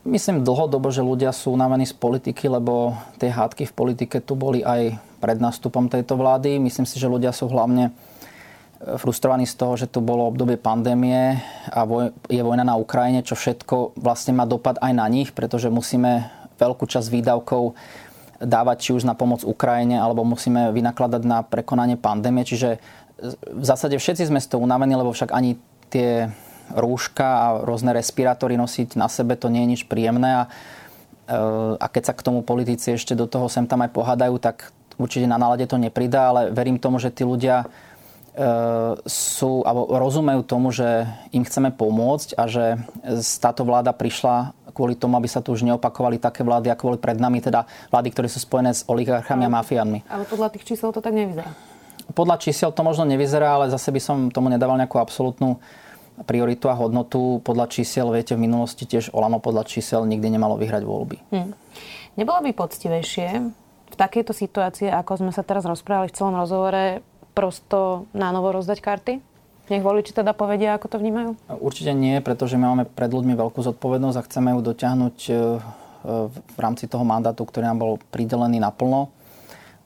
Myslím 0.02 0.42
dlhodobo, 0.42 0.90
že 0.90 1.06
ľudia 1.06 1.30
sú 1.30 1.54
unavení 1.54 1.86
z 1.86 1.94
politiky, 1.94 2.50
lebo 2.50 2.98
tie 3.22 3.30
hádky 3.30 3.70
v 3.70 3.76
politike 3.76 4.18
tu 4.24 4.34
boli 4.34 4.66
aj 4.66 4.98
pred 5.22 5.38
nástupom 5.38 5.92
tejto 5.94 6.18
vlády. 6.18 6.58
Myslím 6.58 6.90
si, 6.90 6.98
že 6.98 7.12
ľudia 7.12 7.36
sú 7.36 7.54
hlavne 7.54 7.92
e, 7.92 7.92
frustrovaní 8.98 9.46
z 9.46 9.54
toho, 9.60 9.78
že 9.78 9.86
tu 9.86 10.02
bolo 10.02 10.26
obdobie 10.26 10.58
pandémie 10.58 11.38
a 11.70 11.86
je 12.34 12.42
vojna 12.42 12.66
na 12.66 12.80
Ukrajine, 12.80 13.22
čo 13.22 13.38
všetko 13.38 14.00
vlastne 14.00 14.34
má 14.34 14.50
dopad 14.50 14.82
aj 14.82 14.94
na 14.96 15.06
nich, 15.06 15.36
pretože 15.38 15.70
musíme 15.70 16.34
veľkú 16.58 16.90
časť 16.90 17.14
výdavkov 17.14 17.78
dávať 18.42 18.78
či 18.80 18.90
už 18.98 19.06
na 19.06 19.14
pomoc 19.14 19.46
Ukrajine, 19.46 20.02
alebo 20.02 20.26
musíme 20.26 20.74
vynakladať 20.74 21.22
na 21.26 21.46
prekonanie 21.46 22.00
pandémie. 22.00 22.42
Čiže 22.42 22.82
v 23.50 23.66
zásade 23.66 23.98
všetci 23.98 24.30
sme 24.30 24.38
z 24.38 24.48
toho 24.54 24.62
unavení, 24.62 24.94
lebo 24.94 25.10
však 25.10 25.34
ani 25.34 25.58
tie 25.90 26.30
rúška 26.74 27.28
a 27.28 27.48
rôzne 27.64 27.96
respirátory 27.96 28.60
nosiť 28.60 29.00
na 29.00 29.08
sebe, 29.08 29.40
to 29.40 29.48
nie 29.48 29.64
je 29.64 29.72
nič 29.78 29.82
príjemné. 29.88 30.30
A, 30.36 30.44
e, 31.32 31.38
a 31.80 31.86
keď 31.88 32.12
sa 32.12 32.14
k 32.14 32.26
tomu 32.26 32.44
politici 32.44 32.94
ešte 32.94 33.16
do 33.16 33.26
toho 33.26 33.48
sem 33.48 33.66
tam 33.66 33.82
aj 33.82 33.92
pohádajú, 33.96 34.36
tak 34.38 34.70
určite 35.00 35.26
na 35.26 35.40
nálade 35.40 35.66
to 35.66 35.80
nepridá, 35.80 36.30
ale 36.30 36.42
verím 36.52 36.78
tomu, 36.78 37.00
že 37.00 37.10
tí 37.10 37.24
ľudia 37.24 37.64
e, 37.64 37.68
sú, 39.08 39.64
alebo 39.64 39.96
rozumejú 39.96 40.42
tomu, 40.44 40.76
že 40.76 41.08
im 41.32 41.48
chceme 41.48 41.72
pomôcť 41.72 42.36
a 42.36 42.44
že 42.52 42.78
táto 43.40 43.64
vláda 43.64 43.96
prišla 43.96 44.52
kvôli 44.76 44.94
tomu, 44.94 45.18
aby 45.18 45.26
sa 45.26 45.42
tu 45.42 45.56
už 45.56 45.66
neopakovali 45.66 46.22
také 46.22 46.46
vlády, 46.46 46.70
ako 46.70 46.94
boli 46.94 47.00
pred 47.02 47.18
nami, 47.18 47.42
teda 47.42 47.66
vlády, 47.90 48.14
ktoré 48.14 48.28
sú 48.30 48.38
spojené 48.44 48.76
s 48.76 48.86
oligarchami 48.86 49.48
a 49.48 49.50
mafiánmi. 49.50 50.06
Ale 50.06 50.28
podľa 50.30 50.54
tých 50.54 50.68
čísel 50.70 50.94
to 50.94 51.02
tak 51.02 51.18
nevyzerá 51.18 51.77
podľa 52.16 52.38
čísiel 52.40 52.72
to 52.72 52.82
možno 52.86 53.04
nevyzerá, 53.04 53.60
ale 53.60 53.74
zase 53.74 53.92
by 53.92 54.02
som 54.02 54.18
tomu 54.32 54.48
nedával 54.48 54.80
nejakú 54.80 55.00
absolútnu 55.00 55.60
prioritu 56.24 56.72
a 56.72 56.76
hodnotu. 56.78 57.44
Podľa 57.44 57.70
čísiel, 57.70 58.10
viete, 58.10 58.34
v 58.34 58.48
minulosti 58.48 58.88
tiež 58.90 59.14
Olano 59.14 59.38
podľa 59.38 59.68
čísel 59.70 60.08
nikdy 60.08 60.34
nemalo 60.34 60.58
vyhrať 60.58 60.84
voľby. 60.88 61.18
Hmm. 61.30 61.54
Nebolo 62.18 62.42
by 62.42 62.52
poctivejšie 62.58 63.28
v 63.88 63.96
takejto 63.96 64.34
situácii, 64.34 64.90
ako 64.90 65.22
sme 65.22 65.32
sa 65.32 65.46
teraz 65.46 65.68
rozprávali 65.70 66.10
v 66.10 66.18
celom 66.18 66.34
rozhovore, 66.34 67.06
prosto 67.38 68.10
na 68.18 68.34
novo 68.34 68.50
rozdať 68.50 68.80
karty? 68.82 69.14
Nech 69.68 69.84
voliči 69.84 70.16
teda 70.16 70.32
povedia, 70.32 70.74
ako 70.74 70.96
to 70.96 70.98
vnímajú? 70.98 71.36
Určite 71.60 71.92
nie, 71.92 72.18
pretože 72.24 72.56
my 72.56 72.72
máme 72.74 72.86
pred 72.88 73.12
ľuďmi 73.12 73.36
veľkú 73.36 73.60
zodpovednosť 73.62 74.18
a 74.18 74.26
chceme 74.26 74.50
ju 74.56 74.60
dotiahnuť 74.64 75.18
e, 75.28 75.32
v 76.32 76.58
rámci 76.58 76.88
toho 76.88 77.04
mandátu, 77.04 77.44
ktorý 77.44 77.68
nám 77.68 77.80
bol 77.84 77.94
pridelený 78.10 78.64
naplno 78.64 79.12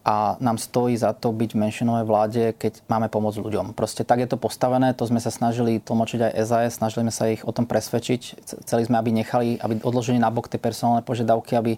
a 0.01 0.33
nám 0.41 0.57
stojí 0.57 0.97
za 0.97 1.13
to 1.13 1.29
byť 1.29 1.53
v 1.53 1.61
menšinovej 1.61 2.05
vláde, 2.09 2.43
keď 2.57 2.81
máme 2.89 3.05
pomôcť 3.05 3.37
ľuďom. 3.37 3.77
Proste 3.77 4.01
tak 4.01 4.25
je 4.25 4.29
to 4.33 4.41
postavené, 4.41 4.97
to 4.97 5.05
sme 5.05 5.21
sa 5.21 5.29
snažili 5.29 5.77
tlmočiť 5.77 6.19
aj 6.25 6.33
SAS, 6.41 6.81
snažili 6.81 7.05
sme 7.05 7.13
sa 7.13 7.29
ich 7.29 7.45
o 7.45 7.53
tom 7.53 7.69
presvedčiť. 7.69 8.21
Chceli 8.65 8.83
sme, 8.89 8.97
aby 8.97 9.13
nechali, 9.13 9.61
aby 9.61 9.77
odložili 9.85 10.17
nabok 10.17 10.49
tie 10.49 10.57
personálne 10.57 11.05
požiadavky, 11.05 11.53
aby 11.53 11.77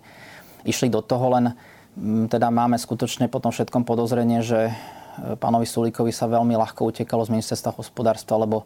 išli 0.64 0.88
do 0.88 1.04
toho, 1.04 1.36
len 1.36 1.52
mm, 2.00 2.32
teda 2.32 2.48
máme 2.48 2.80
skutočne 2.80 3.28
po 3.28 3.44
tom 3.44 3.52
všetkom 3.52 3.84
podozrenie, 3.84 4.40
že 4.40 4.72
e, 4.72 4.74
pánovi 5.36 5.68
Sulíkovi 5.68 6.16
sa 6.16 6.32
veľmi 6.32 6.56
ľahko 6.56 6.96
utekalo 6.96 7.28
z 7.28 7.36
ministerstva 7.36 7.76
hospodárstva, 7.76 8.40
lebo 8.40 8.64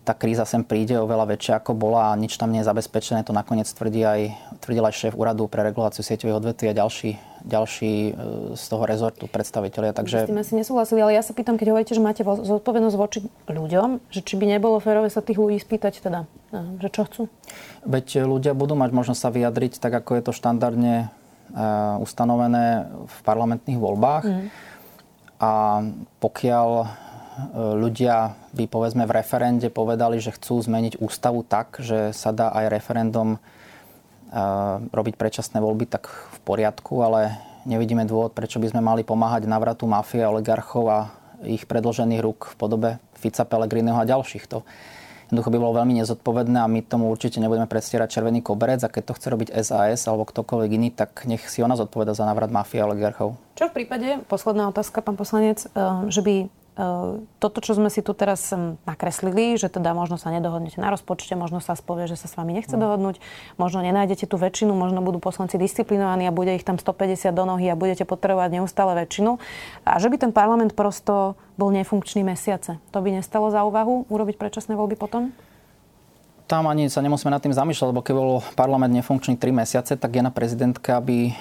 tá 0.00 0.16
kríza 0.16 0.48
sem 0.48 0.64
príde 0.64 0.96
oveľa 0.96 1.36
väčšia 1.36 1.54
ako 1.60 1.76
bola 1.76 2.10
a 2.10 2.18
nič 2.18 2.40
tam 2.40 2.48
nie 2.50 2.64
je 2.64 2.68
zabezpečené. 2.68 3.20
To 3.28 3.36
nakoniec 3.36 3.68
tvrdí 3.68 4.00
aj, 4.00 4.20
tvrdil 4.64 4.84
aj 4.88 4.94
šéf 4.96 5.14
úradu 5.14 5.44
pre 5.46 5.60
reguláciu 5.60 6.00
sieťových 6.00 6.40
odvetví 6.40 6.72
a 6.72 6.74
ďalší, 6.74 7.20
ďalší 7.44 7.92
e, 7.92 8.12
z 8.56 8.64
toho 8.64 8.84
rezortu 8.88 9.28
predstaviteľia. 9.28 9.92
Takže... 9.92 10.24
S 10.24 10.32
tým 10.32 10.40
asi 10.40 10.56
nesúhlasili, 10.56 11.04
ale 11.04 11.12
ja 11.14 11.22
sa 11.22 11.36
pýtam, 11.36 11.60
keď 11.60 11.76
hovoríte, 11.76 11.92
že 11.92 12.00
máte 12.00 12.24
zodpovednosť 12.24 12.96
voči 12.96 13.18
ľuďom, 13.52 14.00
že 14.08 14.24
či 14.24 14.40
by 14.40 14.56
nebolo 14.56 14.80
férové 14.80 15.12
sa 15.12 15.20
tých 15.20 15.36
ľudí 15.36 15.60
spýtať 15.60 16.00
teda, 16.00 16.24
že 16.80 16.88
čo 16.88 17.04
chcú? 17.04 17.22
Veď 17.84 18.24
ľudia 18.24 18.56
budú 18.56 18.72
mať 18.80 18.90
možnosť 18.96 19.20
sa 19.20 19.30
vyjadriť 19.30 19.78
tak, 19.78 19.92
ako 20.00 20.16
je 20.16 20.22
to 20.24 20.32
štandardne 20.32 21.12
ustanovené 21.98 22.86
v 23.10 23.16
parlamentných 23.26 23.78
voľbách. 23.82 24.22
Mm. 24.22 24.46
A 25.40 25.52
pokiaľ 26.20 26.68
ľudia 27.54 28.36
by 28.52 28.64
povedzme 28.66 29.04
v 29.08 29.14
referende 29.16 29.68
povedali, 29.72 30.18
že 30.18 30.34
chcú 30.34 30.60
zmeniť 30.60 30.98
ústavu 31.00 31.44
tak, 31.46 31.80
že 31.80 32.12
sa 32.12 32.30
dá 32.34 32.52
aj 32.52 32.66
referendum 32.70 33.42
robiť 34.94 35.14
predčasné 35.18 35.58
voľby, 35.58 35.90
tak 35.90 36.06
v 36.06 36.38
poriadku, 36.46 37.02
ale 37.02 37.34
nevidíme 37.66 38.06
dôvod, 38.06 38.32
prečo 38.32 38.62
by 38.62 38.70
sme 38.70 38.80
mali 38.80 39.02
pomáhať 39.02 39.50
navratu 39.50 39.90
mafie, 39.90 40.22
oligarchov 40.22 40.84
a 40.86 40.98
ich 41.42 41.66
predložených 41.66 42.20
rúk 42.22 42.52
v 42.52 42.54
podobe 42.54 42.90
Fica, 43.16 43.44
Pellegriniho 43.44 43.96
a 43.96 44.08
ďalších. 44.08 44.44
To 44.52 44.62
jednoducho 45.30 45.50
by 45.54 45.58
bolo 45.62 45.78
veľmi 45.78 45.94
nezodpovedné 46.02 46.58
a 46.58 46.66
my 46.66 46.82
tomu 46.82 47.06
určite 47.06 47.38
nebudeme 47.38 47.70
predstierať 47.70 48.18
červený 48.18 48.42
koberec 48.42 48.82
a 48.82 48.92
keď 48.92 49.02
to 49.10 49.16
chce 49.16 49.26
robiť 49.30 49.48
SAS 49.62 50.02
alebo 50.10 50.26
ktokoľvek 50.26 50.70
iný, 50.74 50.88
tak 50.90 51.24
nech 51.30 51.46
si 51.46 51.62
ona 51.62 51.78
zodpoveda 51.78 52.18
za 52.18 52.26
návrat 52.26 52.50
mafie 52.50 52.82
a 52.82 52.90
oligarchov. 52.90 53.38
Čo 53.54 53.70
v 53.70 53.82
prípade, 53.82 54.20
posledná 54.26 54.66
otázka, 54.68 55.00
pán 55.06 55.14
poslanec, 55.14 55.64
eh, 55.64 55.70
že 56.10 56.20
by 56.20 56.34
toto, 57.42 57.58
čo 57.60 57.76
sme 57.76 57.90
si 57.90 58.00
tu 58.00 58.14
teraz 58.14 58.54
nakreslili, 58.86 59.58
že 59.58 59.68
teda 59.68 59.92
možno 59.92 60.16
sa 60.16 60.30
nedohodnete 60.30 60.78
na 60.78 60.88
rozpočte, 60.88 61.34
možno 61.34 61.58
sa 61.58 61.74
spovie, 61.76 62.06
že 62.06 62.16
sa 62.16 62.30
s 62.30 62.38
vami 62.38 62.56
nechce 62.56 62.72
mm. 62.72 62.80
dohodnúť, 62.80 63.16
možno 63.60 63.82
nenájdete 63.84 64.30
tú 64.30 64.38
väčšinu, 64.38 64.72
možno 64.72 65.02
budú 65.04 65.18
poslanci 65.18 65.58
disciplinovaní 65.58 66.30
a 66.30 66.32
bude 66.32 66.54
ich 66.54 66.64
tam 66.64 66.78
150 66.78 67.34
do 67.34 67.44
nohy 67.44 67.68
a 67.68 67.76
budete 67.76 68.06
potrebovať 68.06 68.62
neustále 68.62 68.96
väčšinu. 68.96 69.42
A 69.84 69.98
že 69.98 70.08
by 70.08 70.16
ten 70.22 70.32
parlament 70.32 70.72
prosto 70.78 71.34
bol 71.58 71.74
nefunkčný 71.74 72.24
mesiace. 72.24 72.80
To 72.94 72.98
by 73.02 73.18
nestalo 73.18 73.52
za 73.52 73.66
úvahu 73.66 74.08
urobiť 74.08 74.40
predčasné 74.40 74.78
voľby 74.78 74.96
potom? 74.96 75.34
Tam 76.50 76.66
ani 76.66 76.90
sa 76.90 76.98
nemusíme 76.98 77.30
nad 77.30 77.38
tým 77.38 77.54
zamýšľať, 77.54 77.86
lebo 77.94 78.02
keď 78.02 78.14
bol 78.18 78.42
parlament 78.58 78.90
nefunkčný 78.90 79.38
3 79.38 79.54
mesiace, 79.54 79.94
tak 79.94 80.10
jedna 80.10 80.34
prezidentka 80.34 80.98
by 80.98 81.30
e, 81.30 81.32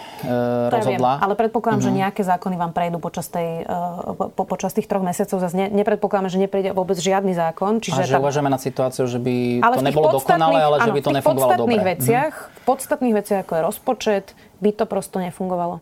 rozhodla. 0.70 1.18
Ja 1.18 1.26
ale 1.26 1.34
predpokladám, 1.34 1.82
mm-hmm. 1.82 1.90
že 1.90 1.98
mhm. 1.98 2.02
nejaké 2.06 2.22
zákony 2.22 2.56
vám 2.62 2.72
prejdú 2.78 3.02
počas, 3.02 3.26
tej, 3.34 3.66
e, 3.66 4.30
po, 4.38 4.44
počas 4.46 4.78
tých 4.78 4.86
troch 4.86 5.02
mesiacov. 5.02 5.42
Zase 5.42 5.58
ne, 5.58 5.66
nepredpokladáme, 5.74 6.30
že 6.30 6.38
nepríde 6.38 6.78
vôbec 6.78 7.02
žiadny 7.02 7.34
zákon. 7.34 7.82
Čiže 7.82 8.06
a 8.06 8.06
že 8.06 8.14
tam... 8.14 8.22
uvažujeme 8.22 8.54
na 8.54 8.62
situáciu, 8.62 9.10
že 9.10 9.18
by 9.18 9.66
ale 9.66 9.76
to 9.82 9.86
nebolo 9.90 10.14
dokonalé, 10.14 10.60
ale 10.62 10.76
áno, 10.78 10.86
že 10.86 10.92
by 10.94 11.02
to 11.02 11.12
nefungovalo 11.18 11.66
dobre. 11.66 11.82
Veciach, 11.82 12.34
mm-hmm. 12.38 12.58
V 12.60 12.62
podstatných 12.70 13.16
veciach, 13.18 13.40
ako 13.50 13.54
je 13.58 13.62
rozpočet, 13.66 14.26
by 14.62 14.70
to 14.78 14.86
prosto 14.86 15.18
nefungovalo. 15.18 15.82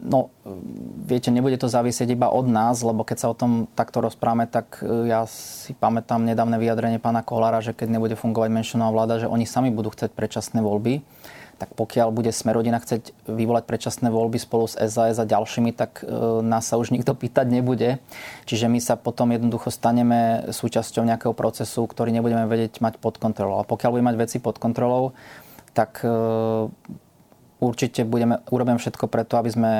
No, 0.00 0.32
viete, 1.04 1.28
nebude 1.28 1.60
to 1.60 1.68
závisieť 1.68 2.16
iba 2.16 2.32
od 2.32 2.48
nás, 2.48 2.80
lebo 2.80 3.04
keď 3.04 3.16
sa 3.20 3.28
o 3.28 3.36
tom 3.36 3.68
takto 3.76 4.00
rozprávame, 4.00 4.48
tak 4.48 4.80
e, 4.80 5.12
ja 5.12 5.28
si 5.28 5.76
pamätám 5.76 6.24
nedávne 6.24 6.56
vyjadrenie 6.56 6.96
pána 6.96 7.20
Kolára, 7.20 7.60
že 7.60 7.76
keď 7.76 8.00
nebude 8.00 8.16
fungovať 8.16 8.48
menšinová 8.48 8.96
vláda, 8.96 9.20
že 9.20 9.28
oni 9.28 9.44
sami 9.44 9.68
budú 9.68 9.92
chcieť 9.92 10.16
predčasné 10.16 10.64
voľby. 10.64 11.04
Tak 11.60 11.76
pokiaľ 11.76 12.08
bude 12.16 12.32
Smerodina 12.32 12.80
chcieť 12.80 13.28
vyvolať 13.28 13.68
predčasné 13.68 14.08
voľby 14.08 14.40
spolu 14.40 14.64
s 14.64 14.80
SAS 14.80 15.20
a 15.20 15.28
ďalšími, 15.28 15.76
tak 15.76 16.00
e, 16.00 16.08
nás 16.40 16.64
sa 16.64 16.80
už 16.80 16.96
nikto 16.96 17.12
pýtať 17.12 17.52
nebude. 17.52 18.00
Čiže 18.48 18.72
my 18.72 18.80
sa 18.80 18.96
potom 18.96 19.28
jednoducho 19.36 19.68
staneme 19.68 20.48
súčasťou 20.48 21.04
nejakého 21.04 21.36
procesu, 21.36 21.84
ktorý 21.84 22.08
nebudeme 22.16 22.48
vedieť 22.48 22.80
mať 22.80 22.96
pod 22.96 23.20
kontrolou. 23.20 23.60
A 23.60 23.68
pokiaľ 23.68 24.00
budeme 24.00 24.16
mať 24.16 24.20
veci 24.24 24.36
pod 24.40 24.56
kontrolou, 24.56 25.12
tak 25.76 26.00
e, 26.00 26.08
určite 27.60 28.08
budeme, 28.08 28.40
urobím 28.48 28.80
všetko 28.80 29.06
preto, 29.06 29.36
aby 29.36 29.50
sme 29.52 29.72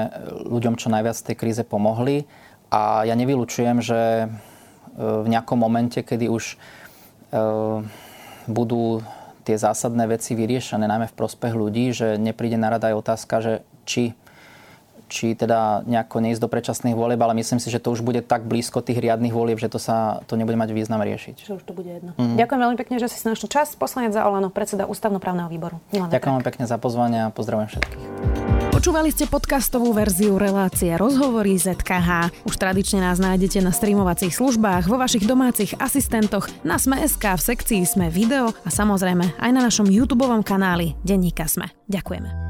ľuďom 0.46 0.76
čo 0.76 0.92
najviac 0.92 1.16
v 1.16 1.26
tej 1.32 1.36
kríze 1.36 1.62
pomohli. 1.64 2.28
A 2.70 3.02
ja 3.02 3.18
nevylučujem, 3.18 3.82
že 3.82 4.00
e, 4.00 4.26
v 5.00 5.26
nejakom 5.26 5.58
momente, 5.58 6.04
kedy 6.04 6.30
už 6.30 6.54
e, 6.54 6.56
budú 8.46 9.02
tie 9.42 9.56
zásadné 9.56 10.06
veci 10.06 10.36
vyriešené, 10.36 10.86
najmä 10.86 11.10
v 11.10 11.18
prospech 11.18 11.56
ľudí, 11.56 11.90
že 11.90 12.20
nepríde 12.20 12.60
na 12.60 12.70
rada 12.70 12.92
aj 12.92 13.00
otázka, 13.02 13.34
že 13.42 13.54
či 13.88 14.14
či 15.10 15.34
teda 15.34 15.82
nejako 15.84 16.22
neísť 16.22 16.40
do 16.40 16.48
predčasných 16.48 16.94
volieb, 16.94 17.18
ale 17.18 17.34
myslím 17.34 17.58
si, 17.58 17.66
že 17.68 17.82
to 17.82 17.90
už 17.90 18.06
bude 18.06 18.22
tak 18.22 18.46
blízko 18.46 18.78
tých 18.80 19.02
riadnych 19.02 19.34
volieb, 19.34 19.58
že 19.58 19.66
to 19.66 19.82
sa 19.82 20.22
to 20.30 20.38
nebude 20.38 20.54
mať 20.54 20.70
význam 20.70 21.02
riešiť. 21.02 21.50
Že 21.50 21.52
už 21.58 21.62
to 21.66 21.72
bude 21.74 21.90
jedno. 21.90 22.14
Mm. 22.14 22.38
Ďakujem 22.38 22.60
veľmi 22.62 22.78
pekne, 22.78 22.96
že 23.02 23.10
si 23.10 23.18
našli 23.26 23.50
čas. 23.50 23.74
Poslanec 23.74 24.14
za 24.14 24.22
Olano, 24.22 24.54
predseda 24.54 24.86
ústavnoprávneho 24.86 25.50
výboru. 25.50 25.82
Milan 25.90 26.08
Ďakujem 26.14 26.32
veľmi 26.38 26.46
pekne 26.46 26.64
za 26.70 26.78
pozvanie 26.78 27.18
a 27.26 27.34
pozdravujem 27.34 27.68
všetkých. 27.74 28.06
Počúvali 28.70 29.12
ste 29.12 29.28
podcastovú 29.28 29.92
verziu 29.92 30.40
relácie 30.40 30.94
Rozhovory 30.96 31.58
ZKH. 31.58 32.32
Už 32.48 32.54
tradične 32.56 33.04
nás 33.04 33.20
nájdete 33.20 33.60
na 33.60 33.76
streamovacích 33.76 34.32
službách, 34.32 34.88
vo 34.88 34.96
vašich 34.96 35.28
domácich 35.28 35.76
asistentoch, 35.76 36.48
na 36.64 36.80
Sme.sk, 36.80 37.20
v 37.20 37.42
sekcii 37.44 37.82
Sme 37.84 38.08
video 38.08 38.54
a 38.64 38.70
samozrejme 38.72 39.36
aj 39.36 39.50
na 39.52 39.60
našom 39.66 39.84
YouTube 39.84 40.24
kanáli 40.46 40.96
Denníka 41.04 41.44
Sme. 41.44 41.68
Ďakujeme. 41.92 42.49